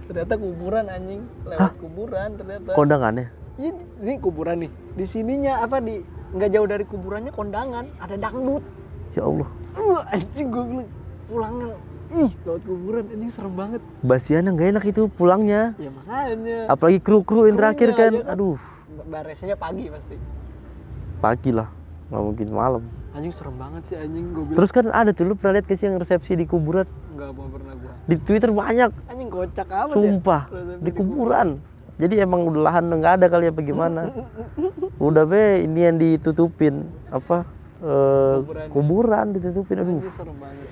ternyata 0.07 0.33
kuburan 0.39 0.85
anjing. 0.87 1.21
Lewat 1.45 1.73
kuburan 1.79 2.29
ternyata. 2.39 2.71
Kondangannya? 2.73 3.27
Iya, 3.57 3.71
ini 4.03 4.13
kuburan 4.21 4.55
nih. 4.65 4.71
Di 4.95 5.05
sininya 5.09 5.65
apa 5.65 5.81
di 5.81 6.01
nggak 6.27 6.49
jauh 6.51 6.67
dari 6.67 6.85
kuburannya 6.85 7.31
kondangan 7.33 7.85
ada 7.99 8.15
dangdut. 8.15 8.63
Ya 9.17 9.23
Allah. 9.25 9.49
Wah, 9.77 10.03
anjing 10.13 10.47
gue 10.49 10.63
bilang 10.65 10.89
pulangnya 11.27 11.75
ih 12.07 12.31
lewat 12.47 12.61
kuburan 12.63 13.03
anjing 13.11 13.31
serem 13.31 13.53
banget. 13.53 13.81
Basiana 13.99 14.49
nggak 14.55 14.67
enak 14.77 14.85
itu 14.87 15.01
pulangnya. 15.11 15.75
Ya 15.75 15.91
makanya. 15.91 16.59
Apalagi 16.71 16.99
kru 17.03 17.19
kru 17.27 17.51
yang 17.51 17.57
terakhir 17.59 17.91
kan. 17.93 18.13
kan. 18.23 18.31
aduh. 18.31 18.59
Baresnya 19.07 19.55
pagi 19.55 19.87
pasti. 19.87 20.15
Pagi 21.17 21.51
lah 21.55 21.76
nggak 22.07 22.23
mungkin 22.23 22.47
malam. 22.55 22.83
Anjing 23.11 23.33
serem 23.33 23.55
banget 23.59 23.81
sih 23.89 23.95
anjing 23.99 24.25
gue 24.31 24.43
bilang. 24.47 24.57
Terus 24.61 24.69
kan 24.71 24.85
ada 24.93 25.11
tuh 25.11 25.25
lu 25.27 25.33
pernah 25.35 25.59
lihat 25.59 25.67
ke 25.67 25.75
sih 25.75 25.89
yang 25.89 25.99
resepsi 25.99 26.39
di 26.39 26.45
kuburan? 26.47 26.87
Nggak 27.17 27.29
mau 27.35 27.47
pernah 27.51 27.73
gue 27.75 27.91
di 28.07 28.15
Twitter 28.15 28.51
banyak. 28.55 28.89
Anjing 29.11 29.29
kocak 29.29 29.67
amat 29.67 29.95
sumpah 29.95 30.41
ya 30.47 30.61
di 30.79 30.91
kuburan. 30.95 31.49
jadi 31.97 32.29
emang 32.29 32.45
udah 32.45 32.61
lahan 32.61 32.93
nggak 32.93 33.13
ada 33.19 33.25
kali 33.27 33.49
apa 33.49 33.59
gimana. 33.65 34.01
Udah 35.01 35.25
be 35.25 35.65
ini 35.65 35.79
yang 35.89 35.97
ditutupin 35.97 36.85
apa 37.09 37.43
eh, 37.81 38.35
Kuburan. 38.39 38.67
kuburan 38.69 39.25
ditutupin. 39.33 39.75
Aduh. 39.81 39.99
Anjing 39.99 40.13
serem 40.13 40.35
banget. 40.37 40.67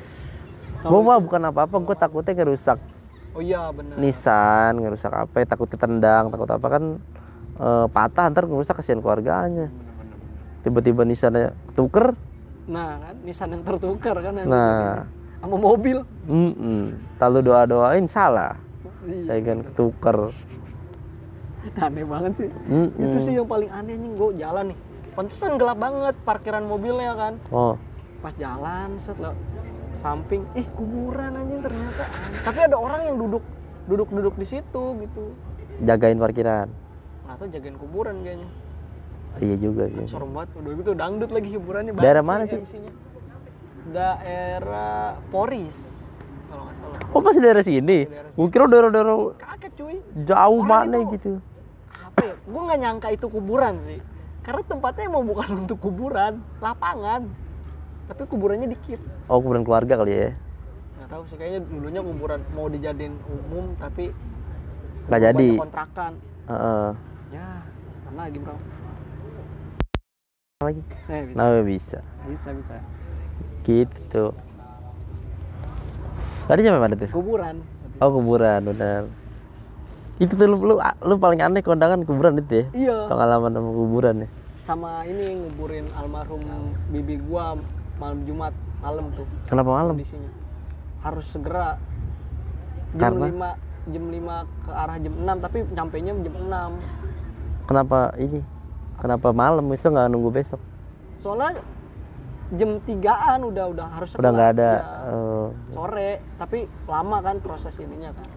Gua 0.86 1.00
mah 1.02 1.18
bukan 1.18 1.42
apa-apa 1.50 1.76
gua 1.82 1.98
takutnya 1.98 2.38
ngerusak. 2.38 2.78
Oh 3.36 3.44
iya 3.44 3.68
benar 3.76 4.00
nisan 4.00 4.80
ngerusak 4.80 5.12
apa 5.12 5.44
ya 5.44 5.46
takut 5.50 5.68
ketendang 5.68 6.32
takut 6.32 6.48
apa 6.48 6.68
kan 6.72 6.84
eh, 7.60 7.86
patah 7.92 8.32
ntar 8.32 8.48
ngerusak 8.48 8.80
kasihan 8.80 9.04
keluarganya 9.04 9.68
tiba-tiba 10.66 11.06
nisannya 11.06 11.54
ketuker 11.70 12.18
nah 12.66 12.98
kan 12.98 13.16
nisan 13.22 13.54
yang 13.54 13.62
tertukar 13.62 14.18
kan 14.26 14.34
anjing. 14.42 14.50
nah. 14.50 15.06
sama 15.38 15.58
mobil. 15.62 16.02
Mm 16.26 16.98
kalau 17.22 17.46
doa 17.46 17.70
doain 17.70 18.10
salah. 18.10 18.58
Iya. 19.06 19.38
ya 19.38 19.54
kan 19.54 19.62
ketuker 19.62 20.34
aneh 21.78 22.06
banget 22.06 22.34
sih. 22.34 22.50
Mm-mm. 22.50 22.98
itu 22.98 23.18
sih 23.22 23.34
yang 23.38 23.46
paling 23.46 23.70
aneh 23.70 23.94
anjing 23.94 24.14
gue 24.18 24.30
jalan 24.42 24.74
nih. 24.74 24.78
Pantesan 25.14 25.62
gelap 25.62 25.78
banget 25.78 26.16
parkiran 26.26 26.66
mobilnya 26.66 27.14
kan. 27.14 27.34
Oh. 27.54 27.78
Pas 28.26 28.34
jalan 28.34 28.98
set 29.06 29.18
lo 29.22 29.38
samping. 30.02 30.42
Ih 30.58 30.66
kuburan 30.74 31.38
anjing 31.38 31.62
ternyata. 31.62 32.06
Tapi 32.42 32.60
ada 32.66 32.78
orang 32.82 33.14
yang 33.14 33.18
duduk 33.22 33.46
duduk 33.86 34.10
duduk 34.10 34.34
di 34.42 34.48
situ 34.50 34.84
gitu. 35.06 35.24
Jagain 35.86 36.18
parkiran. 36.18 36.66
Atau 37.30 37.46
jagain 37.54 37.78
kuburan 37.78 38.26
kayaknya 38.26 38.50
iya 39.38 39.56
juga 39.56 39.84
sih 39.86 40.06
serem 40.06 40.32
banget 40.32 40.50
udah 40.56 40.72
gitu 40.76 40.92
dangdut 40.94 41.30
lagi 41.30 41.50
hiburannya 41.50 41.92
Daerah 41.94 42.22
banget 42.22 42.28
mana 42.38 42.44
sih? 42.46 42.60
MC-nya. 42.60 42.92
daerah 43.88 45.00
Poris 45.30 45.78
kalau 46.46 46.64
nggak 46.64 46.76
salah 46.78 47.00
Oh 47.10 47.22
masih 47.22 47.40
daerah 47.40 47.62
sini? 47.62 48.10
Gue 48.34 48.48
kira 48.50 48.66
daerah-daerah 48.66 49.16
kaget 49.36 49.72
cuy 49.74 49.96
jauh 50.22 50.60
Orang 50.60 50.68
mana 50.68 50.98
itu- 50.98 51.12
gitu. 51.14 51.34
apa 52.06 52.22
ya 52.24 52.34
gue 52.38 52.62
nggak 52.62 52.80
nyangka 52.80 53.08
itu 53.10 53.26
kuburan 53.26 53.74
sih 53.82 54.00
karena 54.42 54.62
tempatnya 54.64 55.04
emang 55.06 55.24
bukan 55.26 55.48
untuk 55.62 55.78
kuburan 55.80 56.34
lapangan 56.60 57.22
tapi 58.06 58.22
kuburannya 58.26 58.68
dikit 58.70 59.00
Oh 59.26 59.40
kuburan 59.40 59.62
keluarga 59.62 59.96
kali 59.96 60.14
ya? 60.14 60.30
nggak 60.96 61.10
tahu 61.12 61.24
sih 61.26 61.36
kayaknya 61.36 61.60
dulunya 61.64 62.02
kuburan 62.02 62.40
mau 62.52 62.68
dijadiin 62.68 63.16
umum 63.28 63.76
tapi 63.76 64.10
Nggak 65.06 65.22
jadi. 65.24 65.50
kontrakan 65.56 66.12
Heeh. 66.46 66.88
ya 67.32 67.48
mana 68.06 68.22
lagi 68.24 68.38
bro 68.38 68.56
lagi? 70.66 70.82
eh, 71.08 71.22
bisa 71.24 71.36
Nah 71.36 71.62
bisa. 71.62 72.00
bisa 72.26 72.50
bisa 72.52 72.76
Gitu. 73.62 74.26
Tadi 76.46 76.60
sampai 76.62 76.78
mana 76.80 76.94
tuh? 76.94 77.10
kuburan 77.10 77.56
Oh 77.98 78.10
kuburan 78.12 78.62
benar. 78.64 79.10
Itu 80.16 80.34
tuh 80.34 80.46
lu, 80.46 80.58
lu, 80.60 80.76
lu 80.78 81.14
paling 81.16 81.40
aneh 81.40 81.60
kondangan 81.60 82.02
kuburan 82.02 82.38
itu 82.38 82.54
ya? 82.56 82.66
iya 82.74 82.98
Pengalaman 83.06 83.52
sama 83.52 83.70
kuburan 83.72 84.16
ya? 84.22 84.30
sama 84.66 85.06
ini 85.06 85.38
nguburin 85.38 85.86
almarhum 85.94 86.42
bibi 86.90 87.22
gua 87.22 87.54
malam 87.96 88.26
Jumat 88.26 88.50
malam 88.82 89.14
tuh 89.14 89.22
Kenapa 89.46 89.70
malam? 89.72 89.94
kondisinya 89.94 90.26
harus 91.02 91.26
segera 91.30 91.78
jam 92.92 93.14
Karena? 93.14 93.54
5 93.86 93.94
jam 93.94 94.04
5 94.10 94.66
ke 94.66 94.72
arah 94.74 94.98
jam 94.98 95.14
6 95.14 95.46
tapi 95.46 95.58
nyampainya 95.70 96.12
jam 96.18 96.34
6 96.34 97.70
Kenapa 97.70 98.00
ini? 98.18 98.42
Kenapa 99.06 99.30
malam? 99.30 99.70
Bisa 99.70 99.88
nggak 99.88 100.10
nunggu 100.10 100.34
besok? 100.34 100.58
soalnya 101.16 101.58
jam 102.52 102.78
3an 102.80 103.40
udah 103.46 103.66
udah 103.70 103.86
harus 103.92 104.14
Udah 104.14 104.30
nggak 104.30 104.50
ada. 104.52 104.72
Eh, 105.06 105.48
sore 105.70 106.12
tapi 106.36 106.58
lama 106.86 107.18
kan 107.20 107.38
proses 107.38 107.74
ininya 107.78 108.10
kan 108.12 108.30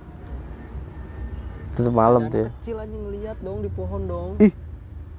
tutup 1.73 1.93
malam 1.93 2.27
tuh 2.27 2.39
ya? 2.39 2.45
anak 2.45 2.57
kecil 2.59 2.77
aja 2.79 2.97
ngeliat 2.99 3.37
dong 3.39 3.59
di 3.61 3.71
pohon 3.71 4.03
dong 4.05 4.31
Ih, 4.41 4.51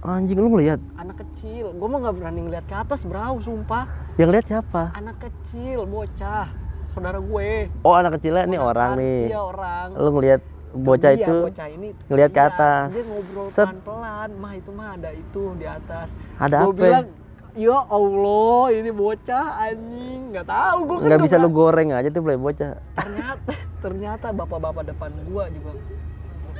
anjing 0.01 0.35
lu 0.35 0.49
ngeliat? 0.49 0.81
anak 0.97 1.17
kecil 1.19 1.71
gua 1.71 1.87
mah 1.87 1.99
nggak 2.03 2.15
berani 2.17 2.39
ngeliat 2.41 2.65
ke 2.65 2.75
atas 2.75 3.05
bro 3.05 3.37
sumpah 3.39 3.85
Yang 4.17 4.29
lihat 4.29 4.45
siapa? 4.49 4.81
anak 4.91 5.17
kecil 5.19 5.85
bocah 5.85 6.49
saudara 6.89 7.17
gue 7.17 7.49
Oh 7.81 7.93
anak 7.93 8.17
kecilnya 8.17 8.43
ini 8.43 8.57
orang 8.57 8.97
nih. 8.97 9.29
iya 9.29 9.39
orang 9.39 9.93
Lu 9.93 10.09
ngeliat 10.11 10.41
bocah 10.71 11.11
Iya, 11.11 11.23
itu 11.23 11.35
bocah 11.43 11.67
ini 11.67 11.87
ngeliat 12.05 12.29
ke 12.29 12.37
iya, 12.37 12.49
atas. 12.49 12.87
dia 12.91 13.03
ngobrol 13.03 13.45
Set. 13.47 13.65
pelan-pelan 13.65 14.29
mah 14.37 14.53
itu 14.53 14.69
mah 14.71 14.89
ada 14.93 15.09
itu 15.11 15.41
di 15.55 15.65
atas 15.65 16.07
Ada 16.37 16.55
Gua 16.59 16.67
apa? 16.67 16.77
bilang 16.77 17.07
ya 17.51 17.77
Allah 17.83 18.63
ini 18.71 18.91
bocah 18.91 19.45
anjing 19.63 20.19
nggak 20.29 20.45
tahu 20.45 20.77
gue 20.79 20.95
kan 20.95 21.05
nggak 21.07 21.21
bisa 21.21 21.35
lu 21.35 21.49
goreng 21.49 21.89
aja 21.91 22.07
tuh 22.07 22.21
boleh 22.21 22.37
bocah. 22.37 22.77
ternyata 22.95 23.51
ternyata 23.79 24.27
bapak-bapak 24.29 24.83
depan 24.85 25.09
gua 25.25 25.49
juga 25.49 25.71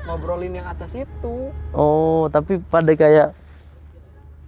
ngobrolin 0.02 0.54
yang 0.54 0.66
atas 0.66 0.90
itu 0.94 1.54
Oh 1.70 2.26
tapi 2.28 2.58
pada 2.60 2.90
kayak 2.92 3.38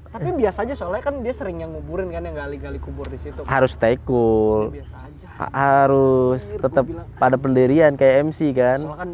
tapi 0.10 0.28
biasa 0.34 0.66
aja 0.66 0.74
soalnya 0.74 1.00
kan 1.02 1.22
dia 1.22 1.32
sering 1.32 1.62
yang 1.62 1.72
nguburin 1.72 2.10
kan 2.10 2.20
yang 2.20 2.34
gali-gali 2.34 2.76
kubur 2.78 3.08
di 3.08 3.16
situ 3.16 3.46
harus 3.46 3.72
stay 3.72 3.96
cool, 4.02 4.68
biasa 4.70 4.96
aja 5.00 5.28
Ha- 5.32 5.54
harus 5.80 6.52
tetap 6.54 6.84
pada 7.16 7.38
pendirian 7.38 7.96
kayak 7.96 8.28
MC 8.28 8.52
kan. 8.52 8.76
soalnya 8.78 9.00
kan 9.00 9.10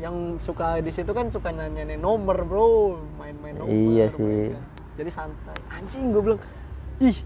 yang 0.00 0.16
suka 0.36 0.80
di 0.80 0.88
situ 0.88 1.10
kan 1.10 1.28
suka 1.28 1.52
nanya 1.52 1.84
nomor 1.94 2.40
bro 2.42 2.96
main-main 3.14 3.52
nomor 3.54 3.68
Iya 3.68 4.08
sih. 4.08 4.48
main- 4.50 4.68
jadi 4.96 5.10
santai 5.10 5.56
anjing 5.70 6.10
gue 6.10 6.22
bilang 6.22 6.40
ih 6.98 7.16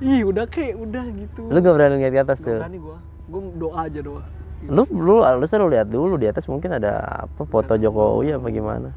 ih 0.00 0.20
udah 0.22 0.46
kek 0.46 0.74
udah 0.74 1.04
gitu 1.12 1.46
Lu 1.46 1.58
gak 1.58 1.74
berani 1.74 1.98
lihat 1.98 2.12
ke 2.12 2.20
atas 2.22 2.38
Gak 2.38 2.46
tuh. 2.48 2.58
berani 2.58 2.78
gue 2.78 2.96
gue 3.24 3.40
doa 3.56 3.78
aja 3.82 4.00
doa 4.00 4.22
Lu 4.64 4.82
lu 4.88 5.20
lu 5.20 5.44
selalu 5.44 5.76
lihat 5.76 5.88
dulu 5.88 6.14
di 6.16 6.24
atas 6.24 6.46
mungkin 6.46 6.72
ada 6.72 6.96
apa 7.22 7.42
foto 7.42 7.76
Jokowi 7.76 8.32
apa 8.32 8.48
gimana. 8.48 8.88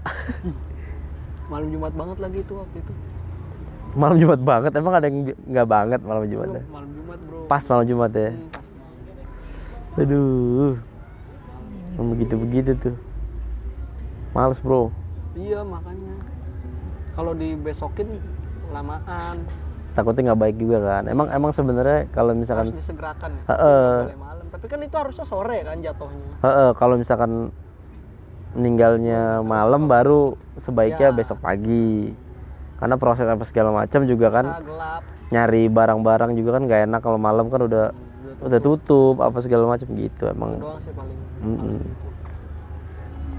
Malam 1.50 1.68
jumat 1.68 1.92
banget 1.92 2.16
lagi 2.16 2.38
itu 2.40 2.54
waktu 2.54 2.78
itu 2.78 2.92
Malam 3.90 4.16
Jumat 4.16 4.40
banget 4.40 4.72
emang 4.72 4.94
ada 4.94 5.04
yang 5.04 5.18
nggak 5.26 5.66
banget 5.68 6.00
malam 6.00 6.22
Jumat 6.24 6.48
ya? 6.48 6.62
malam 6.64 6.88
jumat 6.88 7.18
bro 7.20 7.38
Pas 7.44 7.62
malam 7.66 7.84
Jumat 7.84 8.12
ya. 8.14 8.30
Hmm, 8.30 8.48
pas. 8.48 8.66
Aduh. 9.98 10.78
Yang 12.00 12.06
begitu-begitu 12.16 12.70
tuh. 12.80 12.96
Males, 14.32 14.56
Bro. 14.58 14.88
iya 15.36 15.60
makanya 15.62 16.16
kalau 17.12 17.36
dibesokin 17.36 18.08
lamaan 18.72 19.36
Takutnya 19.90 20.30
nggak 20.32 20.40
baik 20.40 20.56
juga 20.58 20.78
kan. 20.80 21.02
Emang 21.06 21.28
emang 21.30 21.50
sebenarnya 21.50 22.06
kalau 22.10 22.32
misalkan 22.32 22.70
harus 22.70 22.74
disegerakan 22.74 23.30
ya 23.36 23.42
boleh 23.46 24.16
malam 24.16 24.44
tapi 24.48 24.66
kan 24.66 24.78
itu 24.80 24.96
harusnya 24.96 25.26
sore 25.26 25.58
kan 25.62 25.76
jatuhnya 25.78 26.30
Heeh, 26.40 26.70
kalau 26.74 26.94
misalkan 26.96 27.50
meninggalnya 28.54 29.44
malam 29.44 29.86
baru 29.86 30.34
sebaiknya 30.56 31.10
Ya. 31.10 31.14
besok 31.14 31.38
pagi. 31.38 32.14
Karena 32.80 32.96
proses 32.96 33.28
apa 33.28 33.44
segala 33.44 33.70
macam 33.76 34.08
juga 34.08 34.32
kan 34.32 34.46
gelap 34.64 35.02
nyari 35.30 35.68
barang-barang 35.68 36.32
juga 36.34 36.58
kan 36.58 36.62
nggak 36.64 36.80
enak 36.90 37.00
kalau 37.04 37.18
malam 37.20 37.46
kan 37.52 37.60
udah 37.62 37.92
udah 38.40 38.58
tutup 38.58 39.20
apa 39.20 39.36
segala 39.38 39.68
macam 39.68 39.86
gitu 39.94 40.26
emang. 40.26 40.58
doang 40.58 40.80
sih 40.80 40.90
paling 40.90 41.18
Mm-mm. 41.40 41.78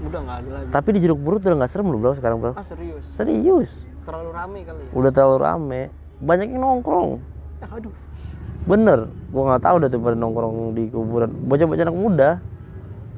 udah 0.02 0.20
nggak 0.26 0.36
ada 0.42 0.50
lagi. 0.50 0.66
Tapi 0.74 0.88
di 0.94 0.98
jeruk 1.06 1.18
purut 1.22 1.40
udah 1.46 1.56
nggak 1.62 1.70
serem 1.70 1.86
loh 1.86 1.98
bro 2.02 2.12
sekarang 2.18 2.42
bro. 2.42 2.52
ah 2.58 2.66
serius? 2.66 3.06
Serius, 3.14 3.86
terlalu 4.02 4.30
rame 4.34 4.58
kali 4.66 4.82
ya? 4.82 4.90
Udah 4.98 5.10
terlalu 5.14 5.38
rame, 5.38 5.82
banyak 6.18 6.46
yang 6.50 6.60
nongkrong. 6.62 7.22
Aduh. 7.70 7.94
Bener, 8.66 9.10
gua 9.30 9.42
nggak 9.54 9.62
tahu 9.62 9.74
udah 9.78 9.88
tuh 9.90 10.00
pada 10.02 10.16
nongkrong 10.18 10.54
di 10.74 10.84
kuburan. 10.90 11.30
Bocah-bocah 11.46 11.84
anak 11.86 11.98
muda, 11.98 12.30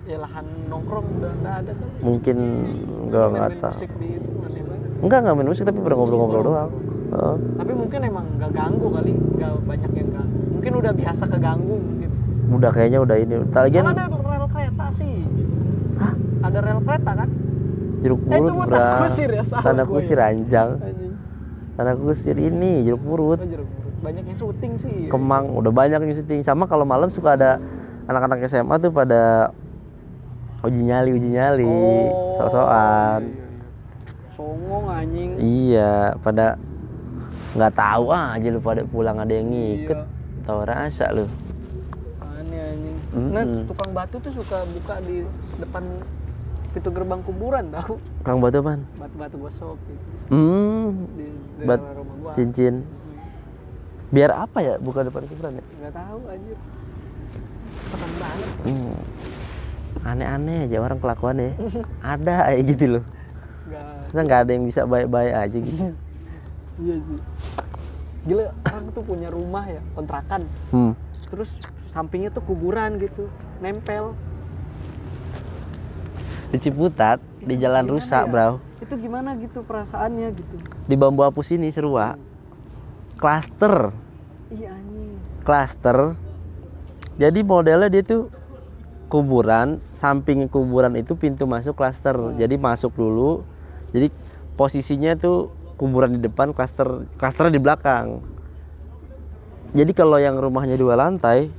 ya 0.04 0.20
lahan 0.20 0.44
nongkrong 0.68 1.06
udah 1.16 1.32
nggak 1.40 1.54
ada 1.64 1.72
kan 1.72 1.88
mungkin 2.04 2.36
nggak 3.08 3.26
nggak 3.32 3.48
tahu. 3.60 3.78
enggak 5.04 5.18
nggak 5.24 5.34
main 5.36 5.48
musik 5.48 5.64
tapi 5.64 5.80
pernah 5.80 5.96
ngobrol-ngobrol 6.00 6.42
doang. 6.44 6.70
Heeh. 7.14 7.36
tapi 7.60 7.72
mungkin 7.72 8.00
emang 8.04 8.26
nggak 8.36 8.52
ganggu 8.52 8.86
kali. 8.92 9.12
Nggak 9.12 9.52
banyak 9.64 9.92
yang 9.96 10.08
ganggu. 10.12 10.38
Mungkin 10.60 10.72
udah 10.80 10.92
biasa 10.92 11.24
keganggu 11.28 11.76
mungkin 11.76 12.10
udah 12.46 12.70
kayaknya 12.70 12.98
udah 12.98 13.16
ini. 13.16 13.34
Lagian 13.46 13.84
kan 13.84 13.96
ada 13.96 14.06
rel 14.10 14.46
kereta 14.46 14.86
sih. 14.92 15.14
Ada 16.40 16.58
rel 16.60 16.80
kereta 16.80 17.12
kan? 17.14 17.28
Jeruk 18.00 18.20
Eh, 18.22 18.36
purut 18.36 18.52
bra 18.52 18.68
tanah 18.68 19.00
kusir 19.00 19.30
ya, 19.32 19.44
tanah 19.48 19.82
gue 19.82 19.94
kusir 19.96 20.18
ya. 20.20 20.28
anjang 20.28 20.76
tanah 21.74 21.94
kusir 21.96 22.36
ini 22.36 22.84
jeruk 22.84 23.00
purut 23.00 23.40
Oh, 23.40 23.48
jeruk 23.48 23.64
purut. 23.66 23.94
banyak 23.98 24.24
yang 24.28 24.36
syuting 24.36 24.72
sih. 24.76 25.08
Kemang 25.08 25.48
udah 25.50 25.72
banyak 25.72 25.98
yang 25.98 26.12
syuting. 26.14 26.44
Sama 26.44 26.68
kalau 26.68 26.84
malam 26.84 27.08
suka 27.08 27.32
ada 27.32 27.56
anak-anak 28.04 28.44
SMA 28.44 28.76
tuh 28.76 28.92
pada 28.92 29.48
uji 30.60 30.84
nyali 30.84 31.10
uji 31.12 31.32
nyali. 31.32 31.64
Oh, 31.64 32.36
sok-sokan 32.36 33.24
iya, 33.24 33.32
iya, 33.32 33.40
iya. 33.40 34.30
songong 34.30 34.84
anjing. 34.86 35.30
Iya 35.40 35.92
pada 36.20 36.46
nggak 37.54 37.72
tahu 37.72 38.04
aja 38.10 38.48
lu 38.50 38.60
pada 38.60 38.82
pulang 38.84 39.16
ada 39.16 39.32
yang 39.32 39.48
ngikut. 39.48 39.96
Iya. 39.96 40.12
tahu 40.44 40.60
rasa 40.62 41.08
lu 41.08 41.24
Mm-mm. 43.14 43.30
nah 43.30 43.44
tukang 43.64 43.90
batu 43.90 44.16
tuh 44.18 44.32
suka 44.34 44.66
buka 44.66 44.98
di 45.00 45.22
depan 45.56 45.82
pintu 46.70 46.90
gerbang 46.90 47.20
kuburan 47.22 47.64
tahu? 47.70 47.94
Kang 48.20 48.42
batu 48.42 48.58
apaan? 48.58 48.82
Batu-batu 48.98 49.36
gosok 49.38 49.78
gitu. 49.80 50.04
Hmm 50.28 51.06
di 51.14 51.26
Bat 51.62 51.80
rumah 51.94 52.14
gua. 52.18 52.32
cincin. 52.34 52.82
Biar 54.10 54.30
apa 54.30 54.58
ya 54.58 54.74
bukan 54.78 55.06
depan 55.06 55.22
kuburan 55.24 55.52
ya? 55.54 55.64
Nggak 55.78 55.92
tahu 55.94 56.18
anjir. 56.26 56.58
Serem 57.84 58.12
banget. 58.18 58.50
Hmm. 58.64 58.96
aneh-aneh 60.04 60.66
aja 60.66 60.76
orang 60.82 60.98
kelakuannya 60.98 61.54
ada 62.04 62.50
aja 62.50 62.60
gitu 62.60 62.84
loh. 62.90 63.04
Nggak. 63.64 63.86
Maksudnya 63.96 64.22
nggak 64.26 64.40
ada 64.42 64.50
yang 64.50 64.64
bisa 64.66 64.80
baik-baik 64.84 65.32
aja 65.32 65.56
gitu. 65.56 65.84
Iya 66.74 66.96
sih. 66.98 67.20
Gila 68.24 68.44
orang 68.66 68.84
tuh 68.90 69.02
punya 69.06 69.28
rumah 69.30 69.62
ya 69.62 69.78
kontrakan. 69.94 70.42
Hmm. 70.74 70.92
Terus 71.34 71.58
sampingnya 71.90 72.30
tuh 72.30 72.46
kuburan 72.46 72.94
gitu 73.02 73.26
nempel. 73.58 74.14
Di 76.54 76.62
Ciputat 76.62 77.18
di 77.42 77.58
jalan 77.58 77.90
rusak 77.90 78.24
ya? 78.24 78.30
bro. 78.30 78.62
Itu 78.78 78.94
gimana 78.94 79.34
gitu 79.34 79.66
perasaannya 79.66 80.30
gitu? 80.38 80.54
Di 80.86 80.94
bambu 80.94 81.26
apus 81.26 81.50
ini 81.50 81.74
serua 81.74 82.14
klaster. 83.18 83.90
Iya 84.54 84.70
anjing. 84.70 85.18
Klaster. 85.42 85.98
Jadi 87.18 87.42
modelnya 87.42 87.90
dia 87.90 88.06
tuh 88.06 88.30
kuburan 89.10 89.82
samping 89.90 90.46
kuburan 90.46 90.94
itu 90.94 91.18
pintu 91.18 91.50
masuk 91.50 91.74
klaster. 91.74 92.14
Jadi 92.38 92.54
masuk 92.54 92.94
dulu. 92.94 93.42
Jadi 93.90 94.14
posisinya 94.54 95.18
tuh 95.18 95.50
kuburan 95.74 96.14
di 96.14 96.20
depan 96.22 96.54
klaster 96.54 97.02
klasternya 97.18 97.58
di 97.58 97.62
belakang 97.62 98.22
jadi 99.74 99.90
kalau 99.90 100.22
yang 100.22 100.38
rumahnya 100.38 100.78
dua 100.78 100.94
lantai 100.94 101.50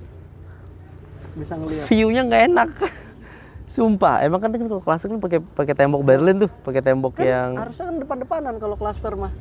bisa 1.35 1.59
ngeliat. 1.59 1.83
view-nya 1.91 2.21
nggak 2.23 2.43
enak. 2.47 2.69
Sumpah 3.75 4.23
emang 4.23 4.39
kan 4.39 4.55
kan 4.55 4.71
kalau 4.71 4.79
klaster 4.79 5.11
kan 5.11 5.19
pakai 5.19 5.43
pakai 5.43 5.73
tembok 5.75 5.99
Berlin 5.99 6.47
tuh 6.47 6.51
pakai 6.63 6.79
tembok 6.79 7.19
yang 7.19 7.59
harusnya 7.59 7.91
kan 7.91 7.95
depan-depanan 7.99 8.53
kalau 8.55 8.79
klaster 8.79 9.11
mah. 9.19 9.33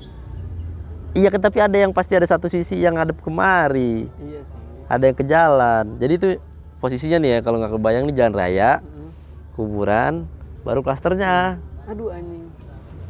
Iya 1.14 1.31
kan 1.31 1.39
tapi 1.39 1.62
ada 1.62 1.77
yang 1.79 1.95
pasti 1.95 2.18
ada 2.18 2.27
satu 2.27 2.51
sisi 2.51 2.83
yang 2.83 2.99
ngadep 2.99 3.22
kemari. 3.22 4.11
Iya 4.18 4.41
sih. 4.43 4.59
Ada 4.91 5.05
yang 5.07 5.16
ke 5.16 5.25
jalan. 5.25 5.85
Jadi 6.03 6.12
itu 6.18 6.29
posisinya 6.83 7.22
nih 7.22 7.31
ya 7.31 7.39
kalau 7.47 7.62
nggak 7.62 7.79
kebayang 7.79 8.05
nih 8.11 8.16
jalan 8.18 8.35
raya 8.35 8.70
Mm. 8.83 9.11
kuburan 9.55 10.14
baru 10.66 10.83
klasternya. 10.83 11.62
Aduh 11.87 12.11
anjing 12.11 12.43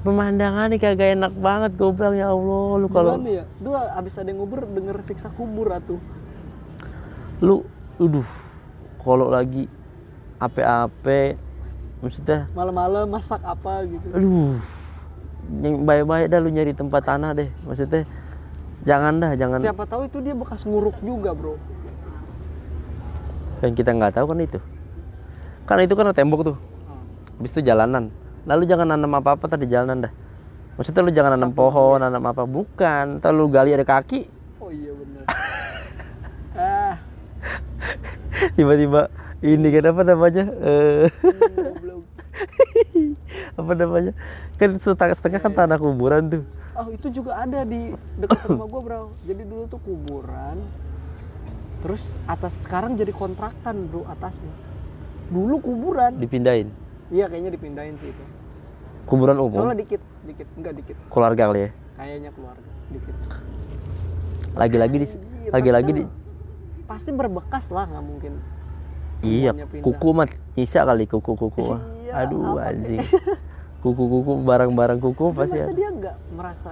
pemandangan 0.04 0.68
nih 0.68 0.78
kagak 0.78 1.16
enak 1.16 1.32
banget 1.32 1.80
gue 1.80 1.90
bilang 1.96 2.14
ya 2.14 2.28
Allah. 2.30 2.66
Lu 2.76 2.88
kalau 2.92 3.16
ya? 3.24 3.48
Dua 3.58 3.88
abis 3.96 4.20
ada 4.20 4.28
yang 4.28 4.44
ngubur 4.44 4.68
denger 4.68 5.00
siksa 5.00 5.32
kubur 5.32 5.72
atuh. 5.72 5.98
Lu 7.40 7.64
uduh 7.96 8.28
kalau 9.00 9.32
lagi 9.32 9.64
ape-ape 10.36 11.40
maksudnya 12.04 12.44
malam-malam 12.52 13.08
masak 13.08 13.40
apa 13.40 13.88
gitu. 13.88 14.06
Aduh 14.12 14.60
yang 15.64 15.84
baik-baik 15.88 16.28
dah 16.28 16.40
lu 16.40 16.52
nyari 16.52 16.76
tempat 16.76 17.02
tanah 17.08 17.32
deh 17.32 17.48
maksudnya. 17.64 18.04
Jangan 18.84 19.16
dah 19.16 19.32
jangan. 19.40 19.64
Siapa 19.64 19.88
tahu 19.88 20.04
itu 20.04 20.20
dia 20.20 20.36
bekas 20.36 20.68
nguruk 20.68 21.00
juga 21.00 21.32
bro. 21.32 21.56
Yang 23.64 23.80
kita 23.80 23.96
nggak 23.96 24.20
tahu 24.20 24.28
kan 24.28 24.38
itu. 24.44 24.60
Kan 25.64 25.80
itu 25.80 25.96
kan 25.96 26.12
tembok 26.12 26.52
tuh. 26.52 26.56
Habis 27.40 27.56
itu 27.56 27.60
jalanan 27.64 28.12
lalu 28.44 28.68
jangan 28.68 28.86
nanam 28.88 29.12
apa-apa 29.16 29.48
tadi 29.48 29.68
jalanan 29.68 30.08
dah. 30.08 30.12
Maksudnya 30.74 31.06
lu 31.06 31.12
jangan 31.14 31.38
nanam 31.38 31.54
pohon 31.54 32.02
nanam 32.02 32.22
apa. 32.26 32.42
Bukan. 32.42 33.22
Ntar 33.22 33.30
lu 33.30 33.46
gali 33.46 33.70
ada 33.70 33.86
kaki. 33.86 34.26
Oh 34.58 34.70
iya 34.70 34.92
bener. 34.92 35.24
Ah. 36.54 37.02
Tiba-tiba 38.54 39.10
ini 39.42 39.68
kan 39.74 39.90
apa 39.90 40.02
namanya? 40.06 40.44
Eh. 40.62 41.10
Goblok. 41.18 42.06
apa 43.58 43.72
namanya? 43.74 44.12
Kan 44.54 44.78
setengah 44.78 45.18
setengah 45.18 45.40
kan 45.42 45.50
tanah 45.50 45.82
kuburan 45.82 46.30
tuh. 46.30 46.42
Oh 46.78 46.94
itu 46.94 47.10
juga 47.10 47.42
ada 47.42 47.66
di 47.66 47.90
dekat 48.22 48.46
rumah 48.50 48.70
gua 48.70 48.80
bro. 48.86 49.02
Jadi 49.26 49.42
dulu 49.42 49.66
tuh 49.66 49.82
kuburan 49.82 50.62
terus 51.82 52.14
atas 52.30 52.54
sekarang 52.62 52.94
jadi 52.94 53.10
kontrakan 53.10 53.90
bro 53.90 54.06
atasnya. 54.06 54.54
Dulu 55.26 55.58
kuburan. 55.58 56.22
Dipindahin? 56.22 56.70
Iya 57.10 57.26
kayaknya 57.26 57.50
dipindahin 57.50 57.98
sih 57.98 58.14
itu 58.14 58.24
kuburan 59.04 59.36
umum? 59.36 59.54
Soalnya 59.54 59.78
dikit 59.80 60.02
dikit. 60.24 60.48
Enggak 60.54 60.72
dikit. 60.76 60.96
Keluarga 61.08 61.42
kali 61.48 61.60
ya? 61.60 61.70
Kayaknya 61.94 62.30
keluarga. 62.32 62.68
Dikit. 62.90 63.14
Lagi-lagi 64.54 64.96
di 64.96 65.06
lagi-lagi 65.50 65.90
di 65.92 66.02
pasti 66.84 67.10
berbekas 67.10 67.68
lah 67.68 67.84
nggak 67.86 68.04
mungkin. 68.04 68.32
Iya 69.24 69.50
kuku 69.80 70.08
mah 70.12 70.28
nyisa 70.52 70.84
kali 70.84 71.04
kuku 71.04 71.32
kuku. 71.32 71.64
Iya, 72.04 72.12
aduh 72.24 72.60
anjing. 72.60 73.00
Kuku 73.84 74.00
kuku 74.00 74.40
barang-barang 74.48 74.96
kuku 74.96 75.24
Tapi 75.28 75.38
pasti 75.44 75.60
masa 75.60 75.68
ada. 75.68 75.76
dia 75.76 75.88
nggak 75.92 76.16
merasa 76.32 76.70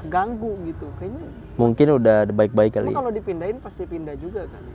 keganggu 0.00 0.56
gitu? 0.64 0.88
Kayaknya 0.96 1.28
mungkin 1.60 1.86
udah 2.00 2.16
baik-baik 2.32 2.72
kali. 2.72 2.96
Kalau 2.96 3.12
dipindahin 3.12 3.60
pasti 3.60 3.84
pindah 3.84 4.16
juga 4.16 4.48
kan 4.48 4.62
ya? 4.64 4.74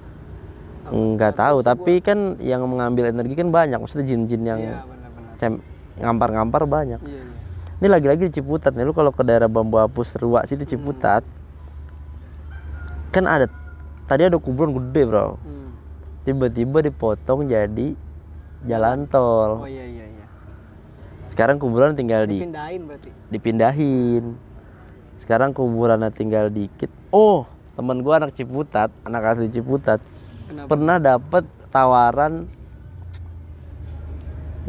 Nggak 0.94 1.34
tahu 1.42 1.58
tapi 1.66 1.98
kan 2.00 2.38
yang 2.38 2.62
mengambil 2.70 3.10
energi 3.10 3.34
kan 3.34 3.50
banyak. 3.50 3.82
Maksudnya 3.82 4.06
jin-jin 4.06 4.46
yang 4.46 4.62
iya 4.62 4.86
benar-benar. 4.86 5.34
cem- 5.42 5.64
ngampar-ngampar 6.02 6.66
banyak. 6.66 7.00
Iya 7.06 7.22
iya. 7.22 7.40
Ini 7.82 7.88
lagi-lagi 7.90 8.30
di 8.30 8.34
Ciputat 8.38 8.78
nih 8.78 8.86
lu 8.86 8.94
kalau 8.94 9.10
ke 9.10 9.26
daerah 9.26 9.50
Bambu 9.50 9.82
Apus 9.82 10.14
Ruak 10.22 10.46
situ 10.46 10.62
Ciputat 10.70 11.26
kan 13.10 13.26
ada 13.26 13.50
tadi 14.06 14.30
ada 14.30 14.38
kuburan 14.38 14.78
gede 14.78 15.02
bro. 15.10 15.42
Hmm. 15.42 15.74
tiba-tiba 16.22 16.86
dipotong 16.86 17.50
jadi 17.50 17.98
jalan 18.70 19.10
tol. 19.10 19.66
Oh 19.66 19.70
iya 19.70 19.82
iya 19.82 20.06
iya. 20.06 20.26
Sekarang 21.26 21.58
kuburan 21.58 21.98
tinggal 21.98 22.30
di 22.30 22.46
dipindahin 22.46 22.82
berarti? 22.86 23.10
dipindahin. 23.34 24.24
Sekarang 25.18 25.50
kuburannya 25.50 26.14
tinggal 26.14 26.54
dikit. 26.54 26.94
Oh 27.10 27.50
temen 27.74 28.06
gua 28.06 28.22
anak 28.22 28.38
Ciputat 28.38 28.94
anak 29.02 29.34
asli 29.34 29.50
Ciputat. 29.50 29.98
Kenapa? 30.46 30.70
Pernah 30.70 30.98
dapat 31.02 31.50
tawaran 31.74 32.46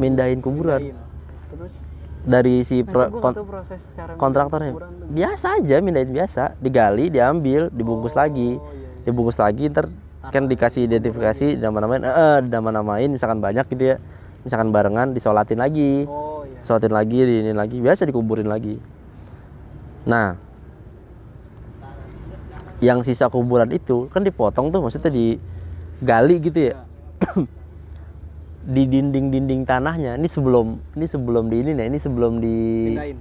mindahin 0.01 0.41
kuburan. 0.41 0.81
Pindahin. 0.81 1.02
Dari 2.23 2.63
si 2.63 2.81
nah, 2.81 2.87
pro- 2.87 3.11
kon- 3.19 3.35
proses 3.43 3.83
cara 3.91 4.15
kontraktornya. 4.15 4.71
biasa 5.11 5.59
aja 5.59 5.75
mindahin 5.83 6.11
biasa. 6.15 6.55
Digali 6.63 7.11
diambil 7.11 7.67
dibungkus 7.67 8.15
lagi. 8.15 8.55
oh 8.55 8.71
iya 8.71 8.87
iya. 8.87 9.03
Dibungkus 9.03 9.37
lagi 9.39 9.67
ntar 9.67 9.91
kan 10.31 10.47
dikasih 10.47 10.87
identifikasi 10.87 11.59
nama-namain 11.59 11.99
eh 12.07 12.39
nama-namain 12.47 13.11
misalkan 13.11 13.43
banyak 13.43 13.67
gitu 13.75 13.95
ya. 13.95 13.97
Misalkan 14.47 14.71
barengan 14.71 15.11
disolatin 15.11 15.59
lagi. 15.59 16.07
Oh 16.07 16.47
iya. 16.47 16.63
Solatin 16.63 16.95
lagi 16.95 17.19
ini 17.23 17.51
lagi. 17.51 17.83
Biasa 17.83 18.07
dikuburin 18.07 18.47
lagi. 18.47 18.79
Nah 20.07 20.39
yang 22.83 22.99
sisa 22.99 23.31
kuburan 23.31 23.71
itu 23.71 24.11
kan 24.11 24.23
dipotong 24.27 24.67
tuh 24.71 24.83
maksudnya 24.83 25.07
digali 25.07 26.35
gitu 26.43 26.71
ya 26.71 26.75
di 28.63 28.83
dinding-dinding 28.87 29.67
tanahnya. 29.67 30.15
Ini 30.15 30.27
sebelum 30.31 30.79
ini 30.95 31.05
sebelum 31.05 31.51
di 31.51 31.55
ini 31.59 31.71
nih 31.75 31.85
ini 31.91 31.99
sebelum 31.99 32.39
di 32.39 32.57
pindahin. 32.95 33.17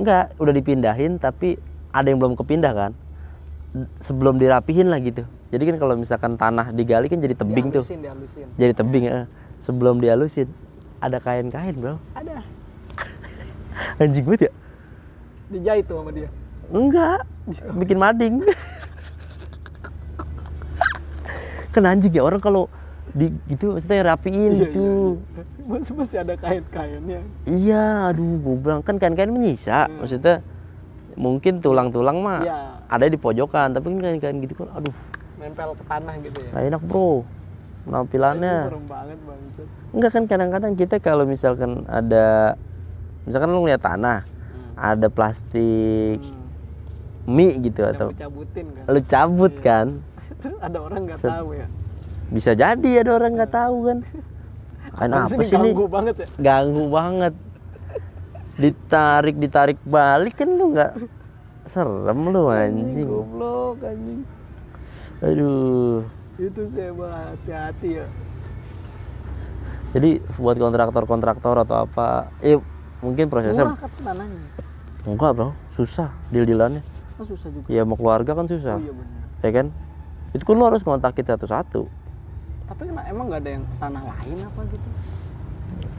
Enggak 0.00 0.24
udah 0.40 0.52
dipindahin 0.56 1.12
tapi 1.20 1.60
ada 1.92 2.08
yang 2.08 2.16
belum 2.16 2.34
kepindah 2.40 2.72
kan? 2.72 2.92
Sebelum 4.00 4.40
dirapihin 4.40 4.88
lah 4.88 5.00
gitu. 5.04 5.28
Jadi 5.52 5.62
kan 5.68 5.76
kalau 5.76 5.94
misalkan 6.00 6.40
tanah 6.40 6.72
digali 6.72 7.12
kan 7.12 7.20
jadi 7.20 7.36
tebing 7.36 7.68
tuh. 7.68 7.84
Dihalusin 7.84 8.00
dihalusin. 8.00 8.46
Jadi 8.56 8.72
tebing 8.72 9.04
ya 9.04 9.28
sebelum 9.60 10.00
dihalusin 10.00 10.48
ada 11.04 11.20
kain-kain 11.20 11.76
bro. 11.76 12.00
Ada. 12.16 12.40
Anjing 14.00 14.24
banget 14.24 14.48
ya? 14.48 14.52
Dijahit 15.52 15.84
tuh 15.84 16.00
sama 16.00 16.10
dia. 16.16 16.28
Enggak 16.72 17.20
bikin 17.76 17.98
mading. 18.00 18.34
Kan 21.72 21.88
anjing 21.88 22.12
ya 22.12 22.20
orang 22.20 22.36
kalau 22.36 22.68
di 23.12 23.26
gitu 23.46 23.76
maksudnya 23.76 24.08
rapiin 24.08 24.34
Iya, 24.50 24.60
gitu 24.62 24.86
iya, 25.20 25.42
iya. 25.44 25.68
Masih 25.70 25.94
masih 25.94 26.16
ada 26.18 26.34
kain-kainnya. 26.34 27.20
iya 27.44 27.84
aduh 28.08 28.34
gue 28.36 28.54
bilang 28.56 28.80
kan 28.80 28.96
kain-kain 28.96 29.28
menyisa 29.28 29.84
maksudnya 29.92 30.40
mungkin 31.14 31.58
tulang-tulang 31.58 32.18
mah 32.18 32.40
Iya, 32.40 32.58
ada 32.86 33.04
di 33.04 33.14
pojokan 33.14 33.70
tapi 33.70 33.84
kan 33.86 33.98
kain-kain 34.00 34.36
gitu 34.38 34.54
kan 34.56 34.68
aduh 34.74 34.94
nempel 35.36 35.70
ke 35.72 35.84
tanah 35.84 36.14
gitu 36.18 36.38
ya. 36.40 36.50
nggak 36.50 36.64
enak 36.68 36.82
bro 36.82 37.10
Itu 37.12 37.24
penampilannya 37.84 38.54
serem 38.64 38.84
banget 38.86 39.18
bangsat. 39.20 39.66
enggak 39.90 40.10
kan 40.10 40.22
kadang-kadang 40.24 40.72
kita 40.72 40.96
kalau 40.98 41.24
misalkan 41.24 41.70
ada 41.84 42.56
misalkan 43.22 43.50
lu 43.50 43.60
ngeliat 43.60 43.82
tanah 43.82 44.24
ada 44.72 45.06
plastik 45.08 46.16
Hmm. 46.16 46.40
mie 47.28 47.60
gitu 47.60 47.84
atau 47.84 48.08
Yang 48.08 48.16
dicabutin 48.16 48.66
kan. 48.68 48.84
lu 48.88 49.00
cabut 49.04 49.52
kan 49.60 49.86
Terus 50.42 50.58
ada 50.58 50.78
orang 50.80 51.00
nggak 51.04 51.20
tahu 51.20 51.48
ya. 51.54 51.66
Bisa 52.32 52.52
jadi 52.52 52.90
ada 52.98 53.12
orang 53.12 53.36
nggak 53.36 53.52
tahu 53.52 53.76
kan 53.84 53.98
kan 54.92 55.08
Apaan 55.08 55.12
apa 55.30 55.42
sih 55.42 55.52
ini 55.52 55.68
ganggu 55.68 55.84
banget 55.86 56.14
ya. 56.16 56.26
ganggu 56.38 56.84
banget 56.88 57.34
ditarik 58.54 59.36
ditarik 59.36 59.78
balik 59.82 60.34
kan 60.34 60.48
lu 60.48 60.72
nggak 60.72 60.92
serem 61.64 62.20
lu 62.26 62.48
anjing 62.48 63.06
Goblok 63.06 63.80
anjing. 63.80 64.20
aduh 65.20 66.02
Itu 66.34 66.60
emang 66.74 67.12
hati-hati 67.12 67.88
ya. 67.96 68.06
jadi 69.92 70.10
buat 70.36 70.56
kontraktor-kontraktor 70.56 71.56
atau 71.58 71.76
apa 71.80 72.32
eh 72.40 72.56
mungkin 72.98 73.28
prosesnya 73.28 73.66
Murah 73.66 73.78
kan 73.78 73.90
tanahnya. 74.02 74.40
enggak 75.04 75.30
bro 75.32 75.48
susah 75.70 76.10
deal 76.28 76.44
dealannya 76.44 76.82
Oh, 77.14 77.28
susah 77.28 77.48
juga. 77.48 77.68
ya 77.68 77.84
mau 77.84 77.94
keluarga 77.94 78.34
kan 78.34 78.44
Oh 78.44 78.50
susah 78.50 78.76
iya 78.76 78.90
benar. 78.90 79.20
ya 79.40 79.50
kan 79.52 79.66
itu 80.32 80.42
kan 80.42 80.54
lu 80.54 80.64
harus 80.64 80.82
kontakin 80.82 81.24
satu-satu 81.24 81.86
Tapi 82.68 82.82
kena, 82.88 83.02
emang 83.06 83.24
nggak 83.28 83.40
ada 83.42 83.50
yang 83.58 83.64
tanah 83.76 84.02
lain 84.02 84.36
apa 84.42 84.60
gitu? 84.70 84.88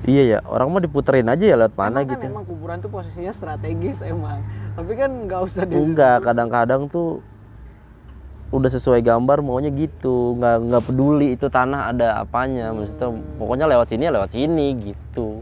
iya 0.04 0.24
ya. 0.36 0.40
Orang 0.44 0.68
mah 0.76 0.84
diputerin 0.84 1.28
aja 1.32 1.44
ya 1.44 1.56
lewat 1.56 1.76
mana 1.80 2.04
emang 2.04 2.12
gitu. 2.12 2.24
kan 2.28 2.32
emang 2.36 2.46
kuburan 2.46 2.78
tuh 2.84 2.92
posisinya 2.92 3.32
strategis 3.32 4.04
emang. 4.04 4.44
Tapi 4.76 4.92
kan 4.94 5.12
nggak 5.28 5.40
usah 5.44 5.64
di 5.64 5.76
enggak 5.80 6.24
kadang-kadang 6.24 6.92
tuh 6.92 7.24
udah 8.52 8.70
sesuai 8.70 9.00
gambar 9.00 9.40
maunya 9.40 9.72
gitu. 9.72 10.36
Nggak 10.36 10.56
nggak 10.70 10.84
peduli 10.84 11.28
itu 11.36 11.48
tanah 11.48 11.96
ada 11.96 12.20
apanya. 12.20 12.76
Maksudnya 12.76 13.10
pokoknya 13.40 13.66
lewat 13.72 13.88
sini 13.90 14.04
ya 14.04 14.12
lewat 14.12 14.30
sini 14.36 14.68
gitu. 14.92 15.40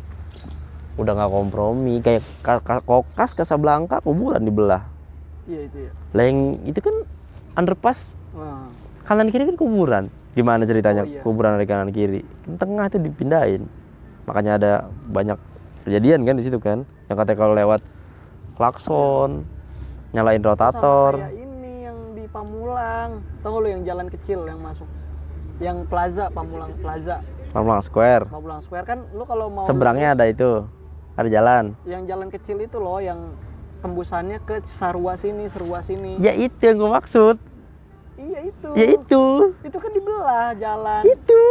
Udah 0.95 1.17
nggak 1.17 1.32
kompromi. 1.32 1.97
Kayak 1.99 2.22
Ka- 2.45 2.61
Ka- 2.61 2.86
kokas 2.86 3.34
Casablanca 3.34 3.97
kuburan 3.99 4.45
dibelah. 4.45 4.86
Iya 5.49 5.65
itu 5.65 5.78
ya. 5.89 5.91
lah 6.13 6.24
yang 6.30 6.39
itu 6.69 6.80
kan 6.80 6.95
underpass. 7.57 8.13
Wah. 8.32 8.69
kanan 9.01 9.28
kiri 9.28 9.43
kan 9.43 9.57
kuburan 9.59 10.07
gimana 10.32 10.63
ceritanya 10.63 11.03
Oh, 11.03 11.09
iya. 11.09 11.21
kuburan 11.21 11.55
dari 11.55 11.67
kanan 11.67 11.89
kiri 11.89 12.23
tengah 12.55 12.88
tuh 12.88 12.99
dipindahin 12.99 13.67
makanya 14.23 14.51
ada 14.55 14.71
banyak 15.05 15.36
kejadian 15.84 16.23
kan 16.23 16.36
di 16.36 16.43
situ 16.43 16.57
kan 16.57 16.86
yang 17.07 17.17
katanya 17.17 17.38
kalau 17.38 17.53
lewat 17.53 17.82
klakson 18.55 19.43
nyalain 20.11 20.39
Sama 20.39 20.49
rotator 20.49 21.11
kayak 21.17 21.36
ini 21.36 21.73
yang 21.82 21.97
di 22.13 22.23
Pamulang. 22.27 23.09
Nggak 23.41 23.51
lu 23.53 23.67
yang 23.69 23.84
jalan 23.84 24.07
kecil 24.07 24.39
yang 24.43 24.59
masuk? 24.59 24.88
Yang 25.57 25.77
Plaza, 25.88 26.25
Pamulang 26.29 26.71
Plaza. 26.77 27.23
Pamulang 27.51 27.82
Square 27.82 28.23
Pamulang 28.27 28.61
Square 28.61 28.86
kan 28.86 28.99
lu 29.11 29.23
kalau 29.23 29.47
mau 29.47 29.63
seberangnya 29.63 30.13
ada 30.13 30.23
itu 30.23 30.63
ada 31.11 31.27
jalan 31.27 31.75
yang 31.84 32.07
jalan 32.07 32.32
kecil 32.32 32.55
itu 32.57 32.77
loh 32.77 32.99
yang 32.99 33.19
tembusannya 33.82 34.39
ke 34.39 34.61
Sarua 34.63 35.17
sini, 35.17 35.49
Serua 35.49 35.82
sini. 35.82 36.15
ya 36.17 36.32
itu 36.32 36.55
yang 36.61 36.77
gue 36.77 36.91
maksud 36.93 37.36
Iya 38.22 38.39
itu. 38.45 38.69
ya 38.72 38.86
itu 38.93 39.24
Itu 39.61 39.78
kan 39.78 39.91
dibelah 39.91 40.49
jalan. 40.55 41.01
itu 41.03 41.41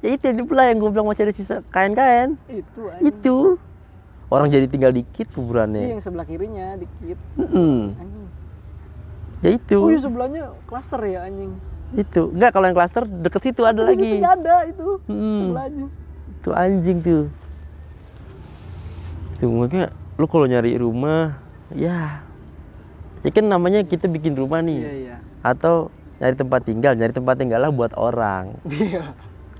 ya 0.00 0.10
itu 0.10 0.24
yang 0.24 0.38
dibelah 0.38 0.64
yang 0.66 0.78
gue 0.78 0.90
bilang 0.90 1.06
masih 1.06 1.22
ada 1.22 1.30
sisa 1.30 1.60
kain-kain 1.68 2.34
Itu 2.46 2.88
anjing. 2.88 3.06
itu 3.06 3.36
orang 4.26 4.48
jadi 4.48 4.66
tinggal 4.66 4.90
dikit 4.90 5.26
Iya, 5.26 5.34
kuburannya 5.34 5.84
yang 5.90 6.00
sebelah 6.00 6.24
kirinya 6.24 6.74
dikit. 6.74 7.18
Anjing. 7.36 8.26
ya 9.38 9.50
itu 9.52 9.76
Oh 9.76 9.86
iya 9.86 10.00
sebelahnya 10.00 10.42
klaster 10.64 11.00
ya 11.02 11.22
anjing. 11.22 11.52
itu 11.92 12.22
enggak 12.30 12.50
kalau 12.50 12.64
yang 12.64 12.74
klaster 12.74 13.04
deket 13.04 13.42
situ 13.44 13.62
ada 13.62 13.84
Di 13.84 13.92
situ 13.92 14.16
lagi 14.16 14.24
ada 14.24 14.56
itu 14.64 14.86
Hmm. 15.04 15.36
sebelahnya. 15.38 15.86
itu 16.32 16.50
anjing 16.50 16.98
tuh 16.98 17.24
tuh 19.36 19.48
makanya 19.50 19.86
lu 20.14 20.26
kalau 20.26 20.46
nyari 20.46 20.74
rumah 20.74 21.36
ya 21.70 22.22
ya 23.20 23.30
kan 23.30 23.44
namanya 23.44 23.82
kita 23.82 24.06
bikin 24.06 24.32
rumah 24.32 24.58
nih 24.60 24.80
Iya 24.80 24.92
iya. 24.94 25.16
Atau 25.42 25.90
nyari 26.16 26.34
tempat 26.34 26.60
tinggal 26.62 26.94
nyari 26.94 27.10
tempat 27.10 27.34
tinggal 27.34 27.58
lah 27.58 27.70
buat 27.70 27.92
orang 27.92 28.54
Iya. 28.64 29.02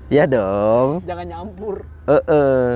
ya 0.09 0.23
dong 0.25 1.03
Jangan 1.03 1.25
nyampur. 1.25 1.83
eh 2.05 2.23
eh. 2.23 2.71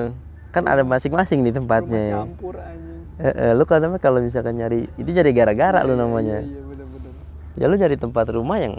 kan 0.50 0.64
ada 0.64 0.80
masing-masing 0.82 1.40
nih 1.40 1.50
Rumah 1.50 1.58
tempatnya 1.58 2.04
campur 2.14 2.54
anjing. 2.54 3.00
eh 3.18 3.32
eh. 3.32 3.52
lu 3.52 3.64
kan 3.64 3.78
namanya 3.78 4.00
kalau 4.02 4.18
misalkan 4.18 4.54
nyari 4.54 4.88
itu 4.94 5.08
nyari 5.08 5.32
gara-gara 5.32 5.80
lu 5.82 5.92
namanya 5.94 6.40
Iya 6.40 6.60
bener-bener. 6.62 7.12
ya 7.54 7.64
lu 7.64 7.74
nyari 7.74 7.96
tempat 7.96 8.28
rumah 8.28 8.58
yang 8.58 8.74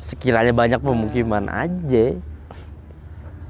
sekiranya 0.00 0.50
banyak 0.50 0.78
pemukiman 0.78 1.46
aja 1.46 2.16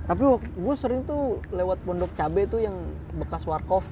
Tapi 0.02 0.18
gue 0.34 0.74
sering 0.74 1.00
tuh 1.02 1.38
lewat 1.48 1.78
pondok 1.80 2.10
cabe 2.12 2.44
tuh 2.44 2.58
yang 2.58 2.74
bekas 3.14 3.46
warkop. 3.46 3.86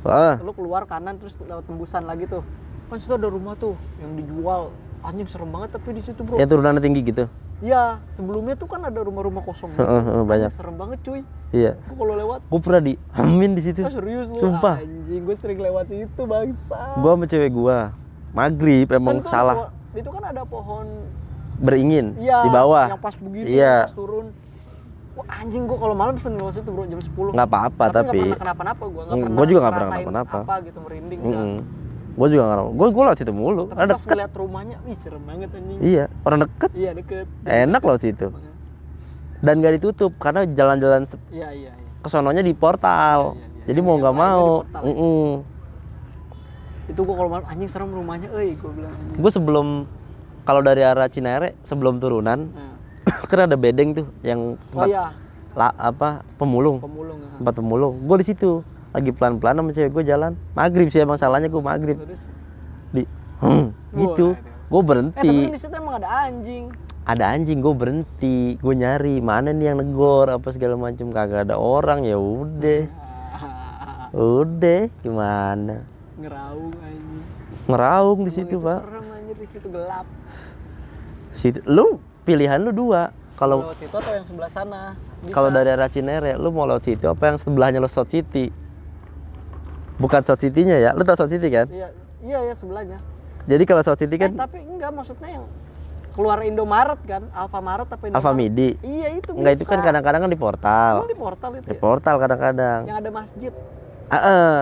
wah 0.00 0.38
Lu 0.38 0.54
keluar 0.54 0.86
kanan 0.86 1.18
terus 1.18 1.34
lewat 1.40 1.66
tembusan 1.66 2.06
lagi 2.06 2.24
tuh. 2.24 2.46
Kan 2.86 2.96
situ 2.96 3.12
ada 3.12 3.26
rumah 3.26 3.52
tuh 3.52 3.74
yang 3.98 4.14
dijual. 4.14 4.70
Anjing 5.00 5.26
serem 5.26 5.48
banget 5.48 5.68
tapi 5.72 5.88
di 5.90 6.02
situ 6.02 6.20
bro. 6.20 6.34
yang 6.34 6.46
turunannya 6.46 6.80
tinggi 6.80 7.02
gitu 7.04 7.24
Iya, 7.58 7.98
sebelumnya 8.14 8.54
tuh 8.54 8.66
kan 8.66 8.78
ada 8.80 9.02
rumah-rumah 9.02 9.42
kosong. 9.42 9.66
gitu. 9.68 9.82
Heeh, 9.82 10.22
banyak 10.22 10.46
serem 10.48 10.74
banget 10.74 10.98
cuy. 11.02 11.20
iya 11.50 11.74
Gue 11.82 11.96
kalau 11.96 12.14
lewat, 12.14 12.38
gue 12.44 12.60
pernah 12.60 12.78
di 12.80 12.94
amin 13.12 13.50
di 13.52 13.62
situ 13.62 13.80
ah 13.80 13.90
serius 13.90 14.26
lu. 14.28 14.38
Sumpah. 14.38 14.78
Anjing, 14.78 15.22
gue 15.22 15.34
sering 15.34 15.58
lewat 15.60 15.84
situ 15.86 16.22
bangsa. 16.22 16.78
gua 16.96 17.12
sama 17.12 17.24
cewek 17.24 17.50
gua 17.50 17.78
maghrib 18.30 18.86
emang 18.88 19.18
Kan 19.18 19.24
tuh 19.24 19.32
salah 19.32 19.56
Itu 19.90 20.06
kan 20.08 20.22
ada 20.24 20.42
pohon 20.44 20.86
beringin 21.58 22.14
Iya, 22.14 22.42
di 22.42 22.50
bawah 22.52 22.86
Yang 22.88 23.00
pas 23.00 23.14
begini, 23.16 23.46
Iya. 23.50 23.74
pas 23.82 23.96
turun. 23.96 24.26
Wah, 25.12 25.26
anjing 25.34 25.62
gua 25.64 25.78
kalau 25.80 25.94
malam 25.94 26.14
pesen 26.14 26.32
lewat 26.32 26.52
situ 26.54 26.68
bro 26.68 26.84
jam 26.84 27.00
10. 27.00 27.34
nggak 27.34 27.48
apa-apa 27.48 27.84
tapi. 27.88 28.06
tapi 28.06 28.06
nggak 28.06 28.30
pernah 28.30 28.38
kenapa-napa 28.38 28.84
gua. 28.84 29.02
Nggak 29.02 29.10
Mm, 29.10 29.22
pernah 29.24 29.34
gua 29.34 29.44
juga 29.44 29.58
nggak 29.58 29.74
pernah 29.74 29.90
kenapa-napa. 29.90 30.38
Apa 30.40 30.54
gitu 30.62 30.78
merinding. 30.78 31.18
enggak. 31.18 31.42
Mm-mm. 31.42 31.58
Gua 32.18 32.26
juga 32.26 32.42
nggak 32.44 32.66
gua 32.72 32.88
gua 32.90 33.02
lewat 33.06 33.18
situ 33.18 33.30
mulu 33.30 33.62
Tapi 33.64 33.78
ada 33.78 33.94
pas 33.94 34.02
ngeliat 34.04 34.32
rumahnya, 34.34 34.76
wih 34.82 34.96
serem 34.96 35.22
banget 35.22 35.50
anjing. 35.50 35.78
iya 35.80 36.04
orang 36.20 36.38
deket 36.42 36.70
Iya 36.74 36.90
deket. 36.92 37.26
enak 37.40 37.80
lewat 37.80 38.02
situ 38.02 38.26
dan 39.38 39.54
gak 39.56 39.72
ditutup 39.72 40.10
karena 40.18 40.42
jalan-jalan 40.44 41.06
Iya 41.28 41.48
iya. 41.48 41.70
iya. 41.70 41.72
kesononya 42.00 42.42
di 42.42 42.50
portal 42.52 43.32
Iya, 43.32 43.38
iya, 43.38 43.46
iya. 43.48 43.64
jadi 43.64 43.80
mau 43.80 43.94
nggak 43.96 44.10
di 44.10 44.18
mau 44.20 44.46
portal. 44.60 44.82
Mm-mm. 44.84 45.26
Itu 46.88 47.00
gua 47.02 47.14
kalau 47.14 47.30
malam 47.30 47.46
anjing 47.46 47.68
serem 47.68 47.90
rumahnya, 47.90 48.28
euy 48.30 48.56
gua 48.56 48.72
bilang 48.72 48.94
gua 49.14 49.30
sebelum 49.30 49.66
kalau 50.42 50.60
dari 50.60 50.82
arah 50.82 51.06
Cinere 51.06 51.54
sebelum 51.62 51.96
turunan 51.96 52.48
Nah. 52.48 52.74
kan 53.30 53.46
ada 53.46 53.54
bedeng 53.54 53.94
tuh 53.94 54.10
yang 54.20 54.56
Oh 54.68 54.72
tempat 54.74 54.88
iya, 54.88 55.04
la- 55.54 55.76
apa 55.76 56.08
pemulung 56.34 56.76
pemulung. 56.78 57.18
tempat 57.34 57.54
pemulung 57.54 57.94
gue 58.00 58.16
di 58.16 58.26
situ 58.26 58.60
lagi 58.88 59.10
pelan-pelan 59.12 59.60
sama 59.60 59.70
cewek 59.72 59.90
gue 59.92 60.04
jalan. 60.08 60.32
Maghrib 60.56 60.88
sih 60.88 61.04
emang 61.04 61.20
salahnya 61.20 61.52
gue 61.52 61.62
maghrib. 61.62 61.98
Terus? 62.00 62.20
Di 62.92 63.02
hmm, 63.44 63.66
gitu. 63.92 64.32
gue 64.68 64.80
Eh 64.82 64.86
berhenti. 64.86 65.36
Tapi 65.44 65.52
di 65.52 65.60
situ 65.60 65.74
emang 65.76 65.94
ada 66.00 66.08
anjing. 66.28 66.64
ada 67.08 67.24
anjing 67.32 67.58
gue 67.60 67.74
berhenti. 67.76 68.38
Gue 68.60 68.74
nyari 68.76 69.20
mana 69.20 69.52
nih 69.52 69.72
yang 69.72 69.78
negor 69.80 70.28
apa 70.28 70.48
segala 70.52 70.76
macam 70.76 71.12
kagak 71.12 71.48
ada 71.48 71.56
orang 71.60 72.04
ya 72.04 72.16
udah. 72.16 72.84
Udah 74.08 74.88
gimana? 75.04 75.84
Ngeraung 76.16 76.72
anjing. 76.80 77.22
ngeraung 77.68 78.20
di 78.24 78.32
situ 78.32 78.56
itu 78.56 78.64
pak. 78.64 78.80
Serem 78.80 79.06
anjir 79.12 79.36
di 79.36 79.48
situ 79.52 79.68
gelap. 79.68 80.06
situ 81.36 81.60
lu 81.68 82.00
pilihan 82.24 82.56
lu 82.64 82.72
dua. 82.72 83.12
Kalau 83.36 83.68
Lewat 83.68 83.78
situ 83.78 83.94
atau 83.94 84.12
yang 84.16 84.26
sebelah 84.26 84.50
sana? 84.50 84.96
Kalau 85.28 85.52
dari 85.52 85.68
arah 85.70 85.92
Cinere 85.92 86.34
lu 86.40 86.48
mau 86.50 86.64
lewat 86.64 86.88
situ 86.88 87.04
apa 87.06 87.30
yang 87.30 87.36
sebelahnya 87.38 87.78
lo 87.78 87.86
South 87.86 88.10
City 88.10 88.50
bukan 89.98 90.20
South 90.22 90.38
City-nya 90.38 90.76
ya 90.78 90.90
lu 90.92 91.02
tau 91.02 91.14
South 91.14 91.28
City 91.28 91.46
kan 91.46 91.66
Iya, 91.68 91.88
iya 92.20 92.38
ya 92.44 92.54
sebelahnya. 92.54 92.98
jadi 93.44 93.62
kalau 93.62 93.82
South 93.82 93.98
City 93.98 94.14
Eh, 94.14 94.20
kan 94.20 94.30
tapi 94.32 94.58
enggak 94.60 94.90
maksudnya 94.90 95.28
yang 95.32 95.44
keluar 96.10 96.42
Indomaret 96.42 96.98
kan, 97.04 97.22
Alfamaret 97.30 97.84
apa 97.84 97.94
Indomaret? 98.00 98.18
Alfamidi 98.18 98.68
Iya 98.80 99.08
itu 99.12 99.30
Enggak 99.32 99.52
itu 99.54 99.62
bisa. 99.62 99.70
kan 99.70 99.78
kadang-kadang 99.80 100.20
kan 100.20 100.30
di 100.30 100.40
portal. 100.40 100.94
Emang 100.96 101.06
di 101.06 101.18
portal 101.18 101.50
itu 101.52 101.62
Di 101.62 101.70
ya? 101.70 101.78
portal 101.78 102.14
kadang-kadang. 102.16 102.80
Yang 102.84 102.98
ada 102.98 103.10
masjid. 103.12 103.52
Ah, 104.08 104.18
eh. 104.18 104.56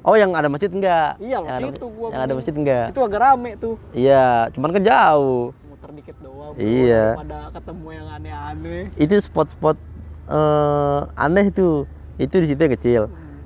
Oh 0.00 0.16
yang 0.16 0.32
ada 0.32 0.48
masjid 0.48 0.66
enggak? 0.66 1.14
Iya 1.16 1.36
loh, 1.38 1.46
yang 1.46 1.54
ada, 1.54 1.66
situ 1.68 1.86
gua 1.86 2.08
Yang 2.08 2.22
ada 2.22 2.32
masjid 2.34 2.54
enggak? 2.56 2.86
Itu 2.88 3.00
agak 3.00 3.20
rame 3.20 3.50
tuh. 3.54 3.74
Iya, 3.92 4.26
cuman 4.50 4.68
kan 4.72 4.82
jauh. 4.82 5.44
Muter 5.62 5.90
dikit 5.92 6.16
doang. 6.18 6.52
Iya. 6.56 7.04
Daripada 7.14 7.38
ketemu 7.52 7.86
yang 7.92 8.06
aneh-aneh. 8.10 8.82
Itu 8.96 9.14
spot-spot 9.20 9.76
eh, 10.26 11.00
aneh 11.14 11.46
tuh. 11.50 11.84
Itu 12.16 12.34
di 12.34 12.46
situ 12.48 12.58
yang 12.58 12.74
kecil. 12.74 13.02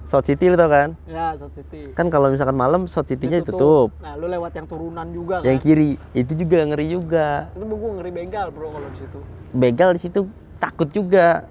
South 0.07 0.27
City 0.27 0.47
lu 0.47 0.57
tau 0.57 0.71
kan? 0.71 0.95
Ya, 1.11 1.35
South 1.35 1.53
City. 1.53 1.91
Kan 1.93 2.09
kalau 2.09 2.31
misalkan 2.31 2.55
malam 2.55 2.87
South 2.87 3.11
City-nya 3.11 3.43
Ditutup. 3.43 3.91
ditutup. 3.91 4.07
Nah, 4.07 4.15
lu 4.15 4.27
lewat 4.31 4.55
yang 4.55 4.67
turunan 4.71 5.07
juga 5.11 5.43
kan. 5.43 5.51
Yang 5.51 5.59
kiri 5.67 5.91
itu 6.15 6.33
juga 6.39 6.59
ngeri 6.63 6.87
juga. 6.95 7.29
Itu 7.53 7.67
gua 7.67 7.91
ngeri 7.99 8.11
begal, 8.15 8.47
Bro, 8.55 8.71
kalau 8.71 8.89
di 8.89 8.99
situ. 9.03 9.19
Begal 9.51 9.91
di 9.93 10.01
situ 10.01 10.21
takut 10.57 10.89
juga 10.89 11.45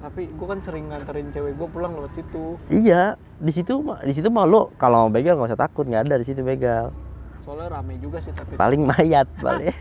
tapi 0.00 0.32
gue 0.32 0.46
kan 0.48 0.60
sering 0.64 0.88
nganterin 0.88 1.28
cewek 1.28 1.60
gue 1.60 1.68
pulang 1.68 1.92
lewat 1.92 2.12
situ 2.16 2.56
iya 2.72 3.20
di 3.36 3.52
situ 3.52 3.84
di 4.00 4.12
situ 4.16 4.32
mah 4.32 4.48
lo 4.48 4.72
kalau 4.80 5.06
mau 5.06 5.12
begal 5.12 5.36
nggak 5.36 5.52
usah 5.52 5.60
takut 5.60 5.84
nggak 5.84 6.08
ada 6.08 6.16
di 6.16 6.24
situ 6.24 6.40
begal 6.40 6.88
soalnya 7.44 7.68
rame 7.76 8.00
juga 8.00 8.16
sih 8.16 8.32
tapi 8.32 8.56
paling 8.56 8.80
mayat 8.80 9.28
paling 9.44 9.76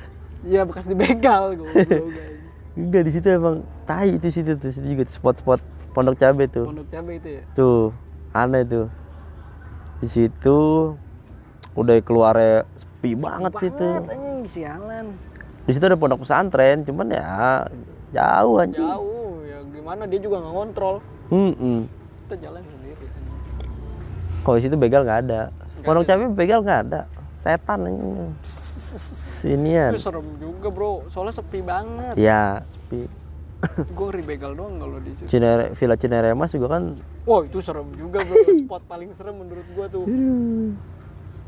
iya 0.52 0.68
bekas 0.68 0.84
dibegal 0.84 1.56
gue 1.56 1.72
enggak 2.84 3.02
di 3.08 3.12
situ 3.16 3.28
emang 3.32 3.64
tai 3.88 4.20
itu 4.20 4.28
situ 4.28 4.60
tuh 4.60 4.68
situ 4.68 4.92
juga 4.92 5.08
spot-spot 5.08 5.60
pondok 5.92 6.16
cabe 6.18 6.44
tuh. 6.48 6.66
Pondok 6.68 6.88
cabai 6.88 7.16
itu 7.20 7.28
ya? 7.38 7.42
Tuh 7.56 7.92
aneh 8.32 8.64
tuh. 8.64 8.86
Di 10.02 10.08
situ 10.08 10.58
udah 11.72 11.96
keluar 12.04 12.36
sepi 12.76 13.16
banget 13.16 13.52
situ. 13.56 13.80
banget 13.80 14.12
anjing 14.12 14.38
sialan 14.44 15.06
di 15.62 15.70
situ 15.72 15.84
ada 15.88 15.96
pondok 15.96 16.26
pesantren 16.26 16.84
cuman 16.84 17.16
ya 17.16 17.64
jauh 18.12 18.60
anjing. 18.60 18.82
Jauh 18.82 19.40
ya 19.46 19.58
gimana 19.70 20.02
dia 20.04 20.20
juga 20.20 20.42
nggak 20.42 20.52
ngontrol. 20.52 20.96
Hmm, 21.32 21.88
kita 22.26 22.36
jalan 22.44 22.60
sendiri 22.60 23.04
kalau 24.42 24.56
di 24.58 24.62
situ 24.66 24.74
begal 24.74 25.06
nggak 25.06 25.20
ada. 25.30 25.40
Pondok 25.86 26.04
cabe 26.04 26.26
begal 26.34 26.66
nggak 26.66 26.80
ada. 26.90 27.00
Setan 27.38 27.86
anjing. 27.86 28.34
Sinian. 29.38 29.94
Serem 29.94 30.26
juga 30.42 30.68
bro. 30.68 31.06
Soalnya 31.14 31.34
sepi 31.38 31.62
banget. 31.62 32.14
Ya 32.18 32.66
sepi 32.74 33.21
gue 33.62 34.08
ribegal 34.12 34.52
doang 34.52 34.74
kalau 34.76 34.98
di 34.98 35.14
situ 35.14 35.30
Cinere, 35.30 35.70
Villa 35.72 35.94
Cineremas 35.94 36.50
juga 36.50 36.66
kan 36.74 36.98
Wah 37.22 37.46
itu 37.46 37.62
serem 37.62 37.86
juga 37.94 38.18
bro, 38.20 38.34
spot 38.60 38.82
paling 38.84 39.14
serem 39.14 39.38
menurut 39.38 39.62
gua 39.72 39.86
tuh. 39.86 40.02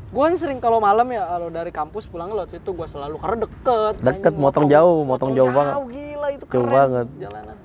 Gua 0.07 0.31
kan 0.31 0.39
sering 0.39 0.63
kalau 0.63 0.79
malam 0.79 1.03
ya 1.11 1.27
kalau 1.27 1.51
dari 1.51 1.67
kampus 1.69 2.07
pulang 2.07 2.31
lewat 2.31 2.55
situ 2.55 2.71
gua 2.71 2.87
selalu 2.87 3.19
karena 3.19 3.43
deket. 3.43 3.93
Deket, 3.99 4.31
anjing, 4.31 4.39
motong 4.39 4.65
jauh, 4.71 5.03
motong 5.03 5.31
jauh 5.35 5.51
banget. 5.51 5.75
gila 5.91 6.27
itu 6.31 6.45
Jauh 6.47 6.63
keren. 6.63 6.71
banget. 6.71 7.07
Jalanan. 7.19 7.57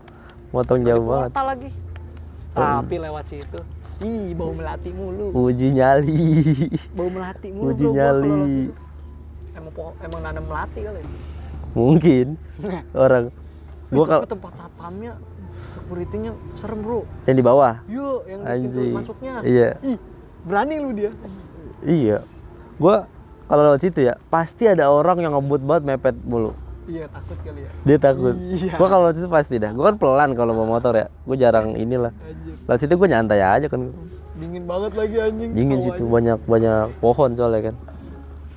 motong 0.51 0.81
jauh 0.83 1.05
banget 1.07 1.31
Portal 1.31 1.47
lagi. 1.47 1.71
Tapi 2.51 2.95
lewat 2.99 3.25
situ, 3.31 3.59
ih 4.03 4.35
bau 4.35 4.51
melati 4.51 4.91
mulu. 4.91 5.31
uji 5.31 5.69
nyali 5.71 6.27
Bau 6.91 7.07
melati 7.07 7.49
mulu 7.55 7.71
uji 7.71 7.87
bro, 7.87 7.95
nyali. 7.95 8.43
Emang 9.55 9.73
emang 10.03 10.21
nanam 10.21 10.45
melati 10.51 10.81
kali. 10.83 10.99
ya? 10.99 11.07
mungkin 11.71 12.27
orang 12.91 13.31
Gua 13.91 14.05
kalau 14.05 14.23
tempat 14.25 14.53
satpamnya, 14.55 15.13
security-nya 15.71 16.31
serem 16.55 16.79
bro. 16.79 17.03
yang 17.25 17.37
di 17.37 17.43
bawah 17.43 17.75
Yuk, 17.87 18.21
yang 18.25 18.41
di 18.41 18.51
pintu 18.65 18.81
masuknya. 18.93 19.35
Iya. 19.43 19.69
Ih, 19.83 19.99
berani 20.43 20.75
lu 20.79 20.91
dia. 20.93 21.11
iya 21.81 22.21
gua 22.77 23.09
kalau 23.45 23.67
lewat 23.67 23.81
situ 23.81 24.01
ya 24.03 24.17
pasti 24.27 24.65
ada 24.65 24.89
orang 24.89 25.19
yang 25.19 25.33
ngebut 25.33 25.61
banget 25.61 25.83
mepet 25.87 26.17
mulu 26.23 26.53
Iya 26.87 27.09
takut 27.09 27.39
kali 27.41 27.61
ya. 27.61 27.71
dia 27.83 27.99
takut 27.99 28.35
Iya. 28.37 28.73
gua 28.75 28.87
kalau 28.87 29.03
lewat 29.05 29.17
situ 29.17 29.29
pasti 29.29 29.55
dah 29.57 29.71
gua 29.71 29.85
kan 29.89 29.97
pelan 29.97 30.31
kalau 30.35 30.53
bawa 30.55 30.69
motor 30.71 30.93
ya 30.95 31.07
gua 31.23 31.37
jarang 31.37 31.73
inilah 31.75 32.13
Anjir. 32.15 32.55
lewat 32.63 32.79
situ 32.79 32.93
gua 32.95 33.09
nyantai 33.09 33.41
aja 33.41 33.67
kan 33.67 33.91
Dingin 34.35 34.65
banget 34.65 34.93
lagi 34.95 35.17
anjing. 35.19 35.51
dingin 35.51 35.79
situ 35.83 36.03
banyak 36.07 36.39
banyak 36.43 36.89
pohon 36.97 37.31
soalnya 37.33 37.61
kan 37.67 37.75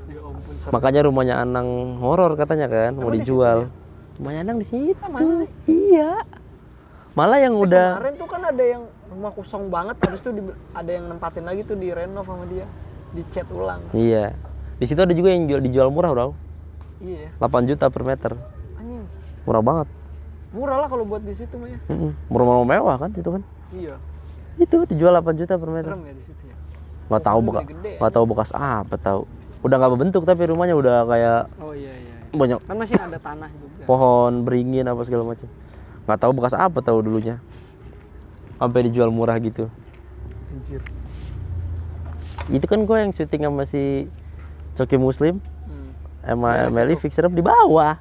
Ya 0.05 0.19
ampun. 0.21 0.53
makanya 0.69 1.01
rumahnya 1.01 1.35
Anang 1.37 1.67
horor 1.97 2.31
katanya 2.33 2.67
kan 2.67 2.91
mau 2.93 3.07
dijual 3.09 3.67
rumahnya 4.23 4.41
Anang 4.41 4.57
di 4.57 4.65
situ 4.65 4.95
Ah, 4.97 5.11
masa 5.11 5.33
sih? 5.37 5.49
iya 5.67 6.23
malah 7.11 7.37
yang 7.37 7.53
udah 7.53 7.99
Kemarin 7.99 8.15
tuh 8.15 8.25
kan 8.25 8.41
ada 8.41 8.63
yang 8.63 8.81
rumah 9.05 9.29
kosong 9.29 9.67
banget, 9.67 9.99
habis 9.99 10.17
itu 10.17 10.31
di- 10.31 10.47
ada 10.71 10.89
yang 10.89 11.05
nempatin 11.05 11.43
lagi 11.43 11.61
tuh 11.61 11.75
di 11.75 11.91
renov 11.91 12.23
sama 12.23 12.47
dia, 12.47 12.63
dicat 13.11 13.45
ulang. 13.47 13.83
iya 13.91 14.31
di 14.73 14.85
situ 14.87 14.97
ada 14.97 15.11
juga 15.11 15.29
yang 15.29 15.43
jual 15.45 15.59
dijual 15.59 15.91
murah 15.91 16.09
bro 16.09 16.27
Iya, 16.97 17.35
8 17.37 17.67
juta 17.67 17.85
per 17.87 18.01
meter 18.01 18.31
anjing. 18.73 19.03
murah 19.43 19.59
banget 19.61 19.87
Murah 20.49 20.77
lah 20.77 20.87
kalau 20.87 21.03
buat 21.03 21.19
di 21.19 21.33
situ 21.33 21.51
mah 21.53 21.67
ya. 21.67 21.79
Mm-mm. 21.85 22.11
murah-murah 22.27 22.63
mewah 22.63 22.95
kan 22.97 23.11
itu 23.11 23.27
kan 23.27 23.43
Iya, 23.69 23.95
itu 24.57 24.75
dijual 24.87 25.11
8 25.13 25.35
juta 25.35 25.53
per 25.53 25.67
meter 25.69 25.91
serem 25.91 26.01
ya 26.01 26.13
di 26.13 26.23
situ 26.23 26.43
ya. 26.47 26.55
nggak 27.05 27.21
tahu 27.21 27.39
bekas 27.43 27.61
gede-gede 27.61 27.91
nggak 27.99 28.13
tahu 28.13 28.25
bekas 28.25 28.49
apa 28.51 28.95
tahu 28.95 29.21
udah 29.61 29.75
nggak 29.75 29.91
berbentuk 29.91 30.23
tapi 30.23 30.41
rumahnya 30.45 30.73
udah 30.73 30.97
kayak 31.05 31.41
Oh 31.59 31.75
iya 31.75 31.91
iya. 31.91 32.02
Banyak 32.33 32.59
Kan 32.59 32.75
masih 32.75 32.95
ada 32.95 33.15
tanah 33.15 33.49
juga. 33.51 33.83
pohon 33.85 34.41
beringin 34.41 34.83
apa 34.83 35.01
segala 35.01 35.23
macam 35.23 35.45
nggak 36.03 36.19
tahu 36.19 36.31
bekas 36.33 36.53
apa 36.53 36.79
tahu 36.79 36.99
dulunya 36.99 37.37
sampai 38.55 38.85
dijual 38.85 39.07
murah 39.07 39.37
gitu 39.37 39.69
Anjir. 40.49 40.81
itu 42.49 42.65
kan 42.65 42.79
gue 42.79 42.97
yang 42.97 43.11
syuting 43.11 43.41
sama 43.41 43.63
si 43.63 44.09
Coki 44.73 44.97
Muslim 44.97 45.37
Hmm. 45.63 45.89
sama 46.21 46.49
Emily 46.65 46.95
fixer 46.95 47.23
up 47.23 47.31
di 47.31 47.39
bawah 47.39 47.95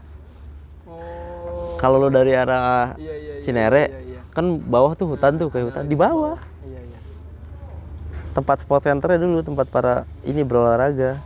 Oh. 0.84 1.76
kalau 1.76 1.96
lo 1.96 2.08
dari 2.08 2.32
arah 2.32 2.94
Iya 2.94 3.12
iya 3.12 3.32
iya. 3.32 3.34
Cinere 3.40 3.84
Iya 3.84 4.00
iya. 4.08 4.20
kan 4.28 4.44
bawah 4.58 4.92
tuh 4.92 5.06
hutan 5.08 5.36
tuh 5.36 5.46
kayak 5.46 5.66
hutan 5.68 5.84
di 5.84 5.94
bawah 5.94 6.38
Iya 6.60 6.80
iya. 6.80 6.98
tempat 8.32 8.56
sport 8.58 8.82
centernya 8.82 9.18
dulu 9.18 9.42
tempat 9.42 9.66
para 9.66 9.94
ini 10.22 10.40
berolahraga. 10.40 11.20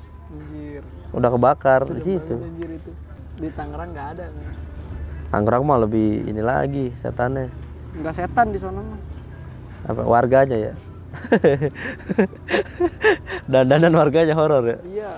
Udah 1.16 1.28
kebakar 1.28 1.80
di 1.86 1.98
Serem 1.98 2.02
situ. 2.20 2.34
Di 3.36 3.48
Tangerang 3.50 3.90
nggak 3.90 4.06
ada. 4.12 4.24
nih. 4.26 4.46
Tangerang 5.26 5.62
mah 5.62 5.78
lebih 5.78 6.22
ini 6.24 6.38
lagi 6.38 6.94
setannya 6.94 7.50
Nggak 7.96 8.12
setan 8.14 8.46
di 8.48 8.56
sana 8.56 8.78
mah. 8.78 9.00
apa 9.86 10.02
warganya 10.02 10.56
ya 10.60 10.72
dandanan 13.46 13.92
warganya 13.92 14.32
horor 14.32 14.64
ya 14.66 14.76
Iya. 14.84 15.10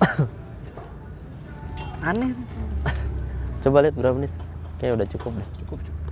Aneh. 2.04 2.30
coba 3.60 3.80
lihat 3.80 3.94
berapa 3.94 4.14
menit 4.14 4.30
kayak 4.76 4.92
udah 4.94 5.06
cukup 5.06 5.30
deh 5.34 5.46
Cukup 5.58 5.78
cukup. 5.78 6.02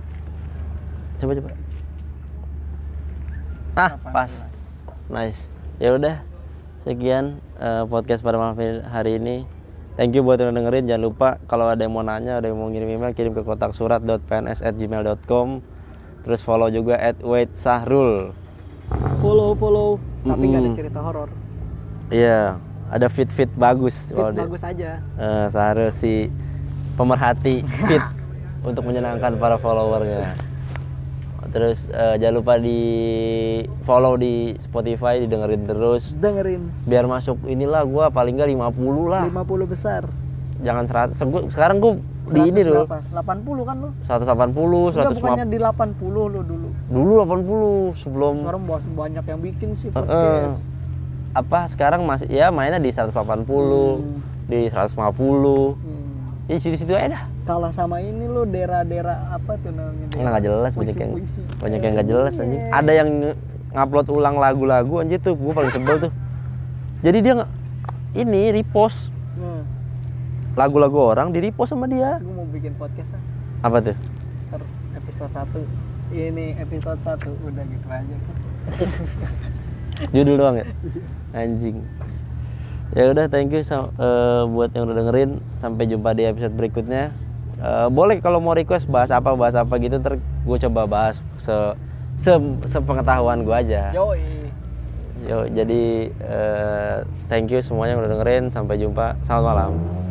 coba 1.19 1.31
coba 1.33 1.49
ah 3.73 3.91
pas 4.07 4.31
nice 5.07 5.47
ya 5.77 5.91
udah 5.91 6.15
sekian 6.83 7.39
eh, 7.57 7.83
podcast 7.87 8.19
pada 8.21 8.35
malam 8.35 8.59
hari 8.83 9.15
ini 9.17 9.47
thank 9.95 10.11
you 10.11 10.21
buat 10.21 10.35
yang 10.37 10.51
udah 10.51 10.59
dengerin 10.59 10.83
jangan 10.85 11.03
lupa 11.03 11.29
kalau 11.47 11.71
ada 11.71 11.79
yang 11.87 11.95
mau 11.95 12.03
nanya 12.03 12.43
ada 12.43 12.51
yang 12.51 12.59
mau 12.59 12.67
ngirim 12.67 12.91
email 12.91 13.15
kirim 13.15 13.31
ke 13.31 13.41
kotak 13.41 13.71
surat.pns@gmail.com 13.71 15.47
terus 16.23 16.39
follow 16.43 16.67
juga 16.67 16.99
at 16.99 17.17
wait 17.23 17.51
sahrul 17.55 18.35
Follow 19.23 19.55
follow. 19.55 19.95
Tapi 20.27 20.43
nggak 20.43 20.59
ada 20.59 20.71
cerita 20.75 20.99
horor. 20.99 21.29
iya 22.11 22.59
ada 22.91 23.07
fit 23.09 23.31
fit 23.31 23.49
bagus 23.55 24.11
Fit 24.11 24.35
bagus 24.35 24.61
aja. 24.61 24.99
Eh, 25.17 25.45
Sahrul 25.49 25.89
si 25.95 26.27
pemerhati 26.93 27.63
fit 27.63 28.03
untuk 28.67 28.83
menyenangkan 28.85 29.33
para 29.39 29.55
followernya. 29.57 30.52
Terus 31.53 31.85
eh, 31.85 32.17
jangan 32.17 32.35
lupa 32.35 32.57
di 32.57 32.79
follow 33.83 34.17
di 34.17 34.57
Spotify, 34.57 35.21
didengerin 35.21 35.63
terus 35.63 36.11
Dengerin 36.11 36.65
biar 36.83 37.05
masuk 37.05 37.45
inilah 37.45 37.85
gua 37.85 38.09
paling 38.09 38.33
nggak 38.33 38.49
50 38.49 38.73
lah. 39.05 39.23
50 39.23 39.69
besar. 39.69 40.01
Jangan 40.59 40.83
100. 40.87 41.13
Segu- 41.13 41.45
Sekarang 41.47 41.77
gua 41.77 41.93
di 42.25 42.39
ini 42.41 42.57
100 42.57 42.65
dulu 42.65 42.81
berapa? 42.81 42.99
80 43.13 43.61
kan 43.63 43.75
lu? 43.77 43.89
180, 44.01 44.81
Enggak 44.89 45.05
150. 45.05 45.19
bukannya 45.19 45.45
di 45.45 45.57
80 45.59 46.23
lu 46.25 46.39
dulu. 46.41 46.67
Dulu 46.89 47.13
80 47.21 47.69
sebelum 47.95 48.33
Sekarang 48.39 48.61
bos 48.63 48.83
banyak 48.87 49.23
yang 49.23 49.39
bikin 49.39 49.69
sih 49.75 49.89
podcast. 49.89 50.65
apa 51.33 51.65
sekarang 51.65 52.01
masih 52.03 52.29
ya 52.29 52.49
mainnya 52.49 52.77
di 52.77 52.89
180, 52.89 54.01
di 54.45 54.65
150. 54.65 55.73
Hmm. 55.75 56.45
Di 56.45 56.57
situ-situ 56.57 56.93
aja 56.93 57.09
dah. 57.11 57.23
Kalah 57.43 57.69
sama 57.69 57.99
ini 57.99 58.23
lu 58.23 58.45
daerah-daerah 58.45 59.35
apa 59.35 59.59
tuh 59.59 59.69
namanya? 59.69 60.07
Nggak 60.09 60.29
nggak 60.29 60.43
jelas 60.43 60.71
banyak 60.73 60.95
yang 60.95 61.11
Puisi-puisi. 61.11 61.59
banyak 61.59 61.79
yang 61.79 61.93
nggak 61.93 62.07
jelas 62.07 62.33
anjing. 62.33 62.61
Ada 62.69 62.91
yang 62.93 63.09
ngupload 63.69 64.07
ulang 64.09 64.35
lagu-lagu 64.37 64.93
anjir 64.97 65.19
tuh, 65.19 65.33
gue 65.33 65.51
paling 65.51 65.67
sebel 65.69 65.95
tuh. 65.99 66.11
Jadi 67.01 67.17
dia 67.19 67.33
nge- 67.35 67.51
ini 68.15 68.41
repost 68.53 69.11
Hmm. 69.33 69.65
lagu-lagu 70.53 70.95
orang 70.95 71.29
di 71.29 71.41
repost 71.41 71.71
sama 71.71 71.83
dia. 71.85 72.15
Gue 72.17 72.31
mau 72.31 72.45
bikin 72.45 72.71
podcast 72.73 73.11
ah. 73.11 73.21
Apa 73.61 73.81
tuh? 73.81 73.95
Ntar 74.47 74.61
episode 74.95 75.31
1 75.33 75.59
ini 76.13 76.55
episode 76.55 76.99
1 77.01 77.27
udah 77.43 77.63
gitu 77.65 77.87
aja. 77.87 78.15
Judul 80.11 80.35
doang 80.37 80.55
ya? 80.55 80.65
Anjing. 81.33 81.81
Ya 82.93 83.09
udah, 83.09 83.25
thank 83.25 83.49
you 83.49 83.65
so- 83.65 83.89
eh, 83.91 84.43
buat 84.47 84.69
yang 84.71 84.85
udah 84.85 84.95
dengerin. 84.95 85.41
Sampai 85.57 85.89
jumpa 85.89 86.13
di 86.13 86.23
episode 86.23 86.53
berikutnya. 86.53 87.09
Eh, 87.61 87.87
boleh 87.93 88.17
kalau 88.19 88.41
mau 88.41 88.57
request 88.57 88.89
bahas 88.89 89.13
apa 89.13 89.35
bahas 89.37 89.53
apa 89.53 89.73
gitu, 89.77 90.01
ntar 90.01 90.17
gue 90.19 90.57
coba 90.67 90.81
bahas 90.89 91.21
se 91.37 91.55
se 92.17 92.33
sepengetahuan 92.65 93.45
gue 93.45 93.55
aja. 93.55 93.93
Yoi. 93.93 94.49
Yo, 95.23 95.47
jadi 95.47 96.11
eh, 96.11 96.95
thank 97.31 97.47
you 97.47 97.63
semuanya 97.63 97.95
yang 97.95 98.01
udah 98.03 98.11
dengerin. 98.19 98.43
Sampai 98.51 98.75
jumpa. 98.81 99.15
Selamat 99.23 99.43
malam. 99.55 100.02